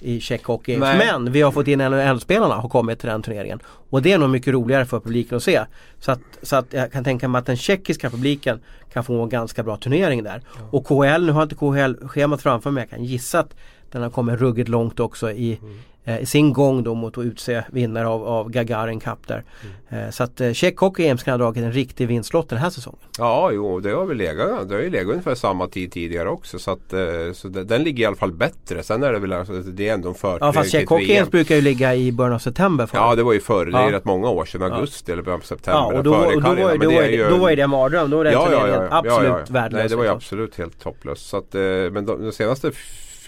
i 0.00 0.20
Czech 0.20 0.44
Hockey. 0.44 0.78
Men 0.78 1.32
vi 1.32 1.42
har 1.42 1.52
fått 1.52 1.68
in 1.68 1.78
NHL-spelarna 1.78 2.54
har 2.54 2.68
kommit 2.68 2.98
till 2.98 3.08
den 3.08 3.22
turneringen. 3.22 3.60
Och 3.90 4.02
det 4.02 4.12
är 4.12 4.18
nog 4.18 4.30
mycket 4.30 4.54
roligare 4.54 4.84
för 4.84 5.00
publiken 5.00 5.36
att 5.36 5.42
se. 5.42 5.60
Så 6.00 6.12
att, 6.12 6.20
så 6.42 6.56
att 6.56 6.72
jag 6.72 6.92
kan 6.92 7.04
tänka 7.04 7.28
mig 7.28 7.38
att 7.38 7.46
den 7.46 7.56
tjeckiska 7.56 8.10
publiken 8.10 8.60
kan 8.92 9.04
få 9.04 9.22
en 9.22 9.28
ganska 9.28 9.62
bra 9.62 9.76
turnering 9.76 10.22
där. 10.22 10.42
Ja. 10.58 10.60
Och 10.70 10.86
KHL, 10.86 11.26
nu 11.26 11.32
har 11.32 11.40
jag 11.40 11.44
inte 11.44 11.54
KHL-schemat 11.54 12.42
framför 12.42 12.70
mig, 12.70 12.82
jag 12.82 12.90
kan 12.90 13.04
gissa 13.04 13.38
att 13.40 13.54
den 13.90 14.02
har 14.02 14.10
kommit 14.10 14.40
ruggigt 14.40 14.68
långt 14.68 15.00
också 15.00 15.30
i, 15.30 15.58
mm 15.62 15.78
eh, 16.06 16.24
sin 16.24 16.52
gång 16.52 16.82
då 16.82 16.94
mot 16.94 17.18
att 17.18 17.24
utse 17.24 17.62
vinnare 17.72 18.08
av, 18.08 18.26
av 18.26 18.50
Gagarin 18.50 19.00
Cup 19.00 19.26
där. 19.26 19.44
Mm. 19.90 20.04
Eh, 20.04 20.10
så 20.10 20.22
att 20.22 20.40
eh, 20.40 20.52
Czech 20.52 20.74
Hockey 20.76 21.16
kan 21.16 21.32
ha 21.32 21.38
dragit 21.38 21.64
en 21.64 21.72
riktig 21.72 22.08
vinstlott 22.08 22.48
den 22.48 22.58
här 22.58 22.70
säsongen. 22.70 22.98
Ja, 23.18 23.50
jo 23.52 23.80
det 23.80 23.90
har 23.90 24.06
väl 24.06 24.16
legat, 24.16 24.68
det 24.68 24.74
har 24.74 24.82
ju 24.82 24.90
legat 24.90 25.10
ungefär 25.10 25.34
samma 25.34 25.68
tid 25.68 25.92
tidigare 25.92 26.28
också. 26.28 26.58
Så, 26.58 26.70
att, 26.70 26.92
eh, 26.92 26.98
så 27.32 27.48
det, 27.48 27.64
den 27.64 27.82
ligger 27.82 28.02
i 28.02 28.06
alla 28.06 28.16
fall 28.16 28.32
bättre. 28.32 28.82
Sen 28.82 29.02
är 29.02 29.12
det 29.12 29.18
väl 29.18 29.32
alltså, 29.32 29.52
det 29.52 29.88
är 29.88 29.94
ändå 29.94 30.08
en 30.08 30.14
förträning 30.14 30.46
Ja 30.46 30.52
fast 30.52 30.72
Czech 30.72 30.88
Hockey 30.88 31.14
Games 31.14 31.30
brukar 31.30 31.54
ju 31.54 31.60
ligga 31.60 31.94
i 31.94 32.12
början 32.12 32.34
av 32.34 32.38
september. 32.38 32.86
För. 32.86 32.98
Ja 32.98 33.14
det 33.14 33.22
var 33.22 33.32
ju 33.32 33.40
förr, 33.40 33.66
det 33.66 33.78
är 33.78 33.92
rätt 33.92 34.04
många 34.04 34.28
år 34.28 34.44
sedan, 34.44 34.72
augusti 34.72 35.04
ja. 35.06 35.12
eller 35.12 35.22
början 35.22 35.40
på 35.40 35.46
september. 35.46 35.80
Ja 35.80 35.98
och 35.98 36.04
då, 36.04 36.14
och 36.14 36.42
då, 36.42 36.48
var, 36.48 36.78
då, 36.78 36.90
var, 36.90 37.02
ju... 37.02 37.28
då 37.28 37.36
var 37.36 37.50
ju 37.50 37.56
det 37.56 37.66
mardröm, 37.66 38.10
då 38.10 38.16
var 38.16 38.24
den 38.24 38.32
ja, 38.32 38.48
ja, 38.52 38.68
ja, 38.68 38.88
absolut 38.90 39.32
ja, 39.32 39.44
värdelös. 39.48 39.80
Nej 39.80 39.88
det 39.88 39.96
var 39.96 40.04
ju 40.04 40.10
absolut 40.10 40.58
helt 40.58 40.82
hopplöst. 40.82 41.26
Så 41.26 41.36
att, 41.36 41.54
eh, 41.54 41.60
men 41.62 42.06
de, 42.06 42.24
de 42.24 42.32
senaste 42.32 42.70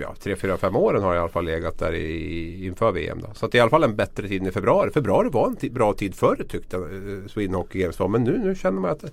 ja, 0.02 0.14
3, 0.20 0.36
4, 0.36 0.56
5 0.56 0.76
åren 0.76 1.02
har 1.02 1.14
jag 1.14 1.16
i 1.16 1.20
alla 1.20 1.28
fall 1.28 1.44
legat 1.44 1.78
där 1.78 1.94
i, 1.94 2.66
inför 2.66 2.92
VM. 2.92 3.20
Då. 3.20 3.28
Så 3.34 3.46
att 3.46 3.52
det 3.52 3.56
är 3.56 3.60
i 3.60 3.62
alla 3.62 3.70
fall 3.70 3.84
en 3.84 3.96
bättre 3.96 4.28
tid 4.28 4.42
än 4.42 4.48
i 4.48 4.50
februari. 4.50 4.90
Februari 4.90 5.28
var 5.28 5.46
en 5.46 5.74
bra 5.74 5.92
tid 5.92 6.14
förr 6.14 6.44
tyckte 6.48 6.76
uh, 6.76 7.26
Sweden 7.26 7.54
Hockey 7.54 7.78
Games 7.78 7.98
var. 7.98 8.08
Men 8.08 8.24
nu, 8.24 8.38
nu 8.38 8.54
känner 8.54 8.80
man 8.80 8.90
att 8.90 9.04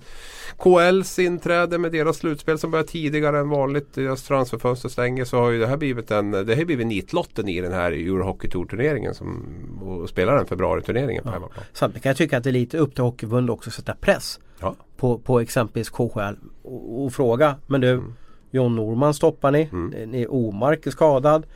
KLs 0.58 1.18
inträde 1.18 1.78
med 1.78 1.92
deras 1.92 2.16
slutspel 2.16 2.58
som 2.58 2.70
börjar 2.70 2.84
tidigare 2.84 3.38
än 3.38 3.48
vanligt. 3.48 3.94
Deras 3.94 4.22
transferfönster 4.22 4.88
stänger. 4.88 5.24
Så 5.24 5.38
har 5.38 5.50
ju 5.50 5.58
det 5.58 5.66
här 5.66 5.76
blivit 5.76 6.10
en 6.10 6.30
Det 6.30 6.54
har 6.54 6.64
blivit 6.64 6.86
nitlotten 6.86 7.48
i 7.48 7.60
den 7.60 7.72
här 7.72 7.92
Eurohockey 7.92 8.48
Tour 8.48 8.66
turneringen. 8.66 9.14
Som, 9.14 9.46
och 9.82 10.08
spelar 10.08 10.36
den 10.36 10.46
februari-turneringen 10.46 11.22
på 11.22 11.28
ja. 11.28 11.32
hemmaplan. 11.32 11.64
Samtidigt 11.72 12.02
kan 12.02 12.10
jag 12.10 12.16
tycka 12.16 12.38
att 12.38 12.44
det 12.44 12.50
är 12.50 12.52
lite 12.52 12.78
upp 12.78 12.94
till 12.94 13.04
Hockeyförbundet 13.04 13.54
också 13.54 13.70
att 13.70 13.74
sätta 13.74 13.94
press. 13.94 14.40
Ja. 14.60 14.76
På, 14.96 15.18
på 15.18 15.40
exempelvis 15.40 15.90
KHL 15.90 16.34
och, 16.62 17.04
och 17.04 17.12
fråga. 17.12 17.56
Men 17.66 17.80
du 17.80 17.90
mm 17.90 18.14
John 18.56 18.76
Norman 18.76 19.14
stoppar 19.14 19.50
ni. 19.50 19.68
Mm. 19.72 20.10
ni 20.10 20.26
Omark 20.26 20.86
är 20.86 20.90
skadad. 20.90 21.46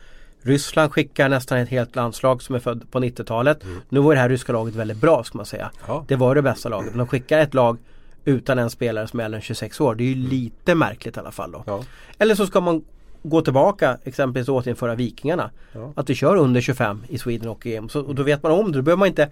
Ryssland 0.42 0.92
skickar 0.92 1.28
nästan 1.28 1.58
ett 1.58 1.68
helt 1.68 1.96
landslag 1.96 2.42
som 2.42 2.54
är 2.54 2.58
född 2.58 2.90
på 2.90 3.00
90-talet. 3.00 3.64
Mm. 3.64 3.80
Nu 3.88 4.00
var 4.00 4.14
det 4.14 4.20
här 4.20 4.28
ryska 4.28 4.52
laget 4.52 4.74
väldigt 4.74 4.96
bra 4.96 5.24
ska 5.24 5.38
man 5.38 5.46
säga. 5.46 5.70
Ja. 5.86 6.04
Det 6.08 6.16
var 6.16 6.34
det 6.34 6.42
bästa 6.42 6.68
laget. 6.68 6.90
Men 6.90 6.98
de 6.98 7.06
skickar 7.06 7.38
ett 7.38 7.54
lag 7.54 7.78
utan 8.24 8.58
en 8.58 8.70
spelare 8.70 9.08
som 9.08 9.20
är 9.20 9.24
äldre 9.24 9.38
än 9.38 9.42
26 9.42 9.80
år. 9.80 9.94
Det 9.94 10.04
är 10.04 10.06
ju 10.06 10.14
mm. 10.14 10.28
lite 10.28 10.74
märkligt 10.74 11.16
i 11.16 11.20
alla 11.20 11.30
fall 11.30 11.52
då. 11.52 11.64
Ja. 11.66 11.84
Eller 12.18 12.34
så 12.34 12.46
ska 12.46 12.60
man 12.60 12.84
gå 13.22 13.42
tillbaka 13.42 13.98
exempelvis 14.04 14.48
återinföra 14.48 14.94
Vikingarna. 14.94 15.50
Ja. 15.72 15.92
Att 15.96 16.10
vi 16.10 16.14
kör 16.14 16.36
under 16.36 16.60
25 16.60 17.04
i 17.08 17.18
Sweden 17.18 17.48
och 17.48 17.66
EM. 17.66 17.88
Så, 17.88 18.00
och 18.00 18.14
då 18.14 18.22
vet 18.22 18.42
man 18.42 18.52
om 18.52 18.72
det. 18.72 18.78
Då 18.78 18.82
behöver 18.82 18.98
man 18.98 19.08
inte 19.08 19.28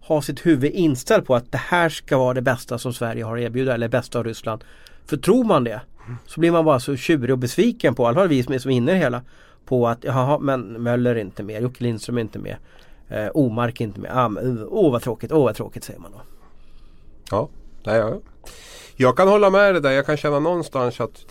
ha 0.00 0.22
sitt 0.22 0.46
huvud 0.46 0.72
inställt 0.72 1.26
på 1.26 1.34
att 1.34 1.52
det 1.52 1.58
här 1.58 1.88
ska 1.88 2.18
vara 2.18 2.34
det 2.34 2.42
bästa 2.42 2.78
som 2.78 2.92
Sverige 2.92 3.24
har 3.24 3.36
att 3.36 3.42
erbjuda 3.42 3.74
eller 3.74 3.88
bästa 3.88 4.18
av 4.18 4.24
Ryssland. 4.24 4.64
För 5.06 5.16
tror 5.16 5.44
man 5.44 5.64
det 5.64 5.80
så 6.26 6.40
blir 6.40 6.52
man 6.52 6.64
bara 6.64 6.80
så 6.80 6.96
tjurig 6.96 7.30
och 7.30 7.38
besviken 7.38 7.94
på, 7.94 8.02
i 8.02 8.06
alla 8.06 8.14
fall 8.14 8.28
vi 8.28 8.42
som 8.42 8.52
är 8.52 8.70
inne 8.70 8.90
i 8.90 8.94
det 8.94 9.00
hela. 9.00 9.22
På 9.64 9.88
att 9.88 10.04
jaha 10.04 10.38
men 10.38 10.82
Möller 10.82 11.14
är 11.14 11.20
inte 11.20 11.42
med, 11.42 11.62
Jocke 11.62 11.84
Lindström 11.84 12.16
är 12.16 12.20
inte 12.20 12.38
med. 12.38 12.56
Eh, 13.08 13.28
Omark 13.34 13.80
är 13.80 13.84
inte 13.84 14.00
med. 14.00 14.10
Ah, 14.14 14.28
oh, 14.28 14.66
åh 14.68 14.92
vad 14.92 15.02
tråkigt, 15.02 15.32
åh 15.32 15.44
vad 15.44 15.56
tråkigt 15.56 15.84
säger 15.84 16.00
man 16.00 16.12
då. 16.12 16.20
Ja, 17.30 17.48
nej, 17.84 17.96
ja. 17.96 18.20
Jag 19.00 19.16
kan 19.16 19.28
hålla 19.28 19.50
med 19.50 19.74
dig 19.74 19.82
där. 19.82 19.90
Jag 19.90 20.06
kan 20.06 20.16
känna 20.16 20.38
någonstans 20.38 21.00
att 21.00 21.28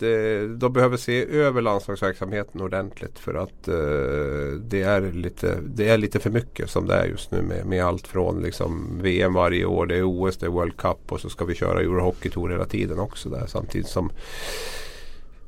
de 0.58 0.72
behöver 0.72 0.96
se 0.96 1.24
över 1.24 1.62
landslagsverksamheten 1.62 2.60
ordentligt. 2.60 3.18
För 3.18 3.34
att 3.34 3.68
eh, 3.68 4.60
det, 4.60 4.82
är 4.82 5.12
lite, 5.12 5.58
det 5.64 5.88
är 5.88 5.98
lite 5.98 6.18
för 6.18 6.30
mycket 6.30 6.70
som 6.70 6.86
det 6.86 6.94
är 6.94 7.04
just 7.04 7.30
nu 7.30 7.42
med, 7.42 7.66
med 7.66 7.84
allt 7.84 8.06
från 8.06 8.42
liksom 8.42 8.98
VM 9.02 9.34
varje 9.34 9.64
år, 9.64 9.86
det 9.86 9.96
är 9.96 10.02
OS, 10.04 10.36
det 10.36 10.46
är 10.46 10.50
World 10.50 10.76
Cup 10.76 11.12
och 11.12 11.20
så 11.20 11.28
ska 11.28 11.44
vi 11.44 11.54
köra 11.54 11.80
Eurohockey 11.80 12.30
Tour 12.30 12.50
hela 12.50 12.64
tiden 12.64 12.98
också 12.98 13.28
där 13.28 13.46
samtidigt 13.46 13.88
som 13.88 14.12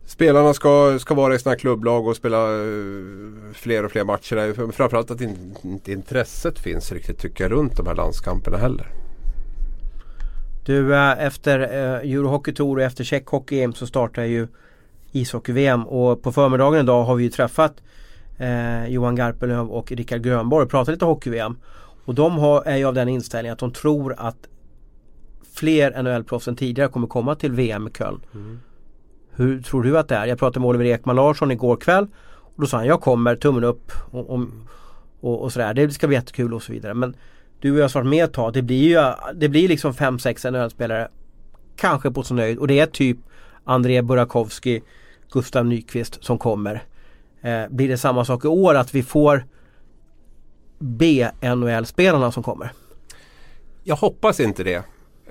Spelarna 0.07 0.55
ska, 0.55 0.99
ska 0.99 1.15
vara 1.15 1.35
i 1.35 1.39
sina 1.39 1.57
klubblag 1.57 2.07
och 2.07 2.17
spela 2.17 2.53
eh, 2.53 3.53
fler 3.53 3.85
och 3.85 3.91
fler 3.91 4.05
matcher. 4.05 4.73
Framförallt 4.73 5.11
att 5.11 5.21
inte 5.21 5.93
intresset 5.93 6.59
finns 6.59 6.93
riktigt 6.93 7.19
tycker 7.19 7.45
jag 7.45 7.53
runt 7.53 7.77
de 7.77 7.87
här 7.87 7.95
landskamperna 7.95 8.57
heller. 8.57 8.93
Du, 10.65 10.95
eh, 10.95 11.25
efter 11.27 11.61
eh, 11.61 12.13
Eurohockey 12.13 12.53
Tour 12.53 12.77
och 12.77 12.83
efter 12.83 13.05
Czech 13.05 13.23
Hockey 13.27 13.61
EM 13.61 13.73
så 13.73 13.87
startar 13.87 14.25
ju 14.25 14.49
ishockey-VM 15.13 15.87
och 15.87 16.23
på 16.23 16.33
förmiddagen 16.33 16.81
idag 16.81 17.05
har 17.05 17.15
vi 17.15 17.25
ju 17.25 17.31
träffat 17.31 17.83
eh, 18.39 18.87
Johan 18.87 19.15
Garpenlöv 19.15 19.71
och 19.71 19.93
Rickard 19.93 20.23
Grönborg 20.23 20.65
och 20.65 20.71
pratat 20.71 20.93
lite 20.93 21.05
hockey-VM. 21.05 21.57
Och 22.05 22.15
de 22.15 22.39
har, 22.39 22.63
är 22.63 22.77
ju 22.77 22.85
av 22.85 22.95
den 22.95 23.09
inställningen 23.09 23.53
att 23.53 23.59
de 23.59 23.73
tror 23.73 24.15
att 24.19 24.49
fler 25.55 26.03
NHL-proffs 26.03 26.49
än 26.49 26.57
tidigare 26.57 26.89
kommer 26.89 27.07
komma 27.07 27.35
till 27.35 27.53
VM 27.53 27.89
i 27.89 27.91
Köln. 27.91 28.21
Mm. 28.35 28.61
Hur 29.35 29.63
tror 29.63 29.83
du 29.83 29.99
att 29.99 30.09
det 30.09 30.17
är? 30.17 30.27
Jag 30.27 30.39
pratade 30.39 30.61
med 30.61 30.69
Oliver 30.69 30.85
Ekman 30.85 31.17
Larsson 31.17 31.51
igår 31.51 31.77
kväll 31.77 32.07
och 32.57 32.61
då 32.61 32.67
sa 32.67 32.77
han 32.77 32.87
jag 32.87 33.01
kommer, 33.01 33.37
tummen 33.37 33.65
upp 33.65 33.93
och, 34.11 34.31
och, 34.31 34.41
och, 35.21 35.43
och 35.43 35.53
sådär. 35.53 35.75
Det 35.75 35.91
ska 35.91 36.07
bli 36.07 36.17
jättekul 36.17 36.55
och 36.55 36.63
så 36.63 36.73
vidare. 36.73 36.95
Men 36.95 37.17
du 37.63 37.73
och 37.73 37.79
jag 37.79 37.85
har 37.85 37.95
varit 37.95 38.07
med 38.07 38.25
ett 38.25 38.33
tag. 38.33 38.53
Det 38.53 38.63
blir 38.63 38.89
ju 38.89 39.13
det 39.35 39.49
blir 39.49 39.69
liksom 39.69 39.93
5-6 39.93 40.51
NHL-spelare 40.51 41.09
kanske 41.77 42.11
på 42.11 42.23
sin 42.23 42.37
nöjd 42.37 42.59
och 42.59 42.69
det 42.69 42.79
är 42.79 42.87
typ 42.87 43.19
André 43.65 44.03
Burakovsky, 44.03 44.81
Gustav 45.33 45.67
Nyqvist 45.67 46.25
som 46.25 46.39
kommer. 46.39 46.83
Eh, 47.43 47.63
blir 47.71 47.89
det 47.89 47.99
samma 47.99 48.25
sak 48.25 48.45
i 48.45 48.49
år 48.49 48.75
att 48.75 48.95
vi 48.95 49.03
får 49.03 49.45
B-NHL-spelarna 50.79 52.33
som 52.33 52.43
kommer? 52.43 52.73
Jag 53.85 53.97
hoppas 53.97 54.41
inte 54.41 54.65
det. 54.65 54.85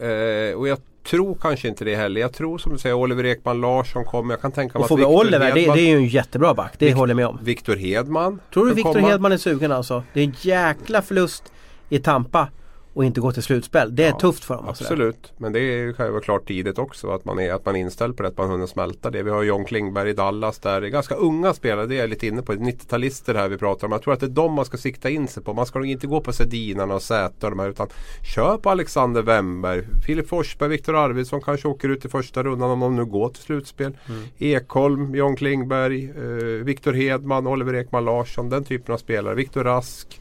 Eh, 0.06 0.58
och 0.58 0.67
jag 0.67 0.78
tror 1.10 1.38
kanske 1.41 1.67
inte 1.67 1.86
det 1.86 1.96
heller. 1.96 2.22
Jag 2.22 2.34
tror 2.34 2.58
som 2.58 2.72
du 2.72 2.78
säger 2.78 2.96
Oliver 2.96 3.26
Ekman 3.26 3.62
Larsson 3.62 4.06
kommer. 4.06 4.34
Jag 4.34 4.41
kan 4.41 4.52
tänka 4.52 4.80
mig 4.80 4.86
att 4.86 4.91
Victor 4.91 5.06
Oliver, 5.06 5.39
Hedman, 5.39 5.76
det, 5.76 5.82
det, 5.82 5.88
är 5.88 5.89
ju 5.89 5.96
en 5.96 6.08
jättebra 6.08 6.54
back. 6.54 6.74
Det 6.78 6.86
Vic 6.86 6.96
håller 6.96 7.12
jag 7.12 7.15
med 7.15 7.28
om. 7.28 7.39
Viktor 7.41 7.76
Hedman. 7.76 8.39
Tror 8.54 8.65
du 8.65 8.74
Viktor 8.74 9.00
Hedman 9.00 9.32
är 9.32 9.38
sugen 9.38 9.72
alltså? 9.72 10.04
Det 10.13 10.20
är 10.20 10.24
en 10.24 10.36
jäkla 10.41 11.02
förlust 11.02 11.51
i 11.92 12.00
Tampa 12.00 12.48
och 12.94 13.06
inte 13.06 13.22
gå 13.22 13.32
till 13.32 13.44
slutspel. 13.44 13.96
Det 13.96 14.04
är 14.04 14.10
ja, 14.10 14.20
tufft 14.20 14.44
för 14.44 14.56
dem. 14.56 14.68
Absolut. 14.68 15.34
Men 15.38 15.54
det 15.54 15.60
är 15.60 15.94
självklart 15.94 16.48
tidigt 16.48 16.78
också 16.78 17.12
att 17.12 17.26
man 17.26 17.40
är, 17.40 17.54
att 17.54 17.66
man 17.66 17.76
är 17.76 17.80
inställd 17.80 18.18
på 18.18 18.24
det. 18.24 18.30
Att 18.30 18.38
man 18.38 18.50
hunnit 18.50 18.70
smälta 18.70 19.10
det. 19.10 19.24
Vi 19.24 19.30
har 19.30 19.44
John 19.44 19.66
Klingberg 19.66 20.10
i 20.10 20.14
Dallas 20.14 20.60
där. 20.60 20.82
Det 20.82 20.88
är 20.88 20.90
ganska 20.90 21.16
unga 21.16 21.54
spelare. 21.54 21.86
Det 21.86 21.96
är 21.96 22.00
jag 22.00 22.10
lite 22.10 22.28
inne 22.28 22.42
på. 22.42 22.54
90-talister 22.54 23.36
här 23.36 23.50
vi 23.50 23.58
pratar 23.58 23.88
om. 23.88 23.92
Jag 23.92 24.02
tror 24.02 24.14
att 24.14 24.20
det 24.20 24.26
är 24.26 24.30
de 24.30 24.54
man 24.54 24.66
ska 24.66 24.78
sikta 24.78 25.10
in 25.10 25.28
sig 25.28 25.44
på. 25.44 25.54
Man 25.54 25.66
ska 25.66 25.80
nog 25.80 25.88
inte 25.88 26.08
gå 26.08 26.22
på 26.22 26.34
Sedinarna 26.34 26.96
och 26.96 27.02
Säter 27.02 27.48
och 27.48 27.52
de 27.52 27.60
här. 27.60 27.70
Utan 27.70 27.88
kör 28.36 28.58
på 28.58 28.70
Alexander 28.70 29.22
Wemberg. 29.22 29.84
Filip 30.06 30.28
Forsberg, 30.28 30.70
Viktor 30.70 30.96
Arvidsson 30.96 31.42
kanske 31.42 31.68
åker 31.68 31.90
ut 31.90 32.06
i 32.06 32.10
första 32.10 32.44
rundan 32.44 32.72
om 32.72 32.80
de 32.80 32.96
nu 32.96 33.06
går 33.06 33.30
till 33.30 33.44
slutspel. 33.44 33.98
Mm. 34.10 34.24
Ekholm, 34.38 35.16
John 35.16 35.36
Klingberg, 35.36 36.10
eh, 36.10 36.66
Viktor 36.66 36.94
Hedman, 36.94 37.48
Oliver 37.48 37.74
Ekman 37.74 38.06
Larsson. 38.06 38.50
Den 38.50 38.64
typen 38.64 38.94
av 38.94 38.98
spelare. 38.98 39.36
Viktor 39.36 39.64
Rask. 39.64 40.20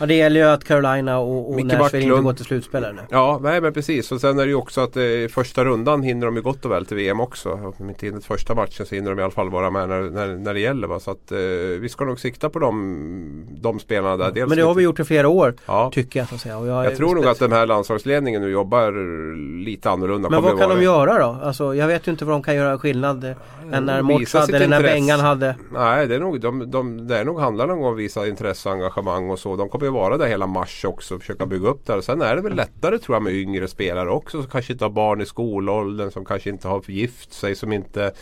Ja 0.00 0.06
det 0.06 0.14
gäller 0.14 0.40
ju 0.40 0.46
att 0.46 0.64
Carolina 0.64 1.18
och, 1.18 1.50
och 1.50 1.64
Nashville 1.64 2.04
inte 2.06 2.22
går 2.22 2.32
till 2.32 2.44
slutspel 2.44 2.82
nu. 2.82 3.02
Ja 3.10 3.40
nej 3.42 3.60
men 3.60 3.72
precis 3.72 4.12
och 4.12 4.20
sen 4.20 4.38
är 4.38 4.42
det 4.42 4.48
ju 4.48 4.54
också 4.54 4.80
att 4.80 4.96
eh, 4.96 5.02
första 5.30 5.64
rundan 5.64 6.02
hinner 6.02 6.26
de 6.26 6.36
ju 6.36 6.42
gott 6.42 6.64
och 6.64 6.70
väl 6.70 6.86
till 6.86 6.96
VM 6.96 7.20
också. 7.20 7.74
Om 7.78 7.88
inte 7.88 8.06
hinner 8.06 8.20
första 8.20 8.54
matchen 8.54 8.86
så 8.86 8.94
hinner 8.94 9.10
de 9.10 9.18
i 9.18 9.22
alla 9.22 9.30
fall 9.30 9.50
vara 9.50 9.70
med 9.70 9.88
när, 9.88 10.02
när, 10.02 10.26
när 10.26 10.54
det 10.54 10.60
gäller. 10.60 10.88
Va? 10.88 11.00
Så 11.00 11.10
att 11.10 11.32
eh, 11.32 11.38
vi 11.80 11.88
ska 11.88 12.04
nog 12.04 12.20
sikta 12.20 12.50
på 12.50 12.58
de, 12.58 13.46
de 13.60 13.80
spelarna 13.80 14.16
där. 14.16 14.30
Dels 14.30 14.48
men 14.48 14.58
det 14.58 14.64
har 14.64 14.74
vi 14.74 14.82
gjort 14.82 15.00
i 15.00 15.04
flera 15.04 15.28
år 15.28 15.54
ja. 15.66 15.90
tycker 15.94 16.20
jag. 16.20 16.28
Så 16.28 16.34
att 16.34 16.40
säga. 16.40 16.58
Och 16.58 16.66
jag, 16.66 16.84
jag 16.84 16.96
tror 16.96 17.14
nog 17.14 17.26
att 17.26 17.38
den 17.38 17.52
här 17.52 17.66
landslagsledningen 17.66 18.42
nu 18.42 18.50
jobbar 18.50 18.92
lite 19.64 19.90
annorlunda. 19.90 20.30
Men 20.30 20.42
vad 20.42 20.58
kan 20.58 20.70
de 20.70 20.82
göra 20.82 21.18
då? 21.18 21.38
Alltså, 21.42 21.74
jag 21.74 21.86
vet 21.86 22.08
ju 22.08 22.12
inte 22.12 22.24
vad 22.24 22.34
de 22.34 22.42
kan 22.42 22.54
göra 22.54 22.78
skillnad 22.78 23.24
eh, 23.24 23.32
än 23.72 23.84
när 23.84 24.02
Mårts 24.02 24.34
hade 24.34 24.56
eller 24.56 24.68
när 24.68 24.82
Bengan 24.82 25.20
hade. 25.20 25.56
Nej 25.72 26.06
det 26.06 26.14
är 26.14 26.20
nog, 26.20 26.40
de, 26.40 26.70
de, 26.70 27.06
det 27.06 27.18
är 27.18 27.24
nog 27.24 27.40
handlar 27.40 27.68
om 27.68 27.84
att 27.84 27.98
visa 27.98 28.26
intresse 28.26 28.68
och 28.68 28.74
engagemang 28.74 29.30
och 29.30 29.38
så. 29.38 29.56
De 29.56 29.68
kommer 29.68 29.85
ju 29.86 29.92
vara 29.92 30.16
där 30.16 30.26
hela 30.26 30.46
mars 30.46 30.84
också 30.84 31.14
och 31.14 31.20
försöka 31.20 31.46
bygga 31.46 31.68
upp 31.68 31.86
det. 31.86 32.02
Sen 32.02 32.22
är 32.22 32.36
det 32.36 32.42
väl 32.42 32.54
lättare 32.54 32.98
tror 32.98 33.16
jag 33.16 33.22
med 33.22 33.32
yngre 33.32 33.68
spelare 33.68 34.10
också 34.10 34.42
som 34.42 34.50
kanske 34.50 34.72
inte 34.72 34.84
har 34.84 34.90
barn 34.90 35.20
i 35.20 35.26
skolåldern, 35.26 36.10
som 36.10 36.24
kanske 36.24 36.50
inte 36.50 36.68
har 36.68 36.82
gift 36.86 37.32
sig, 37.32 37.54
som 37.54 37.72
inte 37.72 38.12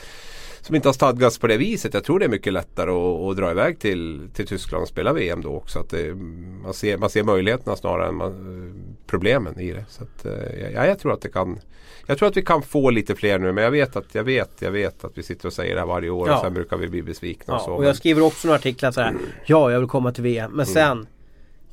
som 0.61 0.75
inte 0.75 0.89
har 0.89 0.93
stadgats 0.93 1.39
på 1.39 1.47
det 1.47 1.57
viset. 1.57 1.95
Jag 1.95 2.05
tror 2.05 2.19
det 2.19 2.25
är 2.25 2.29
mycket 2.29 2.53
lättare 2.53 2.91
att, 2.91 3.31
att 3.31 3.37
dra 3.37 3.51
iväg 3.51 3.79
till, 3.79 4.29
till 4.35 4.47
Tyskland 4.47 4.83
och 4.83 4.89
spela 4.89 5.13
VM 5.13 5.43
då 5.43 5.51
också. 5.51 5.79
Att 5.79 5.91
det, 5.91 6.15
man, 6.63 6.75
ser, 6.75 6.99
man 6.99 7.11
ser 7.11 7.23
möjligheterna 7.23 7.77
snarare 7.77 8.09
än 8.09 8.15
man, 8.15 8.85
problemen 9.07 9.61
i 9.61 9.73
det. 9.73 9.85
Så 9.89 10.03
att, 10.03 10.27
eh, 10.27 10.73
ja, 10.75 10.87
jag 10.87 10.99
tror 10.99 11.13
att 11.13 11.21
det 11.21 11.29
kan 11.29 11.61
jag 12.07 12.19
tror 12.19 12.29
att 12.29 12.37
vi 12.37 12.43
kan 12.43 12.63
få 12.63 12.91
lite 12.91 13.15
fler 13.15 13.39
nu 13.39 13.53
men 13.53 13.65
jag 13.65 13.71
vet 13.71 13.97
att 13.97 14.15
jag 14.15 14.25
vet, 14.25 14.51
jag 14.59 14.71
vet 14.71 15.05
att 15.05 15.19
vi 15.19 15.23
sitter 15.23 15.47
och 15.47 15.53
säger 15.53 15.75
det 15.75 15.81
här 15.81 15.87
varje 15.87 16.11
år 16.11 16.29
ja. 16.29 16.35
och 16.35 16.41
sen 16.41 16.55
brukar 16.55 16.77
vi 16.77 16.89
bli 16.89 17.03
besvikna. 17.03 17.55
Ja, 17.55 17.59
och, 17.59 17.65
så, 17.65 17.73
och 17.73 17.85
jag 17.85 17.97
skriver 17.97 18.23
också 18.23 18.49
några 18.49 18.59
artiklar 18.59 18.91
så 18.91 19.01
här. 19.01 19.11
Mm. 19.11 19.23
Ja, 19.47 19.73
jag 19.73 19.79
vill 19.81 19.89
komma 19.89 20.13
till 20.13 20.23
VM. 20.23 20.51
Men 20.51 20.67
mm. 20.67 20.75
sen 20.75 21.07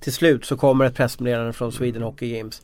till 0.02 0.14
slut 0.14 0.46
så 0.46 0.58
kommer 0.58 0.86
ett 0.86 0.96
pressmeddelande 0.96 1.54
från 1.54 1.72
Sweden 1.72 2.02
Hockey 2.02 2.38
Games. 2.38 2.62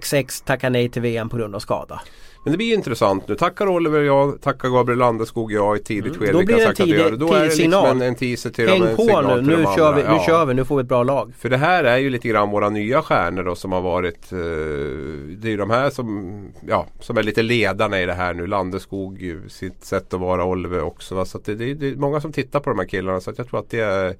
XX 0.00 0.40
tackar 0.40 0.70
nej 0.70 0.88
till 0.88 1.02
VM 1.02 1.28
på 1.28 1.36
grund 1.36 1.54
av 1.54 1.60
skada. 1.60 2.00
Men 2.46 2.52
det 2.52 2.56
blir 2.56 2.74
intressant 2.74 3.28
nu. 3.28 3.34
Tackar 3.34 3.68
Oliver 3.68 3.98
och 3.98 4.04
jag, 4.04 4.40
tackar 4.40 4.68
Gabriel 4.68 4.98
Landeskog 4.98 5.44
och 5.44 5.52
jag 5.52 5.76
i 5.76 5.80
ett 5.80 5.86
tidigt 5.86 6.16
mm. 6.16 6.18
skede. 6.18 6.32
Då 6.32 6.44
blir 6.44 6.56
det 6.56 6.64
en 6.64 6.74
tidig, 6.74 7.18
Då 7.18 7.32
är 7.32 7.40
det 7.40 7.56
liksom 7.56 7.84
en, 7.84 8.02
en 8.02 8.14
teaser 8.14 8.50
till 8.50 8.68
Häng 8.68 8.80
dem, 8.80 8.96
på 8.96 9.20
nu, 9.22 9.56
nu 9.56 9.64
kör, 9.76 9.92
vi, 9.94 10.02
nu 10.02 10.08
ja. 10.08 10.24
kör 10.26 10.46
vi, 10.46 10.54
nu 10.54 10.64
får 10.64 10.76
vi 10.76 10.80
ett 10.80 10.88
bra 10.88 11.02
lag. 11.02 11.32
För 11.38 11.48
det 11.48 11.56
här 11.56 11.84
är 11.84 11.96
ju 11.96 12.10
lite 12.10 12.28
grann 12.28 12.50
våra 12.50 12.68
nya 12.68 13.02
stjärnor 13.02 13.42
då 13.42 13.54
som 13.54 13.72
har 13.72 13.80
varit 13.80 14.32
eh, 14.32 14.38
Det 14.38 15.48
är 15.48 15.50
ju 15.50 15.56
de 15.56 15.70
här 15.70 15.90
som, 15.90 16.48
ja, 16.66 16.86
som 17.00 17.18
är 17.18 17.22
lite 17.22 17.42
ledarna 17.42 18.00
i 18.00 18.06
det 18.06 18.14
här 18.14 18.34
nu. 18.34 18.46
Landeskog, 18.46 19.40
sitt 19.48 19.84
sätt 19.84 20.14
att 20.14 20.20
vara 20.20 20.44
Oliver 20.44 20.82
också. 20.82 21.14
Va? 21.14 21.24
Så 21.24 21.38
det, 21.44 21.54
det, 21.54 21.74
det, 21.74 21.88
är 21.88 21.96
många 21.96 22.20
som 22.20 22.32
tittar 22.32 22.60
på 22.60 22.70
de 22.70 22.78
här 22.78 22.86
killarna 22.86 23.20
så 23.20 23.32
jag 23.36 23.48
tror 23.48 23.60
att 23.60 23.70
det 23.70 23.80
är 23.80 24.16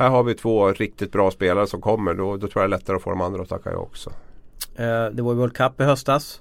här 0.00 0.10
har 0.10 0.22
vi 0.22 0.34
två 0.34 0.72
riktigt 0.72 1.12
bra 1.12 1.30
spelare 1.30 1.66
som 1.66 1.80
kommer. 1.80 2.14
Då, 2.14 2.36
då 2.36 2.48
tror 2.48 2.62
jag 2.62 2.70
det 2.70 2.74
är 2.74 2.78
lättare 2.78 2.96
att 2.96 3.02
få 3.02 3.10
de 3.10 3.20
andra 3.20 3.42
att 3.42 3.48
tacka 3.48 3.70
ja 3.70 3.76
också. 3.76 4.10
Eh, 4.74 5.06
det 5.12 5.22
var 5.22 5.34
World 5.34 5.56
Cup 5.56 5.80
i 5.80 5.84
höstas. 5.84 6.40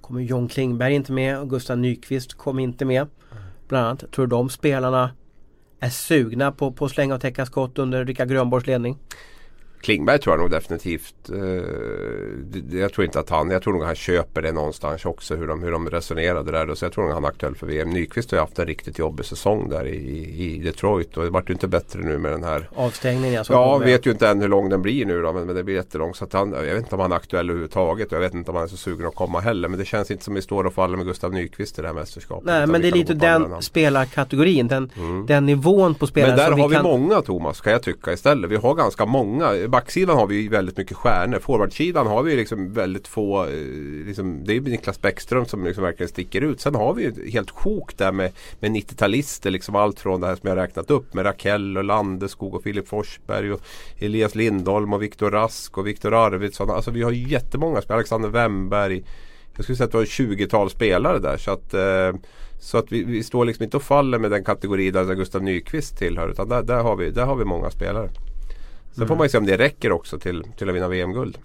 Kommer 0.00 0.20
John 0.20 0.48
Klingberg 0.48 0.94
inte 0.94 1.12
med 1.12 1.38
och 1.38 1.50
Gustav 1.50 1.78
Nyqvist 1.78 2.34
kom 2.34 2.58
inte 2.58 2.84
med. 2.84 3.06
Bland 3.68 3.86
annat. 3.86 4.12
Tror 4.12 4.26
du 4.26 4.30
de 4.30 4.48
spelarna 4.48 5.10
är 5.80 5.88
sugna 5.88 6.52
på, 6.52 6.72
på 6.72 6.84
att 6.84 6.90
slänga 6.90 7.14
och 7.14 7.20
täcka 7.20 7.46
skott 7.46 7.78
under 7.78 8.04
Rickard 8.04 8.28
Grönborgs 8.28 8.66
ledning? 8.66 8.98
Klingberg 9.80 10.18
tror 10.18 10.36
jag 10.36 10.40
nog 10.40 10.50
definitivt. 10.50 11.14
Eh, 11.32 12.78
jag 12.78 12.92
tror 12.92 13.04
inte 13.04 13.20
att 13.20 13.30
han, 13.30 13.50
jag 13.50 13.62
tror 13.62 13.72
nog 13.74 13.82
han 13.82 13.94
köper 13.94 14.42
det 14.42 14.52
någonstans 14.52 15.04
också 15.04 15.36
hur 15.36 15.46
de, 15.46 15.62
hur 15.62 15.72
de 15.72 15.90
resonerade 15.90 16.52
där. 16.52 16.74
Så 16.74 16.84
jag 16.84 16.92
tror 16.92 17.04
nog 17.04 17.12
han 17.12 17.24
är 17.24 17.28
aktuell 17.28 17.54
för 17.54 17.66
VM. 17.66 17.90
Nyqvist 17.90 18.30
har 18.30 18.38
ju 18.38 18.40
haft 18.40 18.58
en 18.58 18.66
riktigt 18.66 18.98
jobbig 18.98 19.26
säsong 19.26 19.68
där 19.68 19.86
i, 19.86 19.96
i 20.38 20.58
Detroit 20.58 21.16
och 21.16 21.24
det 21.24 21.30
vart 21.30 21.50
ju 21.50 21.52
inte 21.52 21.68
bättre 21.68 22.00
nu 22.00 22.18
med 22.18 22.32
den 22.32 22.44
här 22.44 22.68
avstängningen. 22.74 23.38
Alltså, 23.38 23.52
ja, 23.52 23.78
vet 23.78 24.06
ju 24.06 24.10
inte 24.10 24.28
än 24.28 24.40
hur 24.40 24.48
lång 24.48 24.68
den 24.68 24.82
blir 24.82 25.06
nu 25.06 25.22
då 25.22 25.32
men, 25.32 25.46
men 25.46 25.56
det 25.56 25.64
blir 25.64 25.74
jättelång. 25.74 26.14
Så 26.14 26.24
att 26.24 26.32
han, 26.32 26.52
jag 26.52 26.62
vet 26.62 26.78
inte 26.78 26.94
om 26.94 27.00
han 27.00 27.12
är 27.12 27.16
aktuell 27.16 27.50
överhuvudtaget 27.50 28.08
och 28.08 28.12
jag 28.12 28.20
vet 28.20 28.34
inte 28.34 28.50
om 28.50 28.56
han 28.56 28.64
är 28.64 28.68
så 28.68 28.76
sugen 28.76 29.06
att 29.06 29.14
komma 29.14 29.40
heller. 29.40 29.68
Men 29.68 29.78
det 29.78 29.84
känns 29.84 30.10
inte 30.10 30.24
som 30.24 30.34
vi 30.34 30.42
står 30.42 30.64
och 30.64 30.74
faller 30.74 30.96
med 30.96 31.06
Gustav 31.06 31.32
Nyqvist 31.32 31.78
i 31.78 31.82
det 31.82 31.88
här 31.88 31.94
mästerskapet. 31.94 32.44
Nej 32.46 32.66
men 32.66 32.82
det 32.82 32.88
är 32.88 32.92
lite 32.92 33.14
den 33.14 33.62
spelarkategorin, 33.62 34.68
den, 34.68 34.90
mm. 34.96 35.26
den 35.26 35.46
nivån 35.46 35.94
på 35.94 36.06
spelare. 36.06 36.36
Men 36.36 36.50
där 36.50 36.62
har 36.62 36.68
vi, 36.68 36.74
kan... 36.74 36.84
många 36.84 37.22
Thomas 37.22 37.60
kan 37.60 37.72
jag 37.72 37.82
tycka 37.82 38.12
istället. 38.12 38.50
Vi 38.50 38.56
har 38.56 38.74
ganska 38.74 39.06
många. 39.06 39.67
Backsidan 39.68 40.16
har 40.16 40.26
vi 40.26 40.48
väldigt 40.48 40.76
mycket 40.76 40.96
stjärnor. 40.96 41.38
Forwardsidan 41.38 42.06
har 42.06 42.22
vi 42.22 42.36
liksom 42.36 42.72
väldigt 42.72 43.08
få. 43.08 43.44
Eh, 43.44 43.50
liksom, 44.06 44.44
det 44.44 44.56
är 44.56 44.60
Niklas 44.60 45.00
Bäckström 45.00 45.46
som 45.46 45.64
liksom 45.64 45.84
verkligen 45.84 46.08
sticker 46.08 46.40
ut. 46.40 46.60
Sen 46.60 46.74
har 46.74 46.94
vi 46.94 47.02
ju 47.02 47.30
helt 47.30 47.50
sjok 47.50 47.96
där 47.96 48.12
med, 48.12 48.32
med 48.60 48.70
90-talister. 48.70 49.50
Liksom 49.50 49.76
allt 49.76 50.00
från 50.00 50.20
det 50.20 50.26
här 50.26 50.36
som 50.36 50.48
jag 50.48 50.56
räknat 50.56 50.90
upp 50.90 51.14
med 51.14 51.26
Rakell 51.26 51.76
och 51.76 51.84
Landeskog 51.84 52.54
och 52.54 52.62
Filip 52.62 52.88
Forsberg 52.88 53.52
och 53.52 53.60
Elias 53.98 54.34
Lindholm 54.34 54.92
och 54.92 55.02
Viktor 55.02 55.30
Rask 55.30 55.78
och 55.78 55.86
Viktor 55.86 56.14
Arvidsson. 56.14 56.70
Alltså 56.70 56.90
vi 56.90 57.02
har 57.02 57.12
jättemånga 57.12 57.80
spelare. 57.80 57.98
Alexander 57.98 58.28
Wemberg. 58.28 59.04
Jag 59.56 59.64
skulle 59.64 59.76
säga 59.76 59.86
att 59.86 59.94
vi 59.94 59.98
har 59.98 60.04
20-tal 60.04 60.70
spelare 60.70 61.18
där. 61.18 61.36
Så 61.36 61.50
att, 61.50 61.74
eh, 61.74 62.20
så 62.60 62.78
att 62.78 62.92
vi, 62.92 63.04
vi, 63.04 63.22
står 63.22 63.44
liksom 63.44 63.64
inte 63.64 63.76
och 63.76 63.82
faller 63.82 64.18
med 64.18 64.30
den 64.30 64.44
kategori 64.44 64.90
där 64.90 65.14
Gustav 65.14 65.42
Nyqvist 65.42 65.98
tillhör. 65.98 66.28
Utan 66.28 66.48
där, 66.48 66.62
där, 66.62 66.82
har, 66.82 66.96
vi, 66.96 67.10
där 67.10 67.26
har 67.26 67.36
vi 67.36 67.44
många 67.44 67.70
spelare. 67.70 68.10
Sen 68.98 69.02
mm. 69.02 69.08
får 69.08 69.16
man 69.16 69.24
ju 69.24 69.28
se 69.28 69.38
om 69.38 69.46
det 69.46 69.56
räcker 69.56 69.92
också 69.92 70.18
till, 70.18 70.44
till 70.56 70.68
att 70.68 70.74
vinna 70.74 70.88
VM-guld. 70.88 71.38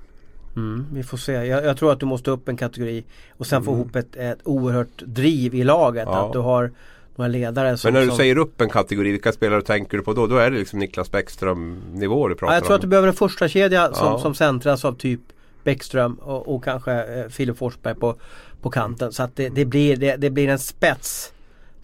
Mm, 0.56 0.86
vi 0.94 1.04
får 1.04 1.18
se. 1.18 1.32
Jag, 1.32 1.66
jag, 1.66 1.78
tror 1.78 1.92
att 1.92 2.00
du 2.00 2.06
måste 2.06 2.32
upp 2.32 2.50
en 2.50 2.58
kategori 2.58 3.04
och 3.38 3.48
sen 3.48 3.58
mm. 3.58 3.66
få 3.66 3.72
ihop 3.72 3.96
ett, 3.96 4.16
ett 4.16 4.40
oerhört 4.44 5.02
driv 5.06 5.56
i 5.56 5.64
laget. 5.64 6.08
Ja. 6.08 6.26
Att 6.26 6.34
du 6.34 6.40
har 6.40 6.72
några 7.16 7.28
ledare 7.28 7.78
som, 7.78 7.88
Men 7.88 7.94
när 7.94 8.02
du 8.02 8.08
som... 8.08 8.18
säger 8.18 8.38
upp 8.38 8.62
en 8.62 8.70
kategori, 8.70 9.12
vilka 9.12 9.32
spelare 9.32 9.62
tänker 9.62 9.98
du 9.98 10.04
på 10.04 10.14
då? 10.14 10.28
Då 10.28 10.38
är 10.38 10.52
det 10.52 10.58
liksom 10.58 10.80
Niklas 10.80 11.12
Bäckström 11.12 11.82
nivå 11.92 12.28
du 12.28 12.36
pratar 12.36 12.48
om? 12.48 12.52
Ja, 12.52 12.56
jag 12.56 12.64
tror 12.64 12.74
om. 12.74 12.76
att 12.76 12.82
du 12.82 12.88
behöver 12.88 13.08
en 13.08 13.14
första 13.14 13.48
kedja 13.48 13.94
som, 13.94 14.08
ja. 14.08 14.20
som 14.20 14.36
centras 14.36 14.86
av 14.86 14.94
typ 14.94 15.22
Bäckström 15.64 16.14
och, 16.14 16.56
och 16.56 16.64
kanske 16.64 16.92
eh, 16.94 17.30
Filip 17.30 17.58
Forsberg 17.58 17.96
på, 17.96 18.16
på 18.62 18.70
kanten. 18.70 19.12
Så 19.12 19.24
att 19.24 19.36
det, 19.36 19.50
det 19.50 19.66
blir, 19.66 19.96
det, 19.96 20.16
det, 20.16 20.30
blir 20.30 20.50
en 20.50 20.60
spets 20.60 21.33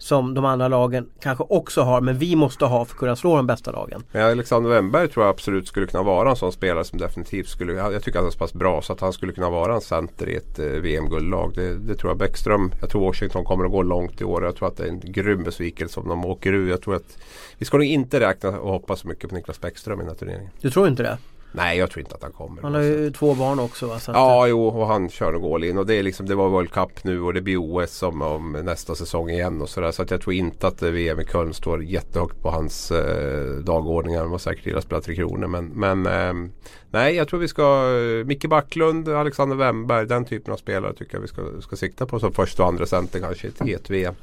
som 0.00 0.34
de 0.34 0.44
andra 0.44 0.68
lagen 0.68 1.08
kanske 1.20 1.44
också 1.48 1.82
har 1.82 2.00
men 2.00 2.18
vi 2.18 2.36
måste 2.36 2.64
ha 2.64 2.84
för 2.84 2.94
att 2.94 2.98
kunna 2.98 3.16
slå 3.16 3.36
de 3.36 3.46
bästa 3.46 3.72
lagen. 3.72 4.02
Men 4.12 4.30
Alexander 4.30 4.70
Wennberg 4.70 5.08
tror 5.08 5.24
jag 5.24 5.30
absolut 5.30 5.68
skulle 5.68 5.86
kunna 5.86 6.02
vara 6.02 6.30
en 6.30 6.36
sån 6.36 6.52
spelare 6.52 6.84
som 6.84 6.98
definitivt 6.98 7.48
skulle, 7.48 7.72
jag 7.72 8.02
tycker 8.02 8.18
att 8.18 8.22
han 8.22 8.26
är 8.26 8.30
så 8.30 8.38
pass 8.38 8.54
bra 8.54 8.82
så 8.82 8.92
att 8.92 9.00
han 9.00 9.12
skulle 9.12 9.32
kunna 9.32 9.50
vara 9.50 9.74
en 9.74 9.80
center 9.80 10.28
i 10.28 10.36
ett 10.36 10.58
eh, 10.58 10.66
VM-guldlag. 10.66 11.52
Det, 11.54 11.78
det, 11.78 11.94
tror 11.94 12.10
jag 12.10 12.18
Bäckström, 12.18 12.72
jag 12.80 12.90
tror 12.90 13.06
Washington 13.06 13.44
kommer 13.44 13.64
att 13.64 13.70
gå 13.70 13.82
långt 13.82 14.20
i 14.20 14.24
år. 14.24 14.44
Jag 14.44 14.56
tror 14.56 14.68
att 14.68 14.76
det 14.76 14.84
är 14.84 14.88
en 14.88 15.00
grym 15.00 15.42
besvikelse 15.42 16.00
om 16.00 16.08
de 16.08 16.24
åker 16.24 16.52
ur. 16.52 16.70
Jag 16.70 16.82
tror 16.82 16.94
att 16.94 17.18
vi 17.58 17.64
ska 17.64 17.76
nog 17.76 17.86
inte 17.86 18.20
räkna 18.20 18.48
och 18.60 18.72
hoppas 18.72 19.00
så 19.00 19.08
mycket 19.08 19.30
på 19.30 19.36
Niklas 19.36 19.60
Bäckström 19.60 19.98
i 19.98 20.02
den 20.02 20.08
här 20.08 20.16
turneringen. 20.16 20.50
Du 20.60 20.70
tror 20.70 20.88
inte 20.88 21.02
det? 21.02 21.18
Nej 21.52 21.78
jag 21.78 21.90
tror 21.90 22.00
inte 22.00 22.14
att 22.14 22.22
han 22.22 22.32
kommer. 22.32 22.62
Han 22.62 22.74
har 22.74 22.80
ju 22.80 23.10
två 23.10 23.34
barn 23.34 23.58
också 23.58 23.86
va? 23.86 23.98
Så 23.98 24.10
att, 24.10 24.16
ja 24.16 24.46
jo 24.46 24.66
och 24.66 24.86
han 24.86 25.08
kör 25.08 25.32
nog 25.32 25.44
all 25.44 25.64
in 25.64 25.78
och 25.78 25.86
det 25.86 25.94
är 25.94 26.02
liksom 26.02 26.26
Det 26.26 26.34
var 26.34 26.48
World 26.48 26.70
Cup 26.70 27.04
nu 27.04 27.22
och 27.22 27.34
det 27.34 27.40
blir 27.40 27.56
OS 27.56 28.02
om, 28.02 28.22
om 28.22 28.52
nästa 28.52 28.94
säsong 28.94 29.30
igen 29.30 29.62
och 29.62 29.68
sådär. 29.68 29.90
Så 29.90 30.02
att 30.02 30.10
jag 30.10 30.20
tror 30.20 30.34
inte 30.34 30.66
att 30.66 30.82
VM 30.82 31.20
i 31.20 31.24
Köln 31.24 31.54
står 31.54 31.84
jättehögt 31.84 32.42
på 32.42 32.50
hans 32.50 32.90
eh, 32.90 33.56
dagordning. 33.56 34.16
Han 34.16 34.30
var 34.30 34.38
säkert 34.38 34.66
illa 34.66 34.80
spela 34.80 35.00
Tre 35.00 35.14
Kronor 35.14 35.46
men, 35.46 35.66
men 35.66 36.06
eh, 36.06 36.50
Nej 36.90 37.14
jag 37.14 37.28
tror 37.28 37.40
vi 37.40 37.48
ska 37.48 37.84
Micke 38.24 38.46
Backlund, 38.48 39.08
Alexander 39.08 39.56
Wemberg 39.56 40.06
den 40.06 40.24
typen 40.24 40.52
av 40.52 40.56
spelare 40.56 40.94
tycker 40.94 41.14
jag 41.14 41.20
vi 41.20 41.28
ska, 41.28 41.42
ska 41.60 41.76
sikta 41.76 42.06
på 42.06 42.20
som 42.20 42.32
första 42.32 42.62
och 42.62 42.68
andra 42.68 42.86
center 42.86 43.20
kanske 43.20 43.48
i 43.64 43.72
ett 43.72 43.90
VM. 43.90 44.14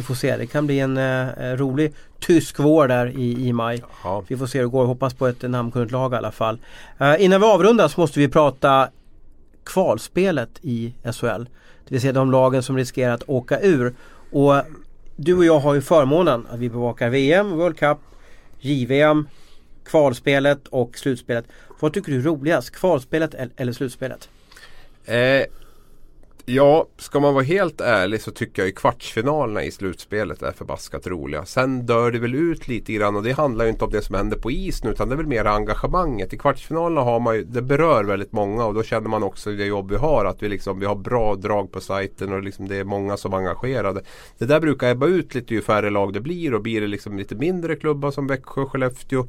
Vi 0.00 0.04
får 0.04 0.14
se, 0.14 0.36
det 0.36 0.46
kan 0.46 0.66
bli 0.66 0.80
en 0.80 0.96
eh, 0.96 1.56
rolig 1.56 1.92
tysk 2.18 2.58
vår 2.58 2.88
där 2.88 3.06
i, 3.06 3.48
i 3.48 3.52
maj. 3.52 3.82
Ja. 4.04 4.24
Vi 4.28 4.36
får 4.36 4.46
se 4.46 4.58
hur 4.58 4.64
det 4.64 4.70
går, 4.70 4.84
hoppas 4.84 5.14
på 5.14 5.26
ett 5.26 5.42
namnkunnigt 5.42 5.92
lag 5.92 6.12
i 6.12 6.16
alla 6.16 6.32
fall. 6.32 6.58
Eh, 6.98 7.24
innan 7.24 7.40
vi 7.40 7.46
avrundar 7.46 7.88
så 7.88 8.00
måste 8.00 8.18
vi 8.18 8.28
prata 8.28 8.88
kvalspelet 9.64 10.50
i 10.62 10.94
SHL. 11.04 11.44
Det 11.84 11.90
vill 11.94 12.00
säga 12.00 12.12
de 12.12 12.30
lagen 12.30 12.62
som 12.62 12.76
riskerar 12.76 13.14
att 13.14 13.28
åka 13.28 13.60
ur. 13.60 13.94
Och 14.30 14.54
du 15.16 15.36
och 15.36 15.44
jag 15.44 15.60
har 15.60 15.74
ju 15.74 15.82
förmånen 15.82 16.46
att 16.50 16.58
vi 16.58 16.70
bevakar 16.70 17.08
VM, 17.08 17.50
World 17.50 17.78
Cup, 17.78 17.98
JVM, 18.60 19.28
kvalspelet 19.84 20.68
och 20.68 20.98
slutspelet. 20.98 21.44
Vad 21.80 21.92
tycker 21.92 22.12
du 22.12 22.18
är 22.18 22.22
roligast? 22.22 22.70
Kvalspelet 22.70 23.34
eller 23.56 23.72
slutspelet? 23.72 24.28
Eh, 25.04 25.42
Ja, 26.52 26.88
ska 26.96 27.20
man 27.20 27.34
vara 27.34 27.44
helt 27.44 27.80
ärlig 27.80 28.20
så 28.20 28.30
tycker 28.30 28.62
jag 28.62 28.66
ju 28.66 28.72
kvartsfinalerna 28.72 29.64
i 29.64 29.70
slutspelet 29.70 30.42
är 30.42 30.52
förbaskat 30.52 31.06
roliga. 31.06 31.44
Sen 31.44 31.86
dör 31.86 32.10
det 32.10 32.18
väl 32.18 32.34
ut 32.34 32.68
lite 32.68 32.92
grann 32.92 33.16
och 33.16 33.22
det 33.22 33.32
handlar 33.32 33.64
ju 33.64 33.70
inte 33.70 33.84
om 33.84 33.90
det 33.90 34.02
som 34.02 34.14
händer 34.14 34.36
på 34.36 34.50
isen 34.50 34.90
utan 34.90 35.08
det 35.08 35.14
är 35.14 35.16
väl 35.16 35.26
mer 35.26 35.44
engagemanget. 35.44 36.32
I 36.32 36.38
kvartsfinalerna 36.38 37.00
har 37.00 37.20
man 37.20 37.34
ju, 37.34 37.44
det 37.44 37.62
berör 37.62 38.04
väldigt 38.04 38.32
många 38.32 38.64
och 38.64 38.74
då 38.74 38.82
känner 38.82 39.08
man 39.08 39.22
också 39.22 39.50
det 39.50 39.64
jobb 39.64 39.90
vi 39.90 39.96
har 39.96 40.24
att 40.24 40.42
vi, 40.42 40.48
liksom, 40.48 40.80
vi 40.80 40.86
har 40.86 40.96
bra 40.96 41.34
drag 41.34 41.72
på 41.72 41.80
sajten 41.80 42.32
och 42.32 42.42
liksom 42.42 42.68
det 42.68 42.76
är 42.76 42.84
många 42.84 43.16
som 43.16 43.32
är 43.32 43.36
engagerade. 43.36 44.02
Det 44.38 44.44
där 44.44 44.60
brukar 44.60 44.90
ebba 44.90 45.06
ut 45.06 45.34
lite 45.34 45.54
ju 45.54 45.62
färre 45.62 45.90
lag 45.90 46.12
det 46.12 46.20
blir 46.20 46.54
och 46.54 46.62
blir 46.62 46.80
det 46.80 46.86
liksom 46.86 47.18
lite 47.18 47.34
mindre 47.34 47.76
klubbar 47.76 48.10
som 48.10 48.26
Växjö, 48.26 48.60
och 48.60 48.72
Skellefteå 48.72 49.28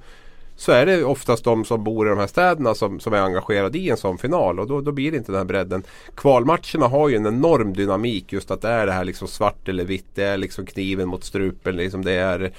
så 0.55 0.71
är 0.71 0.85
det 0.85 1.03
oftast 1.03 1.43
de 1.43 1.65
som 1.65 1.83
bor 1.83 2.07
i 2.07 2.09
de 2.09 2.19
här 2.19 2.27
städerna 2.27 2.75
som, 2.75 2.99
som 2.99 3.13
är 3.13 3.21
engagerade 3.21 3.77
i 3.77 3.89
en 3.89 3.97
sån 3.97 4.17
final 4.17 4.59
och 4.59 4.67
då, 4.67 4.81
då 4.81 4.91
blir 4.91 5.11
det 5.11 5.17
inte 5.17 5.31
den 5.31 5.39
här 5.39 5.45
bredden. 5.45 5.83
Kvalmatcherna 6.15 6.87
har 6.87 7.09
ju 7.09 7.15
en 7.15 7.25
enorm 7.25 7.73
dynamik 7.73 8.33
just 8.33 8.51
att 8.51 8.61
det 8.61 8.69
är 8.69 8.85
det 8.85 8.91
här 8.91 9.05
liksom 9.05 9.27
svart 9.27 9.69
eller 9.69 9.83
vitt. 9.83 10.05
Det 10.15 10.23
är 10.23 10.37
liksom 10.37 10.65
kniven 10.65 11.07
mot 11.07 11.23
strupen. 11.23 11.75
Liksom 11.75 12.05
det 12.05 12.11
är 12.11 12.51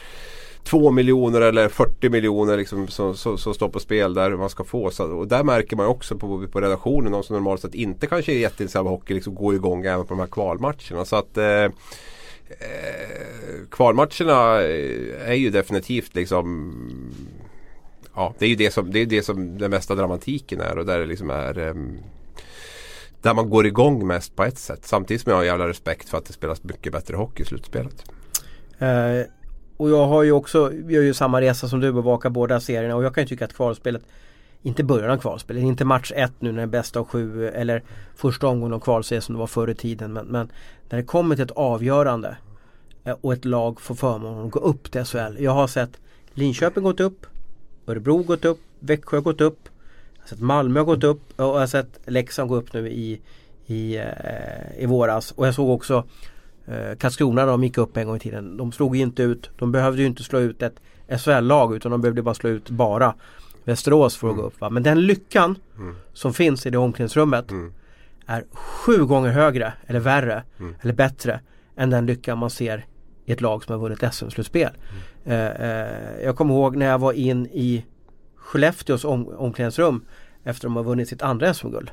2 0.65 0.91
miljoner 0.91 1.41
eller 1.41 1.69
40 1.69 2.09
miljoner 2.09 2.57
liksom 2.57 2.89
som, 2.89 3.17
som, 3.17 3.39
som, 3.39 3.55
står 3.55 3.69
på 3.69 3.81
spel 3.81 4.15
där 4.15 4.31
man 4.31 4.51
ska 4.51 4.65
få. 4.65 4.91
Så, 4.91 5.05
och 5.05 5.29
där 5.29 5.45
märker 5.45 5.77
man 5.77 5.87
också 5.87 6.19
på, 6.19 6.47
på 6.47 6.61
redaktionen, 6.61 7.13
de 7.13 7.23
som 7.23 7.37
normalt 7.37 7.61
sett 7.61 7.75
inte 7.75 8.07
kanske 8.07 8.33
är 8.33 8.39
jätteintresserade 8.39 8.89
av 8.89 8.97
hockey, 8.97 9.15
liksom 9.15 9.35
går 9.35 9.55
igång 9.55 9.85
även 9.85 10.07
på 10.07 10.15
de 10.15 10.21
här 10.21 10.27
kvalmatcherna. 10.27 11.05
Så 11.05 11.17
att 11.17 11.37
eh, 11.37 11.69
Eh, 12.61 13.67
kvalmatcherna 13.71 14.63
är 15.27 15.35
ju 15.35 15.51
definitivt 15.51 16.15
liksom 16.15 16.75
ja, 18.15 18.35
det 18.39 18.45
är 18.45 18.49
ju 18.49 18.57
det 18.57 18.71
som, 18.71 18.93
det 18.93 18.99
är 18.99 19.07
det 19.07 19.23
som 19.23 19.59
den 19.59 19.71
mesta 19.71 19.95
dramatiken 19.95 20.61
är 20.61 20.79
och 20.79 20.87
där 20.87 20.99
det 20.99 21.07
liksom 21.07 21.31
är 21.31 21.59
um, 21.59 21.99
där 23.23 23.35
man 23.35 23.51
går 23.51 23.67
igång 23.67 24.07
mest 24.07 24.37
på 24.37 24.45
ett 24.45 24.59
sätt. 24.59 24.85
Samtidigt 24.85 25.23
som 25.23 25.31
jag 25.31 25.37
har 25.37 25.45
jävla 25.45 25.69
respekt 25.69 26.09
för 26.09 26.19
att 26.19 26.25
det 26.25 26.33
spelas 26.33 26.63
mycket 26.63 26.93
bättre 26.93 27.17
hockey 27.17 27.43
i 27.43 27.47
slutspelet. 27.47 28.05
Eh, 28.79 29.27
och 29.77 29.91
jag 29.91 30.07
har 30.07 30.23
ju 30.23 30.33
också, 30.33 30.71
vi 30.75 30.95
gör 30.95 31.03
ju 31.03 31.15
samma 31.15 31.41
resa 31.41 31.69
som 31.69 31.81
du 31.81 31.93
bevakar 31.93 32.31
båda 32.31 32.61
serierna 32.61 32.97
och 32.97 33.05
jag 33.05 33.15
kan 33.15 33.23
ju 33.23 33.29
tycka 33.29 33.45
att 33.45 33.55
kvalspelet 33.55 34.03
inte 34.63 34.85
början 34.85 35.11
av 35.11 35.17
kvalspelet, 35.17 35.63
inte 35.63 35.85
match 35.85 36.13
1 36.15 36.33
nu 36.39 36.53
när 36.53 36.57
det 36.57 36.63
är 36.63 36.67
bästa 36.67 37.01
av 37.01 37.07
sju 37.07 37.49
eller 37.49 37.83
första 38.17 38.47
omgången 38.47 38.73
av 38.73 38.81
kvalserien 38.81 39.23
som 39.23 39.35
det 39.35 39.39
var 39.39 39.47
förr 39.47 39.71
i 39.71 39.75
tiden. 39.75 40.13
Men, 40.13 40.27
men 40.27 40.51
när 40.89 40.99
det 40.99 41.05
kommer 41.05 41.35
till 41.35 41.45
ett 41.45 41.51
avgörande 41.51 42.37
eh, 43.05 43.17
och 43.21 43.33
ett 43.33 43.45
lag 43.45 43.81
får 43.81 43.95
förmånen 43.95 44.47
att 44.47 44.51
gå 44.51 44.61
upp 44.61 44.93
till 44.93 45.05
SHL. 45.05 45.37
Jag 45.39 45.53
har 45.53 45.67
sett 45.67 46.01
Linköping 46.35 46.83
gått 46.83 47.01
upp, 47.01 47.27
Örebro 47.87 48.23
gått 48.23 48.45
upp, 48.45 48.61
Växjö 48.81 49.21
gått 49.21 49.41
upp. 49.41 49.69
Jag 50.15 50.23
har 50.23 50.29
sett 50.29 50.41
Malmö 50.41 50.81
har 50.81 50.85
gått 50.85 51.05
upp 51.05 51.21
och 51.37 51.45
jag 51.45 51.59
har 51.59 51.67
sett 51.67 52.01
Leksand 52.05 52.49
gå 52.49 52.57
upp 52.57 52.73
nu 52.73 52.89
i, 52.89 53.21
i, 53.67 53.97
eh, 53.97 54.83
i 54.83 54.87
våras. 54.87 55.33
Och 55.33 55.47
jag 55.47 55.55
såg 55.55 55.71
också 55.71 56.05
eh, 56.67 56.97
Karlskrona 56.99 57.47
de 57.47 57.65
gick 57.65 57.79
upp 57.79 57.97
en 57.97 58.07
gång 58.07 58.17
i 58.17 58.21
tiden. 58.21 58.57
De 58.57 58.73
slog 58.73 58.97
inte 58.97 59.23
ut, 59.23 59.51
de 59.59 59.73
behövde 59.73 60.03
ju 60.03 60.07
inte 60.07 60.23
slå 60.23 60.39
ut 60.39 60.63
ett 60.63 60.81
SHL-lag 61.09 61.77
utan 61.77 61.93
de 61.93 62.01
behövde 62.01 62.23
bara 62.23 62.35
slå 62.35 62.51
ut 62.51 62.71
bara 62.71 63.15
Västerås 63.65 64.17
för 64.17 64.27
att 64.27 64.33
mm. 64.33 64.43
gå 64.43 64.49
upp. 64.49 64.61
Va? 64.61 64.71
Men 64.71 64.83
den 64.83 65.01
lyckan 65.07 65.59
mm. 65.79 65.97
som 66.13 66.35
finns 66.35 66.67
i 66.67 66.71
det 66.71 66.79
omklädningsrummet 66.79 67.51
mm. 67.51 67.73
är 68.27 68.45
sju 68.53 69.05
gånger 69.05 69.31
högre 69.31 69.73
eller 69.87 70.01
värre 70.01 70.43
mm. 70.59 70.75
eller 70.81 70.93
bättre 70.93 71.41
än 71.77 71.91
den 71.91 72.07
lyckan 72.07 72.39
man 72.39 72.51
ser 72.51 72.87
i 73.25 73.33
ett 73.33 73.41
lag 73.41 73.65
som 73.65 73.73
har 73.73 73.81
vunnit 73.81 74.15
SM-slutspel. 74.15 74.71
Eh, 75.25 75.47
eh, 75.47 76.23
jag 76.25 76.37
kommer 76.37 76.55
ihåg 76.55 76.77
när 76.77 76.87
jag 76.87 76.99
var 76.99 77.13
in 77.13 77.47
i 77.47 77.85
Skellefteås 78.37 79.05
om, 79.05 79.29
omklädningsrum 79.29 80.05
efter 80.45 80.69
att 80.69 80.71
de 80.73 80.77
har 80.77 80.83
vunnit 80.83 81.09
sitt 81.09 81.23
andra 81.23 81.55
SM-guld. 81.55 81.91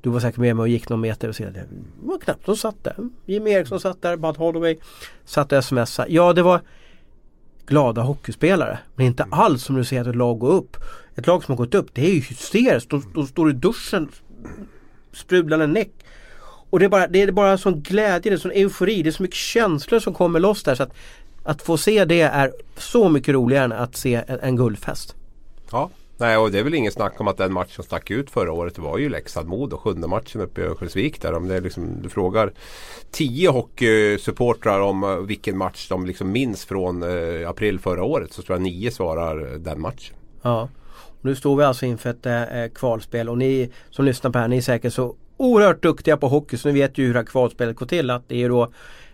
Du 0.00 0.10
var 0.10 0.20
säkert 0.20 0.38
med 0.38 0.56
mig 0.56 0.62
och 0.62 0.68
gick 0.68 0.88
någon 0.88 1.00
meter 1.00 1.28
och 1.28 1.36
såg 1.36 1.46
det 1.46 1.66
var 2.02 2.18
knappt 2.18 2.46
de 2.46 2.56
satt 2.56 2.84
där. 2.84 2.96
Jimmy 3.26 3.50
Eriksson 3.50 3.80
satt 3.80 4.02
där, 4.02 4.16
Bud 4.16 4.36
Holloway 4.36 4.78
satt 5.24 5.52
och 5.52 5.64
smsade. 5.64 6.12
Ja 6.12 6.32
det 6.32 6.42
var 6.42 6.60
glada 7.66 8.02
hockeyspelare. 8.02 8.78
Men 8.94 9.06
inte 9.06 9.22
mm. 9.22 9.32
alls 9.32 9.64
som 9.64 9.76
du 9.76 9.84
ser 9.84 10.00
att 10.00 10.06
ett 10.06 10.16
lag 10.16 10.38
går 10.38 10.48
upp. 10.48 10.76
Ett 11.14 11.26
lag 11.26 11.44
som 11.44 11.52
har 11.52 11.56
gått 11.56 11.74
upp 11.74 11.94
det 11.94 12.06
är 12.06 12.14
ju 12.14 12.20
hysteriskt. 12.20 12.90
De, 12.90 13.12
de 13.14 13.26
står 13.26 13.50
i 13.50 13.52
duschen 13.52 14.08
sprudlande 15.12 15.66
näck 15.66 15.90
och 16.70 16.78
det 16.78 16.84
är 16.84 16.88
bara, 16.88 17.06
det 17.06 17.22
är 17.22 17.32
bara 17.32 17.58
sån 17.58 17.80
glädje, 17.80 18.30
det 18.30 18.36
är 18.36 18.38
sån 18.38 18.50
eufori, 18.50 19.02
det 19.02 19.10
är 19.10 19.12
så 19.12 19.22
mycket 19.22 19.36
känslor 19.36 20.00
som 20.00 20.14
kommer 20.14 20.40
loss 20.40 20.62
där. 20.62 20.74
Så 20.74 20.82
att, 20.82 20.92
att 21.42 21.62
få 21.62 21.76
se 21.76 22.04
det 22.04 22.20
är 22.20 22.52
så 22.76 23.08
mycket 23.08 23.34
roligare 23.34 23.64
än 23.64 23.72
att 23.72 23.96
se 23.96 24.14
en, 24.26 24.40
en 24.40 24.56
guldfest. 24.56 25.14
Ja, 25.70 25.90
Nej, 26.20 26.36
och 26.36 26.50
det 26.50 26.58
är 26.58 26.64
väl 26.64 26.74
ingen 26.74 26.92
snack 26.92 27.20
om 27.20 27.28
att 27.28 27.36
den 27.36 27.52
match 27.52 27.74
som 27.74 27.84
stack 27.84 28.10
ut 28.10 28.30
förra 28.30 28.52
året 28.52 28.78
var 28.78 28.98
ju 28.98 29.08
Leksand-Modo. 29.08 29.76
Sjunde 29.76 30.08
matchen 30.08 30.40
uppe 30.40 30.60
i 30.60 30.64
Örnsköldsvik 30.64 31.22
där. 31.22 31.34
Om 31.34 31.48
det 31.48 31.54
är 31.54 31.60
liksom, 31.60 32.02
du 32.02 32.08
frågar 32.08 32.52
tio 33.10 33.50
hockeysupportrar 33.50 34.80
om 34.80 35.04
uh, 35.04 35.18
vilken 35.18 35.58
match 35.58 35.88
de 35.88 36.06
liksom 36.06 36.32
minns 36.32 36.64
från 36.64 37.02
uh, 37.02 37.48
april 37.48 37.78
förra 37.78 38.04
året 38.04 38.32
så 38.32 38.42
tror 38.42 38.54
jag 38.54 38.62
nio 38.62 38.90
svarar 38.90 39.58
den 39.58 39.80
matchen. 39.80 40.16
Ja. 40.42 40.68
Nu 41.20 41.36
står 41.36 41.56
vi 41.56 41.64
alltså 41.64 41.86
inför 41.86 42.10
ett 42.10 42.26
äh, 42.26 42.74
kvalspel 42.74 43.28
och 43.28 43.38
ni 43.38 43.70
som 43.90 44.04
lyssnar 44.04 44.30
på 44.30 44.38
det 44.38 44.42
här, 44.42 44.48
ni 44.48 44.56
är 44.56 44.62
säkert 44.62 44.92
så 44.92 45.14
oerhört 45.40 45.82
duktiga 45.82 46.16
på 46.16 46.28
hockey 46.28 46.56
så 46.56 46.68
ni 46.68 46.74
vet 46.74 46.98
ju 46.98 47.06
hur 47.06 47.12
det 47.12 47.18
här 47.18 47.26
kvalspelet 47.26 47.76
går 47.76 47.86
till. 47.86 48.10
Att 48.10 48.28
det 48.28 48.42
är 48.42 48.48
då 48.48 48.68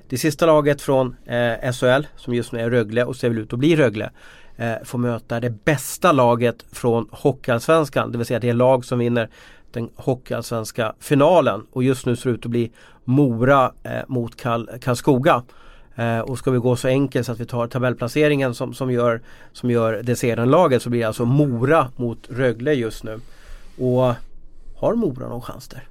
det 0.09 0.19
sista 0.19 0.47
laget 0.47 0.83
från 0.83 1.17
eh, 1.27 1.73
SHL 1.73 2.07
som 2.17 2.35
just 2.35 2.53
nu 2.53 2.61
är 2.61 2.71
Rögle 2.71 3.05
och 3.05 3.17
ser 3.17 3.29
väl 3.29 3.39
ut 3.39 3.53
att 3.53 3.59
bli 3.59 3.77
Rögle. 3.77 4.11
Eh, 4.57 4.75
får 4.85 4.99
möta 4.99 5.41
det 5.41 5.51
bästa 5.51 6.13
laget 6.13 6.65
från 6.73 7.09
Hockeyallsvenskan. 7.11 8.13
Det 8.13 8.19
vill 8.19 8.27
säga 8.27 8.41
det 8.41 8.53
lag 8.53 8.85
som 8.85 8.99
vinner 8.99 9.29
den 9.71 9.91
Hockeyallsvenska 9.97 10.95
finalen. 11.01 11.67
Och 11.73 11.83
just 11.83 12.07
nu 12.07 12.17
ser 12.17 12.31
det 12.31 12.35
ut 12.35 12.45
att 12.45 12.51
bli 12.51 12.73
Mora 13.05 13.73
eh, 13.83 13.91
mot 14.09 14.37
Karl, 14.37 14.67
Karlskoga. 14.81 15.43
Eh, 15.95 16.21
och 16.21 16.39
ska 16.39 16.51
vi 16.51 16.59
gå 16.59 16.77
så 16.77 16.89
enkelt 16.89 17.27
så 17.27 17.33
att 17.33 17.41
vi 17.41 17.47
tar 17.47 17.67
tabellplaceringen 17.67 18.55
som, 18.55 18.75
som 18.75 18.91
gör, 18.91 19.21
som 19.53 19.71
gör 19.71 20.01
det 20.03 20.17
sedan 20.17 20.51
laget 20.51 20.83
så 20.83 20.91
blir 20.91 21.01
det 21.01 21.07
alltså 21.07 21.25
Mora 21.25 21.89
mot 21.97 22.19
Rögle 22.31 22.73
just 22.73 23.05
nu. 23.05 23.21
Och 23.79 24.15
har 24.77 24.95
Mora 24.95 25.29
någon 25.29 25.43
chans 25.43 25.69
där? 25.69 25.83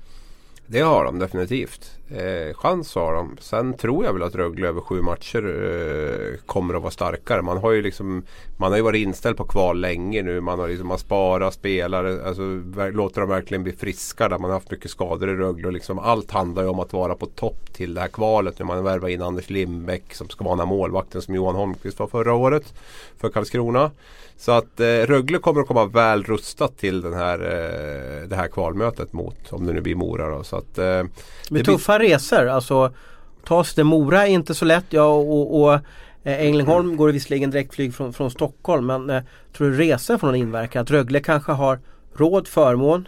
Det 0.68 0.80
har 0.80 1.06
de 1.06 1.20
definitivt. 1.20 1.92
Eh, 2.10 2.54
chans 2.54 2.96
har 2.96 3.14
de. 3.14 3.38
Sen 3.40 3.74
tror 3.74 4.06
jag 4.06 4.14
väl 4.14 4.24
att 4.24 4.36
Rögle 4.36 4.68
över 4.68 4.82
sju 4.82 5.02
matcher 5.02 5.46
eh, 5.46 6.40
kommer 6.46 6.74
att 6.74 6.82
vara 6.82 6.92
starkare. 6.92 7.42
Man 7.42 7.58
har 7.58 7.72
ju 7.72 7.82
liksom 7.82 8.24
Man 8.58 8.72
har 8.72 8.78
ju 8.78 8.84
varit 8.84 9.08
inställd 9.08 9.38
på 9.38 9.46
kval 9.46 9.80
länge 9.80 10.22
nu. 10.22 10.42
Man 10.42 10.60
har 10.60 10.68
liksom 10.68 10.88
man 10.88 11.00
sparat 11.00 11.54
spelare. 11.54 12.28
Alltså, 12.28 12.42
låter 12.92 13.22
dem 13.22 13.30
verkligen 13.30 13.64
bli 13.64 13.72
friska. 13.72 14.30
Där 14.30 14.38
man 14.38 14.50
har 14.50 14.58
haft 14.58 14.72
mycket 14.72 14.92
skador 14.92 15.30
i 15.30 15.36
Rögle. 15.36 15.68
Och 15.68 15.74
liksom, 15.74 16.00
allt 16.00 16.32
handlar 16.32 16.64
ju 16.64 16.70
om 16.70 16.80
att 16.80 16.94
vara 16.94 17.16
på 17.16 17.26
topp 17.26 17.74
till 17.74 17.94
det 17.94 18.02
här 18.02 18.08
kvalet. 18.08 18.60
Nu 18.60 18.66
man 18.66 18.84
värvar 18.84 19.10
in 19.10 19.22
Anders 19.22 19.50
Lindbäck 19.50 20.14
som 20.14 20.30
ska 20.30 20.46
vara 20.46 20.66
målvakten 20.66 21.22
som 21.22 21.36
Johan 21.36 21.56
Holmqvist 21.56 22.00
var 22.00 22.08
förra 22.08 22.34
året. 22.34 22.74
För 23.18 23.30
Karlskrona. 23.30 23.92
Så 24.38 24.52
att 24.52 24.80
eh, 24.80 24.86
Rögle 24.86 25.38
kommer 25.38 25.62
att 25.62 25.68
komma 25.68 25.86
väl 25.86 26.24
rustat 26.24 26.78
till 26.78 27.02
den 27.02 27.14
här, 27.14 27.40
eh, 27.40 28.28
det 28.28 28.36
här 28.36 28.48
kvalmötet 28.48 29.14
mot, 29.14 29.54
om 29.54 29.66
det 29.66 29.74
nu 29.74 29.82
blir 29.82 29.96
Mora 29.96 30.30
då. 30.30 30.44
Så 30.44 30.56
att, 30.56 30.78
eh, 30.78 31.04
Med 31.50 31.66
tuffa 31.66 31.95
resor, 32.00 32.48
alltså 32.48 32.94
ta 33.46 33.64
sig 33.64 33.76
till 33.76 33.84
Mora 33.84 34.28
är 34.28 34.32
inte 34.32 34.56
så 34.56 34.66
lätt. 34.66 34.86
Ja, 34.90 35.08
och, 35.08 35.62
och 35.62 35.74
eh, 35.74 35.82
Ängelholm 36.24 36.98
går 36.98 37.08
det 37.08 37.14
visserligen 37.14 37.52
direktflyg 37.52 37.96
från, 37.96 38.14
från 38.14 38.32
Stockholm 38.32 38.86
men 38.86 39.10
eh, 39.10 39.24
tror 39.58 39.70
du 39.70 39.78
resor 39.78 40.18
får 40.18 40.28
någon 40.28 40.36
inverkan? 40.36 40.82
Att 40.82 40.92
Rögle 40.92 41.20
kanske 41.20 41.52
har 41.52 41.80
råd, 42.16 42.48
förmån 42.48 43.08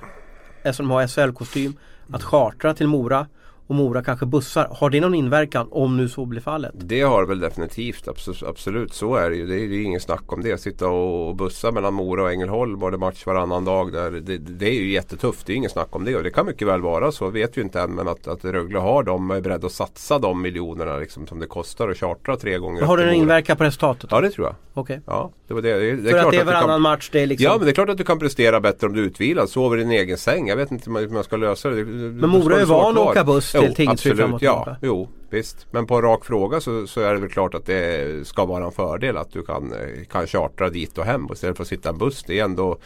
eftersom 0.63 0.87
de 0.87 0.93
har 0.93 1.07
SHL-kostym 1.07 1.73
att 2.11 2.23
chartra 2.23 2.73
till 2.73 2.87
Mora 2.87 3.27
och 3.67 3.75
Mora 3.75 4.03
kanske 4.03 4.25
bussar. 4.25 4.67
Har 4.71 4.89
det 4.89 5.01
någon 5.01 5.15
inverkan 5.15 5.67
om 5.71 5.97
nu 5.97 6.09
så 6.09 6.25
blir 6.25 6.41
fallet? 6.41 6.71
Det 6.75 7.01
har 7.01 7.25
väl 7.25 7.39
definitivt. 7.39 8.07
Absolut, 8.47 8.93
så 8.93 9.15
är 9.15 9.29
det 9.29 9.35
ju. 9.35 9.47
Det 9.47 9.55
är, 9.55 9.67
det 9.67 9.75
är 9.75 9.83
ingen 9.83 9.99
snack 9.99 10.33
om 10.33 10.41
det. 10.41 10.61
Sitta 10.61 10.87
och 10.87 11.35
bussa 11.35 11.71
mellan 11.71 11.93
Mora 11.93 12.23
och 12.23 12.31
Ängelholm 12.31 12.79
var 12.79 12.91
det 12.91 12.97
match 12.97 13.25
varannan 13.25 13.65
dag. 13.65 13.91
Där. 13.91 14.11
Det, 14.11 14.37
det 14.37 14.69
är 14.69 14.73
ju 14.73 14.91
jättetufft. 14.91 15.47
Det 15.47 15.53
är 15.53 15.55
ingen 15.55 15.69
snack 15.69 15.95
om 15.95 16.05
det. 16.05 16.15
Och 16.15 16.23
det 16.23 16.29
kan 16.29 16.45
mycket 16.45 16.67
väl 16.67 16.81
vara 16.81 17.11
så. 17.11 17.29
Vet 17.29 17.57
ju 17.57 17.61
inte 17.61 17.81
än. 17.81 17.91
Men 17.95 18.07
att, 18.07 18.27
att 18.27 18.45
Rögle 18.45 18.79
har 18.79 19.03
dem 19.03 19.31
är 19.31 19.41
beredd 19.41 19.65
att 19.65 19.71
satsa 19.71 20.19
de 20.19 20.41
miljonerna 20.41 20.97
liksom, 20.97 21.27
som 21.27 21.39
det 21.39 21.47
kostar 21.47 21.89
att 21.89 21.97
chartra 21.97 22.37
tre 22.37 22.57
gånger. 22.57 22.81
Har 22.81 22.97
det 22.97 23.03
en 23.03 23.13
inverkan 23.13 23.57
på 23.57 23.63
resultatet? 23.63 24.11
Ja 24.11 24.21
det 24.21 24.29
tror 24.29 24.47
jag. 24.47 24.55
Okej. 24.73 25.01
Okay. 25.03 25.15
Ja, 25.15 25.31
det 25.47 25.53
var 25.53 25.61
det. 25.61 25.79
det, 25.79 25.95
det 25.95 26.09
För 26.11 26.17
att 26.17 26.31
det 26.31 26.37
är 26.37 26.45
varannan 26.45 26.67
kan... 26.67 26.81
match. 26.81 27.09
Det 27.11 27.19
är 27.19 27.27
liksom... 27.27 27.45
Ja 27.45 27.57
men 27.57 27.65
det 27.65 27.71
är 27.71 27.73
klart 27.73 27.89
att 27.89 27.97
du 27.97 28.03
kan 28.03 28.19
prestera 28.19 28.59
bättre 28.59 28.87
om 28.87 28.93
du 28.93 29.01
är 29.01 29.05
utvilad. 29.05 29.49
Sover 29.49 29.77
i 29.77 29.79
din 29.79 29.91
egen 29.91 30.17
säng. 30.17 30.47
Jag 30.47 30.55
vet 30.55 30.71
inte 30.71 30.91
hur 30.91 31.09
man 31.09 31.23
ska 31.23 31.37
lösa 31.37 31.69
det. 31.69 31.85
Men 31.85 32.29
Mora 32.29 32.59
är 32.59 32.65
van 32.65 32.97
att 32.97 33.07
åka 33.07 33.23
buss 33.23 33.55
till 33.61 33.75
Tingsryd 33.75 34.17
framåt 34.17 34.41
ja, 34.41 34.75
jo, 34.81 35.09
visst. 35.29 35.67
Men 35.71 35.87
på 35.87 35.95
en 35.95 36.01
rak 36.01 36.25
fråga 36.25 36.59
så, 36.59 36.87
så, 36.87 37.01
är 37.01 37.13
det 37.13 37.19
väl 37.19 37.29
klart 37.29 37.53
att 37.53 37.65
det 37.65 38.27
ska 38.27 38.45
vara 38.45 38.65
en 38.65 38.71
fördel 38.71 39.17
att 39.17 39.31
du 39.31 39.43
kan, 39.43 39.73
kan 40.11 40.27
chartra 40.27 40.69
dit 40.69 40.97
och 40.97 41.05
hem 41.05 41.27
istället 41.33 41.57
för 41.57 41.63
att 41.63 41.67
sitta 41.67 41.89
i 41.89 41.91
en 41.91 41.97
buss. 41.97 42.23
Det 42.27 42.39
är 42.39 42.43
ändå 42.43 42.77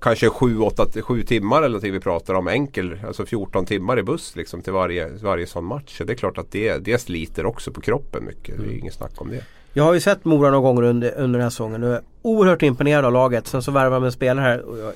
kanske 0.00 0.28
7-8 0.28 1.24
timmar 1.24 1.58
eller 1.58 1.68
någonting 1.68 1.92
vi 1.92 2.00
pratar 2.00 2.34
om 2.34 2.48
enkel. 2.48 2.98
Alltså 3.06 3.26
14 3.26 3.66
timmar 3.66 3.98
i 3.98 4.02
buss 4.02 4.36
liksom 4.36 4.62
till 4.62 4.72
varje, 4.72 5.08
varje 5.08 5.46
sån 5.46 5.64
match. 5.64 5.98
Så 5.98 6.04
det 6.04 6.12
är 6.12 6.16
klart 6.16 6.38
att 6.38 6.50
det, 6.50 6.78
det 6.78 6.98
sliter 6.98 7.46
också 7.46 7.72
på 7.72 7.80
kroppen 7.80 8.24
mycket. 8.24 8.56
Det 8.56 8.62
är 8.62 8.66
mm. 8.66 8.78
inget 8.78 8.94
snack 8.94 9.12
om 9.16 9.30
det. 9.30 9.44
Jag 9.72 9.84
har 9.84 9.94
ju 9.94 10.00
sett 10.00 10.24
Mora 10.24 10.50
några 10.50 10.62
gånger 10.62 10.82
under, 10.82 11.14
under 11.16 11.38
den 11.38 11.42
här 11.42 11.50
säsongen 11.50 11.82
och 11.82 11.90
är 11.90 12.00
oerhört 12.22 12.62
imponerad 12.62 13.04
av 13.04 13.12
laget. 13.12 13.46
Sen 13.46 13.62
så 13.62 13.70
värvar 13.70 14.00
de 14.00 14.04
en 14.04 14.12
spelare 14.12 14.44
här. 14.44 14.60
Och 14.60 14.78
jag 14.78 14.92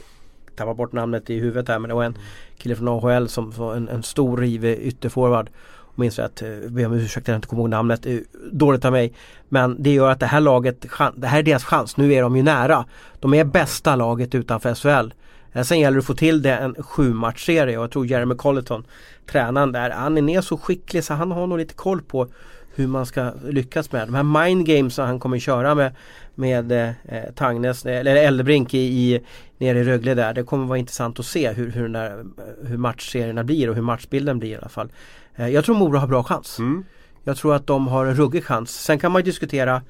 tappar 0.57 0.75
bort 0.75 0.93
namnet 0.93 1.31
i 1.31 1.39
huvudet 1.39 1.69
här 1.69 1.79
men 1.79 1.89
det 1.89 1.95
var 1.95 2.05
en 2.05 2.19
kille 2.59 2.77
från 2.77 2.89
AHL 2.89 3.29
som 3.29 3.51
var 3.51 3.75
en, 3.75 3.89
en 3.89 4.03
stor 4.03 4.37
rivig 4.37 4.79
ytterforward 4.79 5.51
minns 5.99 6.19
rätt, 6.19 6.43
be 6.69 6.87
om 6.87 6.93
ursäkt 6.93 7.25
att 7.25 7.29
eh, 7.29 7.33
jag 7.33 7.39
inte 7.39 7.49
kommer 7.49 7.63
ihåg 7.63 7.71
namnet, 7.71 8.07
eh, 8.07 8.19
dåligt 8.53 8.85
av 8.85 8.93
mig. 8.93 9.13
Men 9.49 9.83
det 9.83 9.95
gör 9.95 10.11
att 10.11 10.21
det 10.21 10.27
här 10.27 10.41
laget, 10.41 10.87
det 11.15 11.27
här 11.27 11.39
är 11.39 11.43
deras 11.43 11.65
chans, 11.65 11.97
nu 11.97 12.15
är 12.15 12.23
de 12.23 12.37
ju 12.37 12.43
nära. 12.43 12.85
De 13.21 13.35
är 13.35 13.45
bästa 13.45 13.97
laget 13.97 14.35
utanför 14.35 14.75
SHL. 14.75 15.15
Eh, 15.53 15.63
sen 15.63 15.81
gäller 15.81 15.95
det 15.95 15.99
att 15.99 16.07
få 16.07 16.15
till 16.15 16.43
det 16.43 16.57
en 16.57 16.75
sjumatchserie 16.75 17.79
och 17.79 17.85
jag 17.85 17.91
tror 17.91 18.07
Jeremy 18.07 18.35
Colleton, 18.35 18.85
tränaren 19.27 19.73
där, 19.73 19.91
han 19.91 20.29
är 20.29 20.41
så 20.41 20.57
skicklig 20.57 21.05
så 21.05 21.15
han 21.15 21.33
har 21.33 21.47
nog 21.47 21.59
lite 21.59 21.75
koll 21.75 22.03
på 22.03 22.29
hur 22.77 22.87
man 22.87 23.07
ska 23.07 23.33
lyckas 23.45 23.93
med 23.93 24.09
de 24.09 24.15
här 24.15 24.23
mind 24.23 24.67
games 24.67 24.95
som 24.95 25.07
han 25.07 25.21
kommer 25.21 25.39
köra 25.39 25.75
med 25.75 25.93
med 26.39 26.73
eh, 26.73 27.33
Tangnes, 27.35 27.87
eller 27.87 28.17
Eldebrink 28.17 28.75
i, 28.75 28.79
i, 28.79 29.21
nere 29.59 29.79
i 29.79 29.85
Rögle 29.85 30.15
där. 30.15 30.35
Det 30.35 30.43
kommer 30.43 30.67
vara 30.67 30.79
intressant 30.79 31.21
att 31.21 31.27
se 31.27 31.53
hur, 31.53 31.71
hur, 31.71 31.89
där, 31.89 32.25
hur 32.63 32.77
matchserierna 32.77 33.45
blir 33.45 33.69
och 33.69 33.75
hur 33.75 33.83
matchbilden 33.83 34.39
blir 34.39 34.51
i 34.51 34.57
alla 34.57 34.69
fall. 34.69 34.93
Eh, 35.37 35.49
jag 35.49 35.65
tror 35.65 35.77
Mora 35.77 35.99
har 35.99 36.07
bra 36.07 36.25
chans. 36.25 36.59
Mm. 36.59 36.85
Jag 37.25 37.37
tror 37.37 37.55
att 37.55 37.67
de 37.67 37.89
har 37.89 38.07
en 38.07 38.15
ruggig 38.15 38.45
chans. 38.45 38.71
Sen 38.71 38.99
kan 38.99 39.13
man 39.13 39.23
diskutera 39.23 39.83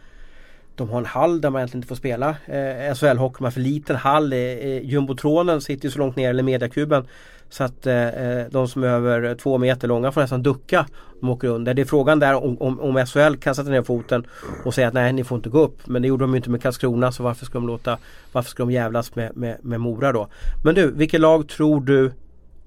de 0.76 0.90
har 0.90 0.98
en 0.98 1.06
hall 1.06 1.40
där 1.40 1.50
man 1.50 1.60
egentligen 1.60 1.78
inte 1.78 1.88
får 1.88 1.96
spela 1.96 2.28
eh, 2.46 2.94
SHL-hockey. 2.94 3.36
Man 3.40 3.46
har 3.46 3.50
för 3.50 3.60
liten 3.60 3.96
hall. 3.96 4.32
Eh, 4.32 4.38
eh, 4.38 4.84
jumbotronen 4.84 5.60
sitter 5.60 5.84
ju 5.84 5.90
så 5.90 5.98
långt 5.98 6.16
ner, 6.16 6.30
eller 6.30 6.42
mediakuben. 6.42 7.06
Så 7.48 7.64
att 7.64 7.86
eh, 7.86 8.08
eh, 8.08 8.46
de 8.50 8.68
som 8.68 8.84
är 8.84 8.88
över 8.88 9.34
två 9.34 9.58
meter 9.58 9.88
långa 9.88 10.12
får 10.12 10.20
nästan 10.20 10.42
ducka. 10.42 10.86
De 11.20 11.30
åker 11.30 11.48
under. 11.48 11.74
Det 11.74 11.82
är 11.82 11.86
frågan 11.86 12.18
där 12.18 12.34
om, 12.34 12.62
om, 12.62 12.80
om 12.80 13.06
SHL 13.06 13.36
kan 13.36 13.54
sätta 13.54 13.70
ner 13.70 13.82
foten 13.82 14.26
och 14.64 14.74
säga 14.74 14.88
att 14.88 14.94
nej 14.94 15.12
ni 15.12 15.24
får 15.24 15.36
inte 15.36 15.48
gå 15.48 15.58
upp. 15.58 15.86
Men 15.86 16.02
det 16.02 16.08
gjorde 16.08 16.24
de 16.24 16.30
ju 16.30 16.36
inte 16.36 16.50
med 16.50 16.62
Karlskrona 16.62 17.12
så 17.12 17.22
varför 17.22 17.46
ska 17.46 17.58
de 17.58 17.66
låta 17.66 17.98
Varför 18.32 18.50
ska 18.50 18.62
de 18.62 18.70
jävlas 18.70 19.14
med, 19.14 19.36
med, 19.36 19.56
med 19.62 19.80
Mora 19.80 20.12
då? 20.12 20.28
Men 20.64 20.74
du, 20.74 20.90
vilket 20.90 21.20
lag 21.20 21.48
tror 21.48 21.80
du 21.80 22.12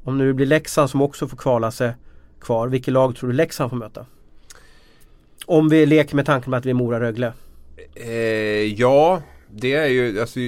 Om 0.03 0.18
nu 0.18 0.34
blir 0.34 0.45
Leksand 0.45 0.89
som 0.89 1.01
också 1.01 1.28
får 1.28 1.38
kvala 1.38 1.72
sig 1.72 1.93
kvar. 2.41 2.68
Vilket 2.68 2.93
lag 2.93 3.16
tror 3.16 3.30
du 3.30 3.36
Leksand 3.36 3.70
får 3.70 3.78
möta? 3.78 4.05
Om 5.45 5.70
vi 5.70 5.86
leker 5.86 6.16
med 6.16 6.26
tanken 6.26 6.51
med 6.51 6.57
att 6.57 6.66
vi 6.66 6.70
är 6.70 6.74
Mora-Rögle. 6.74 7.34
Eh, 7.95 8.11
ja, 8.73 9.21
det 9.47 9.73
är 9.73 9.88
ju 9.88 10.21
alltså, 10.21 10.39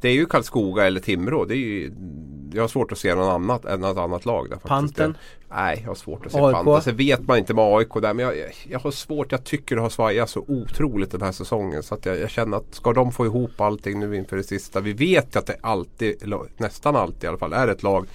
Det 0.00 0.08
är 0.08 0.12
ju 0.12 0.26
Karlskoga 0.26 0.86
eller 0.86 1.00
Timrå. 1.00 1.44
Det 1.44 1.54
är 1.54 1.56
ju, 1.56 1.92
jag 2.52 2.62
har 2.62 2.68
svårt 2.68 2.92
att 2.92 2.98
se 2.98 3.14
något 3.14 3.32
annat 3.32 3.64
än 3.64 3.80
något 3.80 3.96
annat 3.96 4.24
lag 4.24 4.50
där. 4.50 4.56
Panten? 4.56 5.16
nej, 5.50 5.78
jag 5.82 5.90
har 5.90 5.94
svårt 5.94 6.26
att 6.26 6.32
se 6.32 6.38
AIK. 6.38 6.54
Panten. 6.54 6.82
Sen 6.82 6.96
vet 6.96 7.26
man 7.26 7.38
inte 7.38 7.54
med 7.54 7.64
AIK 7.64 7.94
där. 7.94 8.14
Men 8.14 8.24
jag, 8.24 8.34
jag 8.68 8.78
har 8.78 8.90
svårt. 8.90 9.32
Jag 9.32 9.44
tycker 9.44 9.76
det 9.76 9.82
har 9.82 9.90
svajat 9.90 10.30
så 10.30 10.44
otroligt 10.48 11.10
den 11.10 11.22
här 11.22 11.32
säsongen. 11.32 11.82
Så 11.82 11.94
att 11.94 12.06
jag, 12.06 12.18
jag, 12.18 12.30
känner 12.30 12.56
att 12.56 12.74
ska 12.74 12.92
de 12.92 13.12
få 13.12 13.26
ihop 13.26 13.60
allting 13.60 14.00
nu 14.00 14.16
inför 14.16 14.36
det 14.36 14.42
sista. 14.42 14.80
Vi 14.80 14.92
vet 14.92 15.36
att 15.36 15.46
det 15.46 15.56
alltid, 15.60 16.34
nästan 16.56 16.96
alltid 16.96 17.24
i 17.24 17.26
alla 17.26 17.38
fall, 17.38 17.52
är 17.52 17.68
ett 17.68 17.82
lag 17.82 18.06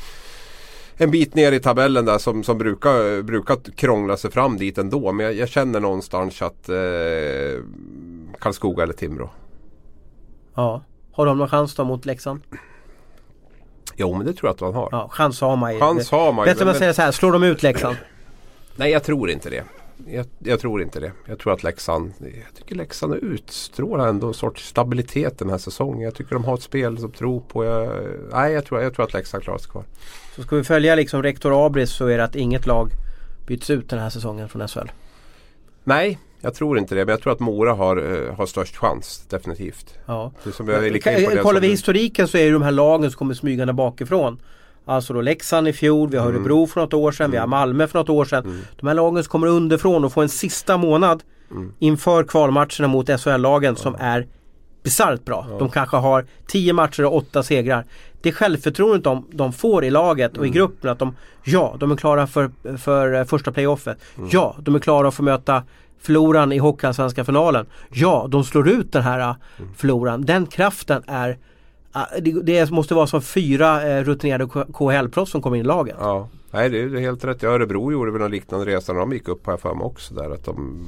en 0.98 1.12
bit 1.12 1.36
ner 1.36 1.52
i 1.52 1.60
tabellen 1.60 2.06
där 2.06 2.18
som, 2.18 2.44
som 2.44 2.58
brukar, 2.58 3.22
brukar 3.22 3.58
krångla 3.76 4.18
sig 4.18 4.32
fram 4.32 4.58
dit 4.58 4.78
ändå. 4.78 5.12
Men 5.12 5.26
jag, 5.26 5.36
jag 5.36 5.50
känner 5.50 5.80
någonstans 5.80 6.42
att 6.42 6.70
eh, 6.70 6.76
Karlskoga 8.42 8.84
eller 8.84 8.94
Timrå. 8.94 9.30
Ja. 10.56 10.84
Har 11.12 11.26
de 11.26 11.38
någon 11.38 11.50
chans 11.50 11.76
då 11.76 11.84
mot 11.84 12.06
Leksand? 12.06 12.42
Jo 13.96 14.16
men 14.18 14.26
det 14.26 14.34
tror 14.34 14.48
jag 14.48 14.54
att 14.54 14.60
de 14.60 14.74
har. 14.74 14.90
Ja, 14.92 15.10
chans 15.12 15.42
har 15.42 15.56
man 15.56 15.74
ju. 15.74 15.80
Chans 15.80 16.12
har 16.12 16.34
man 16.34 16.46
ju. 16.46 16.54
Bättre 16.54 16.66
man 16.66 16.76
säger 16.76 16.94
så 16.94 17.02
här, 17.02 17.12
slår 17.12 17.32
de 17.32 17.44
ut 17.44 17.64
Leksand? 17.64 17.96
Nej 18.76 18.92
jag 18.92 19.04
tror 19.04 19.30
inte 19.30 19.50
det. 19.50 19.64
Jag, 20.08 20.26
jag, 20.40 20.60
tror 20.60 20.82
inte 20.82 21.00
det. 21.00 21.12
Jag 21.26 21.40
tror 21.40 21.54
att 21.54 21.64
Leksand, 21.64 22.14
jag 22.20 22.56
tycker 22.56 22.76
Leksand 22.76 23.14
utstrålar 23.16 24.08
ändå 24.08 24.28
en 24.28 24.34
sorts 24.34 24.68
stabilitet 24.68 25.40
den 25.40 25.50
här 25.50 25.58
säsongen. 25.58 26.02
Jag 26.02 26.16
tycker 26.16 26.34
de 26.34 26.44
har 26.44 26.54
ett 26.54 26.62
spel 26.62 26.98
som 26.98 27.12
tror 27.12 27.40
på. 27.40 27.66
Jag, 27.66 27.90
nej 28.32 28.54
jag 28.54 28.66
tror, 28.66 28.82
jag 28.82 28.94
tror 28.94 29.06
att 29.06 29.14
Leksand 29.14 29.44
klarar 29.44 29.58
sig 29.58 29.72
kvar. 29.72 29.84
Så 30.36 30.44
ska 30.44 30.56
vi 30.56 30.64
följa 30.64 30.96
liksom 30.96 31.24
rektor 31.24 31.66
Abris 31.66 31.92
så 31.92 32.08
är 32.08 32.18
det 32.18 32.24
att 32.24 32.36
inget 32.36 32.66
lag 32.66 32.92
byts 33.48 33.70
ut 33.70 33.90
den 33.90 34.00
här 34.00 34.10
säsongen 34.10 34.50
från 34.50 34.68
SHL? 34.68 34.92
Nej, 35.84 36.20
jag 36.42 36.54
tror 36.54 36.78
inte 36.78 36.96
det. 36.96 37.06
Men 37.06 37.12
jag 37.14 37.22
tror 37.22 37.34
att 37.34 37.40
Mora 37.40 37.74
har, 37.74 38.00
uh, 38.00 38.34
har 38.34 38.46
störst 38.46 38.76
chans. 38.76 39.26
Definitivt. 39.30 39.94
Ja. 40.06 40.32
Som 40.54 40.68
jag 40.68 41.04
Kollar 41.42 41.62
vi 41.62 41.68
historiken 41.68 42.28
så 42.28 42.38
är 42.38 42.46
det 42.46 42.52
de 42.52 42.62
här 42.62 42.72
lagen 42.72 43.12
som 43.12 43.18
kommer 43.18 43.34
smygande 43.34 43.74
bakifrån. 43.74 44.38
Alltså 44.86 45.14
då 45.14 45.22
Leksand 45.22 45.68
i 45.68 45.74
fjol, 45.74 46.10
vi 46.10 46.18
har 46.18 46.26
mm. 46.26 46.36
Örebro 46.36 46.68
för 46.68 46.82
något 46.82 46.94
år 46.94 47.12
sedan, 47.12 47.26
mm. 47.26 47.32
vi 47.32 47.38
har 47.38 47.44
mm. 47.44 47.50
Malmö 47.50 47.88
för 47.88 48.00
något 48.00 48.10
år 48.10 48.26
sedan. 48.26 48.46
Mm. 48.46 48.62
De 48.80 48.88
här 48.88 48.94
lagen 48.94 49.24
som 49.24 49.32
kommer 49.32 49.48
underifrån 49.48 50.06
och 50.06 50.14
får 50.14 50.22
en 50.22 50.30
sista 50.30 50.78
månad 50.78 51.24
mm. 51.52 51.74
inför 51.80 52.24
kvalmatcherna 52.24 52.88
mot 52.88 53.22
SHL-lagen 53.22 53.76
ja. 53.78 53.84
som 53.84 53.96
är 54.00 54.28
bisarrt 54.84 55.26
bra. 55.26 55.48
Ja. 55.50 55.58
De 55.58 55.70
kanske 55.70 55.98
har 55.98 56.26
10 56.48 56.74
matcher 56.74 57.06
och 57.06 57.16
8 57.16 57.44
segrar. 57.44 57.86
Det 58.22 58.32
självförtroendet 58.32 59.04
de, 59.04 59.28
de 59.32 59.54
får 59.54 59.86
i 59.86 59.90
laget 59.90 60.38
och 60.38 60.46
i 60.46 60.48
mm. 60.48 60.56
gruppen 60.56 60.90
att 60.90 61.00
de, 61.00 61.16
ja, 61.44 61.76
de 61.80 61.92
är 61.92 61.96
klara 61.96 62.28
för, 62.28 62.52
för 62.78 63.14
eh, 63.14 63.24
första 63.24 63.52
playoffet. 63.52 63.98
Ja, 64.32 64.56
de 64.60 64.76
är 64.76 64.80
klara 64.80 65.08
att 65.08 65.14
få 65.14 65.24
möta 65.24 65.64
förloraren 66.02 66.52
i 66.52 66.58
Hockeyallsvenska 66.58 67.26
finalen. 67.26 67.66
Ja, 67.90 68.28
de 68.30 68.44
slår 68.44 68.70
ut 68.70 68.92
den 68.92 69.04
här 69.04 69.20
eh, 69.20 69.36
förloraren. 69.76 70.26
Den 70.26 70.46
kraften 70.46 71.04
är 71.08 71.38
Ah, 71.94 72.06
det, 72.22 72.72
måste 72.72 72.94
vara 72.94 73.08
som 73.08 73.22
fyra 73.22 73.90
eh, 73.90 74.04
rutinerade 74.04 74.46
KHL-proffs 74.46 75.32
som 75.32 75.42
kommer 75.42 75.58
in 75.58 75.62
i 75.62 75.68
laget. 75.68 75.96
Ja. 76.00 76.28
Nej 76.52 76.70
det 76.70 76.80
är 76.80 77.00
helt 77.00 77.24
rätt. 77.24 77.44
Örebro 77.44 77.92
gjorde 77.92 78.12
väl 78.12 78.22
någon 78.22 78.32
liknande 78.32 78.66
resa 78.66 78.94
när 78.94 79.00
de 79.00 79.14
gick 79.14 79.28
upp 79.28 79.48
här 79.48 79.58
för 79.58 79.74
mig 79.74 79.86
också. 79.86 80.14
Där, 80.14 80.30
att 80.30 80.46
de 80.46 80.86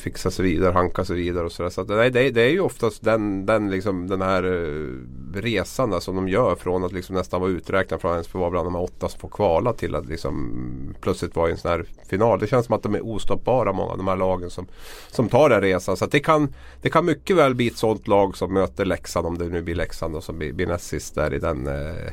fixa 0.00 0.30
sig 0.30 0.44
vidare, 0.44 0.72
hanka 0.72 1.04
sig 1.04 1.16
vidare 1.16 1.44
och 1.44 1.52
sådär. 1.52 1.70
Så 1.70 1.80
att, 1.80 1.88
nej, 1.88 2.10
det, 2.10 2.30
det, 2.30 2.42
är 2.42 2.50
ju 2.50 2.60
oftast 2.60 3.04
den, 3.04 3.46
den, 3.46 3.70
liksom, 3.70 4.08
den 4.08 4.22
här 4.22 4.44
eh, 4.44 5.40
resan 5.40 5.90
där, 5.90 6.00
som 6.00 6.16
de 6.16 6.28
gör 6.28 6.54
från 6.54 6.84
att 6.84 6.92
liksom 6.92 7.14
nästan 7.14 7.40
vara 7.40 7.50
uträknad 7.50 8.00
från 8.00 8.10
att 8.10 8.14
ens 8.14 8.34
vara 8.34 8.50
bland 8.50 8.66
de 8.66 8.76
åtta 8.76 9.08
som 9.08 9.20
får 9.20 9.28
kvala 9.28 9.72
till 9.72 9.94
att 9.94 10.06
liksom 10.06 10.94
plötsligt 11.00 11.36
vara 11.36 11.48
i 11.48 11.52
en 11.52 11.58
sån 11.58 11.70
här 11.70 11.84
final. 12.08 12.38
Det 12.38 12.46
känns 12.46 12.66
som 12.66 12.74
att 12.74 12.82
de 12.82 12.94
är 12.94 13.06
ostoppbara 13.06 13.72
många 13.72 13.90
av 13.90 13.96
de 13.96 14.08
här 14.08 14.16
lagen 14.16 14.50
som, 14.50 14.66
som 15.10 15.28
tar 15.28 15.48
den 15.48 15.60
resan. 15.60 15.96
Så 15.96 16.06
det, 16.06 16.20
kan, 16.20 16.54
det 16.82 16.90
kan 16.90 17.04
mycket 17.04 17.36
väl 17.36 17.54
bli 17.54 17.66
ett 17.66 17.76
sånt 17.76 18.08
lag 18.08 18.36
som 18.36 18.54
möter 18.54 18.84
Leksand 18.84 19.26
om 19.26 19.38
det 19.38 19.44
nu 19.44 19.62
blir 19.62 19.74
Leksand 19.74 20.16
och 20.16 20.24
som 20.24 20.38
blir, 20.38 20.52
blir 20.52 20.66
näst 20.66 20.86
sist 20.86 21.14
där 21.14 21.34
i 21.34 21.38
den 21.38 21.66
eh, 21.66 22.12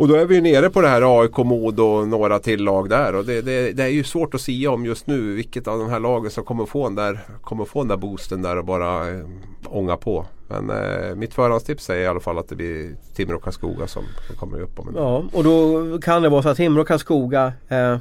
och 0.00 0.08
då 0.08 0.14
är 0.14 0.26
vi 0.26 0.40
nere 0.40 0.70
på 0.70 0.80
det 0.80 0.88
här 0.88 1.20
AIK, 1.20 1.36
Modo 1.36 1.82
och 1.82 2.08
några 2.08 2.38
till 2.38 2.64
lag 2.64 2.88
där. 2.88 3.14
Och 3.14 3.24
det, 3.24 3.42
det, 3.42 3.72
det, 3.72 3.82
är 3.82 3.88
ju 3.88 4.04
svårt 4.04 4.34
att 4.34 4.40
säga 4.40 4.70
om 4.70 4.86
just 4.86 5.06
nu 5.06 5.34
vilket 5.34 5.68
av 5.68 5.78
de 5.78 5.90
här 5.90 6.00
lagen 6.00 6.30
som 6.30 6.44
kommer 6.44 6.66
få 6.66 6.84
den 6.84 6.94
där, 6.94 7.20
kommer 7.42 7.64
få 7.64 7.78
den 7.78 7.88
där 7.88 7.96
boosten 7.96 8.42
där 8.42 8.58
och 8.58 8.64
bara 8.64 9.10
eh, 9.10 9.24
ånga 9.66 9.96
på. 9.96 10.26
Men 10.48 10.70
eh, 10.70 11.14
mitt 11.14 11.34
förhandstips 11.34 11.90
är 11.90 11.96
i 11.96 12.06
alla 12.06 12.20
fall 12.20 12.38
att 12.38 12.48
det 12.48 12.56
blir 12.56 12.90
Timrå 13.14 13.36
och 13.36 13.42
Karlskoga 13.42 13.86
som, 13.86 14.04
som 14.26 14.36
kommer 14.36 14.60
upp 14.60 14.78
om 14.78 14.88
en 14.88 14.94
Ja 14.96 15.24
och 15.32 15.44
då 15.44 15.98
kan 15.98 16.22
det 16.22 16.28
vara 16.28 16.42
så 16.42 16.48
att 16.48 16.56
Timrå 16.56 16.80
och 16.80 16.88
Karlskoga 16.88 17.52
eh, 17.68 17.96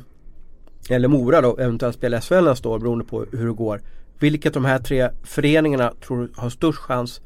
eller 0.90 1.08
Mora 1.08 1.42
då 1.42 1.58
eventuellt 1.58 1.96
spelar 1.96 2.20
SHL 2.20 2.44
nästa 2.44 2.70
år 2.70 2.80
beroende 2.80 3.06
på 3.06 3.26
hur 3.32 3.48
det 3.48 3.54
går. 3.54 3.82
Vilket 4.20 4.54
de 4.54 4.66
här 4.66 4.80
tre 4.80 5.10
föreningarna 5.24 5.94
tror 6.08 6.18
du 6.18 6.32
har 6.36 6.50
störst 6.50 6.80
chans 6.80 7.22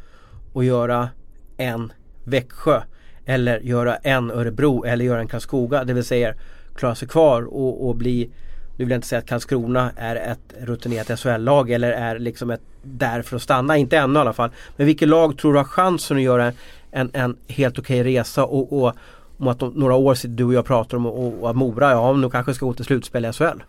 att 0.54 0.66
göra 0.66 1.10
en 1.58 1.94
Växjö 2.24 2.82
eller 3.26 3.60
göra 3.60 3.96
en 3.96 4.32
Örebro 4.32 4.86
eller 4.86 5.06
göra 5.06 5.20
en 5.20 5.28
Karlskoga. 5.28 5.84
Det 5.84 5.94
vill 5.94 6.04
säga 6.04 6.34
klara 6.76 6.96
sig 6.96 7.08
kvar 7.08 7.42
och, 7.42 7.88
och 7.88 7.96
bli 7.96 8.30
nu 8.78 8.86
vill 8.86 8.92
jag 8.92 8.98
inte 8.98 9.08
säga 9.08 9.20
att 9.20 9.26
Karlskrona 9.26 9.92
är 9.96 10.16
ett 10.16 10.54
rutinerat 10.62 11.20
SHL-lag 11.20 11.72
eller 11.72 11.92
är 11.92 12.20
liksom 12.20 12.50
ett 12.50 12.62
där 12.84 13.22
för 13.22 13.36
att 13.36 13.42
stanna. 13.42 13.78
Inte 13.78 13.98
ännu 13.98 14.20
i 14.20 14.22
alla 14.22 14.34
fall. 14.34 14.50
Men 14.78 14.88
vilket 14.88 15.08
lag 15.08 15.38
tror 15.38 15.54
du 15.54 15.60
har 15.60 15.66
chansen 15.66 16.18
att 16.18 16.24
göra 16.24 16.54
en, 16.92 17.10
en 17.14 17.38
helt 17.48 17.80
okej 17.80 18.02
okay 18.02 18.14
resa 18.14 18.46
och, 18.46 18.84
och, 18.84 18.94
om 19.38 19.48
att 19.48 19.64
om 19.64 19.74
några 19.76 19.96
år 19.96 20.16
sitter 20.16 20.36
du 20.36 20.44
och 20.44 20.54
jag 20.54 20.66
pratar 20.66 20.98
om 20.98 21.06
och, 21.06 21.44
och 21.44 21.50
att 21.50 21.56
Mora, 21.56 21.92
ja 21.92 22.14
nu 22.14 22.30
kanske 22.30 22.54
ska 22.54 22.66
gå 22.66 22.74
till 22.74 22.86
slutspel 22.86 23.26
i 23.26 23.34
SHL. 23.34 23.64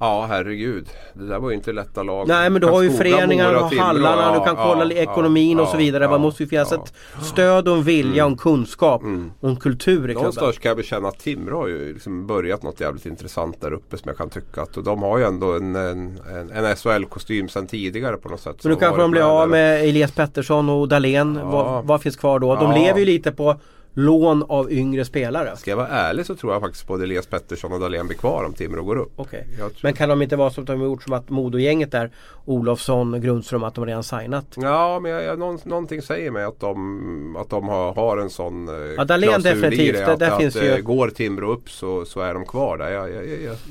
Ja 0.00 0.26
herregud. 0.28 0.88
Det 1.14 1.26
där 1.26 1.38
var 1.38 1.50
ju 1.50 1.56
inte 1.56 1.72
lätta 1.72 2.02
lag. 2.02 2.28
Nej 2.28 2.50
men 2.50 2.60
du 2.60 2.66
har 2.66 2.82
ju 2.82 2.90
föreningar, 2.90 3.52
du 3.52 3.58
har 3.58 3.76
hallarna, 3.76 4.38
du 4.38 4.44
kan 4.44 4.56
kolla 4.56 4.94
ekonomin 4.94 5.60
och 5.60 5.68
så 5.68 5.76
vidare. 5.76 6.04
Ja, 6.04 6.10
det 6.10 6.18
måste 6.18 6.42
ju 6.42 6.48
finnas 6.48 6.72
ett 6.72 6.92
stöd 7.22 7.68
och 7.68 7.76
en 7.76 7.82
vilja 7.82 8.24
och 8.24 8.30
en 8.30 8.36
kunskap 8.36 9.02
mm. 9.02 9.30
och 9.40 9.48
en 9.48 9.56
kultur 9.56 9.94
i 9.94 9.98
klubben. 9.98 10.14
Någonstans 10.14 10.58
kan 10.58 10.76
jag 10.76 10.84
känna 10.84 11.08
att 11.08 11.18
Timrå 11.18 11.60
har 11.60 11.68
ju 11.68 11.92
liksom 11.92 12.26
börjat 12.26 12.62
något 12.62 12.80
jävligt 12.80 13.06
intressant 13.06 13.60
där 13.60 13.72
uppe 13.72 13.98
som 13.98 14.08
jag 14.08 14.16
kan 14.16 14.30
tycka 14.30 14.62
att 14.62 14.76
och 14.76 14.84
de 14.84 15.02
har 15.02 15.18
ju 15.18 15.24
ändå 15.24 15.52
en, 15.52 15.76
en, 15.76 16.18
en 16.54 16.76
SHL-kostym 16.76 17.48
sedan 17.48 17.66
tidigare 17.66 18.16
på 18.16 18.28
något 18.28 18.40
sätt. 18.40 18.56
Men 18.64 18.72
nu 18.72 18.78
kanske 18.78 19.00
de 19.00 19.10
blir 19.10 19.42
av 19.42 19.48
med 19.48 19.84
Elias 19.84 20.12
Pettersson 20.12 20.68
och 20.68 20.88
Dahlén. 20.88 21.38
Ja. 21.42 21.50
Vad, 21.50 21.84
vad, 21.84 22.02
finns 22.02 22.16
kvar 22.16 22.38
då? 22.38 22.54
De 22.54 22.72
lever 22.72 22.98
ju 22.98 23.04
lite 23.04 23.32
på 23.32 23.56
lån 23.98 24.44
av 24.48 24.72
yngre 24.72 25.04
spelare. 25.04 25.56
Ska 25.56 25.70
jag 25.70 25.76
vara 25.76 25.88
ärlig 25.88 26.26
så 26.26 26.34
tror 26.34 26.52
jag 26.52 26.62
faktiskt 26.62 26.86
både 26.86 27.04
Elias 27.04 27.26
Pettersson 27.26 27.72
och 27.72 27.80
Dahlén 27.80 28.06
blir 28.06 28.18
kvar 28.18 28.44
om 28.44 28.52
Timrå 28.52 28.82
går 28.82 28.96
upp. 28.96 29.20
Okay. 29.20 29.42
Men 29.82 29.92
kan 29.92 30.08
de 30.08 30.22
inte 30.22 30.36
vara 30.36 30.50
som 30.50 30.64
de 30.64 30.80
har 30.80 30.86
gjort 30.86 31.02
som 31.02 31.12
att 31.12 31.30
Modogänget 31.30 31.92
där 31.92 32.10
Olofsson, 32.44 33.20
Grundström 33.20 33.64
att 33.64 33.74
de 33.74 33.86
redan 33.86 34.02
signat? 34.02 34.46
Ja 34.56 35.00
men 35.00 35.12
jag, 35.12 35.22
jag, 35.22 35.38
någon, 35.38 35.58
någonting 35.64 36.02
säger 36.02 36.30
mig 36.30 36.44
att 36.44 36.60
de, 36.60 37.36
att 37.36 37.50
de 37.50 37.68
har, 37.68 37.94
har 37.94 38.18
en 38.18 38.30
sån 38.30 38.68
eh, 38.68 38.74
ja, 38.74 39.04
Dahlén 39.04 39.42
definitivt. 39.42 39.96
Det, 39.96 40.12
att, 40.12 40.22
att, 40.22 40.40
finns 40.40 40.56
att, 40.56 40.62
ju... 40.62 40.70
Eh, 40.70 40.78
går 40.78 41.10
Timrå 41.10 41.52
upp 41.52 41.70
så, 41.70 42.04
så 42.04 42.20
är 42.20 42.34
de 42.34 42.46
kvar 42.46 42.78
där. 42.78 42.90
Jag, 42.90 43.10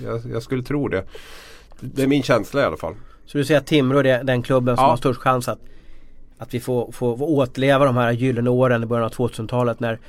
jag, 0.04 0.22
jag, 0.34 0.44
skulle 0.44 0.64
tro 0.64 0.88
det. 0.88 1.04
Det 1.80 2.04
är 2.04 2.08
min 2.08 2.24
känsla 2.24 2.62
i 2.62 2.64
alla 2.64 2.78
fall. 2.78 2.96
Så 3.26 3.38
du 3.38 3.46
säger 3.46 3.60
att 3.60 3.68
Timrå 3.68 4.00
är 4.00 4.24
den 4.24 4.42
klubben 4.42 4.76
som 4.76 4.84
ja. 4.84 4.90
har 4.90 4.98
störst 4.98 5.20
chans 5.20 5.48
att 5.48 5.60
att 6.38 6.54
vi 6.54 6.60
får, 6.60 6.92
får, 6.92 7.18
får 7.18 7.30
återleva 7.30 7.86
de 7.86 7.98
här 7.98 8.12
gyllene 8.12 8.50
åren 8.50 8.84
i 8.84 8.86
början 8.86 9.06
av 9.06 9.12
2000-talet 9.12 9.80
när 9.80 10.00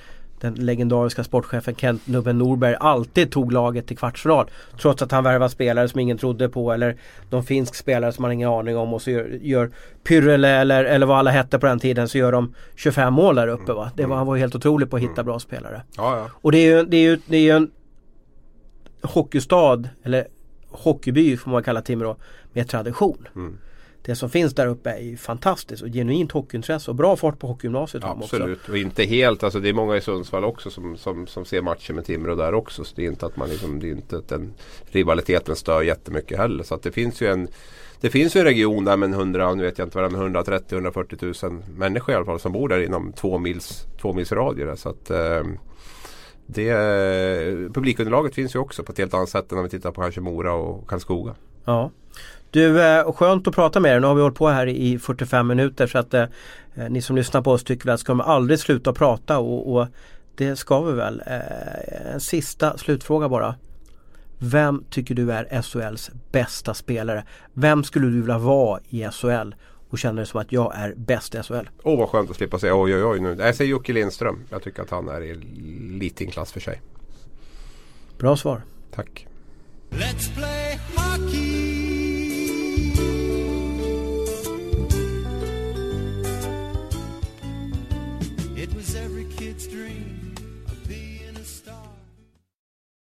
den 0.40 0.54
legendariska 0.54 1.24
sportchefen 1.24 1.74
Kent 1.74 2.06
Nubben 2.06 2.38
Norberg 2.38 2.76
alltid 2.80 3.30
tog 3.30 3.52
laget 3.52 3.86
till 3.86 3.98
kvartsfinal. 3.98 4.50
Trots 4.80 5.02
att 5.02 5.12
han 5.12 5.24
värvade 5.24 5.50
spelare 5.50 5.88
som 5.88 6.00
ingen 6.00 6.18
trodde 6.18 6.48
på 6.48 6.72
eller 6.72 6.96
de 7.30 7.44
finsk 7.44 7.74
spelare 7.74 8.12
som 8.12 8.22
man 8.22 8.32
ingen 8.32 8.48
aning 8.48 8.76
om 8.76 8.94
och 8.94 9.02
så 9.02 9.10
gör, 9.10 9.38
gör 9.42 9.70
Pyrrele 10.04 10.48
eller, 10.48 10.84
eller 10.84 11.06
vad 11.06 11.18
alla 11.18 11.30
hette 11.30 11.58
på 11.58 11.66
den 11.66 11.80
tiden 11.80 12.08
så 12.08 12.18
gör 12.18 12.32
de 12.32 12.54
25 12.76 13.14
mål 13.14 13.34
där 13.34 13.48
uppe 13.48 13.72
va. 13.72 13.90
Det 13.94 14.06
var, 14.06 14.16
han 14.16 14.26
var 14.26 14.36
helt 14.36 14.54
otrolig 14.54 14.90
på 14.90 14.96
att 14.96 15.02
hitta 15.02 15.24
bra 15.24 15.38
spelare. 15.38 15.82
Ja, 15.96 16.16
ja. 16.16 16.30
Och 16.34 16.52
det 16.52 16.58
är 16.58 16.76
ju, 16.76 16.84
det 16.84 16.96
är 16.96 17.02
ju, 17.02 17.18
det 17.26 17.36
är 17.36 17.42
ju 17.42 17.50
en 17.50 17.70
hockeystad 19.02 19.88
eller 20.02 20.26
hockeyby 20.70 21.36
får 21.36 21.50
man 21.50 21.62
kalla 21.62 21.82
Timrå 21.82 22.16
med 22.52 22.68
tradition. 22.68 23.28
Mm 23.36 23.58
det 24.08 24.16
som 24.16 24.30
finns 24.30 24.54
där 24.54 24.66
uppe 24.66 24.90
är 24.90 24.98
ju 24.98 25.16
fantastiskt 25.16 25.82
och 25.82 25.88
genuint 25.88 26.32
hockeyintresse 26.32 26.90
och 26.90 26.94
bra 26.94 27.16
fart 27.16 27.38
på 27.38 27.46
hockeygymnasiet. 27.46 28.04
Absolut 28.04 28.58
också. 28.58 28.72
och 28.72 28.78
inte 28.78 29.04
helt, 29.04 29.42
alltså 29.42 29.60
det 29.60 29.68
är 29.68 29.72
många 29.72 29.96
i 29.96 30.00
Sundsvall 30.00 30.44
också 30.44 30.70
som, 30.70 30.96
som, 30.96 31.26
som 31.26 31.44
ser 31.44 31.62
matcher 31.62 31.92
med 31.92 32.04
Timrå 32.04 32.34
där 32.34 32.54
också. 32.54 32.84
Så 32.84 32.96
det 32.96 33.02
är 33.02 33.06
inte 33.06 33.26
att 33.26 33.36
man 33.36 33.48
liksom, 33.48 33.80
det 33.80 33.88
är 33.88 33.90
inte 33.90 34.16
att 34.16 34.28
den 34.28 34.54
rivaliteten 34.86 35.56
stör 35.56 35.82
jättemycket 35.82 36.38
heller. 36.38 36.64
Så 36.64 36.74
att 36.74 36.82
det 36.82 36.92
finns 36.92 37.20
ju 37.20 37.26
en 37.26 37.48
det 38.00 38.10
finns 38.10 38.36
ju 38.36 38.38
en 38.38 38.46
region 38.46 38.84
där 38.84 38.96
med 38.96 39.10
100, 39.10 39.54
nu 39.54 39.62
vet 39.62 39.78
jag 39.78 39.86
inte 39.86 40.00
vad 40.00 40.12
det 40.12 40.18
är, 40.18 40.44
130-140 40.44 41.46
000 41.50 41.62
människor 41.76 42.12
i 42.12 42.16
alla 42.16 42.26
fall 42.26 42.40
som 42.40 42.52
bor 42.52 42.68
där 42.68 42.80
inom 42.80 43.12
två 43.12 43.38
mils, 43.38 43.86
två 44.00 44.12
mils 44.12 44.32
radie. 44.32 44.76
Så 44.76 44.88
att, 44.88 45.10
eh, 45.10 45.42
det, 46.46 46.72
publikunderlaget 47.74 48.34
finns 48.34 48.54
ju 48.54 48.58
också 48.58 48.82
på 48.82 48.92
ett 48.92 48.98
helt 48.98 49.14
annat 49.14 49.28
sätt 49.28 49.52
än 49.52 49.56
när 49.56 49.62
vi 49.62 49.70
tittar 49.70 49.92
på 49.92 50.00
kanske 50.00 50.20
Mora 50.20 50.52
och 50.52 50.88
Karlskoga. 50.88 51.34
Ja. 51.64 51.90
Du, 52.50 52.82
eh, 52.82 53.12
skönt 53.12 53.48
att 53.48 53.54
prata 53.54 53.80
med 53.80 53.92
dig. 53.92 54.00
Nu 54.00 54.06
har 54.06 54.14
vi 54.14 54.22
hållit 54.22 54.38
på 54.38 54.48
här 54.48 54.66
i 54.66 54.98
45 54.98 55.46
minuter 55.46 55.86
så 55.86 55.98
att 55.98 56.14
eh, 56.14 56.24
eh, 56.74 56.90
ni 56.90 57.02
som 57.02 57.16
lyssnar 57.16 57.42
på 57.42 57.52
oss 57.52 57.64
tycker 57.64 57.84
väl 57.84 57.94
att 57.94 58.00
ska 58.00 58.12
de 58.12 58.20
aldrig 58.20 58.58
sluta 58.58 58.92
prata 58.92 59.38
och, 59.38 59.74
och 59.74 59.86
det 60.36 60.56
ska 60.56 60.80
vi 60.80 60.92
väl. 60.92 61.22
Eh, 61.26 62.12
en 62.14 62.20
sista 62.20 62.78
slutfråga 62.78 63.28
bara. 63.28 63.54
Vem 64.38 64.84
tycker 64.90 65.14
du 65.14 65.32
är 65.32 65.62
SHLs 65.62 66.10
bästa 66.32 66.74
spelare? 66.74 67.24
Vem 67.52 67.84
skulle 67.84 68.06
du 68.06 68.20
vilja 68.20 68.38
vara 68.38 68.80
i 68.88 69.08
SHL 69.12 69.54
och 69.90 69.98
känner 69.98 70.24
som 70.24 70.40
att 70.40 70.52
jag 70.52 70.72
är 70.76 70.94
bäst 70.96 71.34
i 71.34 71.42
SHL? 71.42 71.68
Åh 71.82 71.94
oh, 71.94 71.98
vad 71.98 72.08
skönt 72.08 72.30
att 72.30 72.36
slippa 72.36 72.58
säga 72.58 72.76
oj 72.76 72.94
oj 72.94 73.04
oj 73.04 73.20
nu. 73.20 73.36
Jag 73.38 73.54
säger 73.54 73.70
Jocke 73.70 73.92
Lindström. 73.92 74.44
Jag 74.50 74.62
tycker 74.62 74.82
att 74.82 74.90
han 74.90 75.08
är 75.08 75.20
i 75.22 75.30
en 76.18 76.30
klass 76.30 76.52
för 76.52 76.60
sig. 76.60 76.80
Bra 78.18 78.36
svar. 78.36 78.62
Tack. 78.94 79.26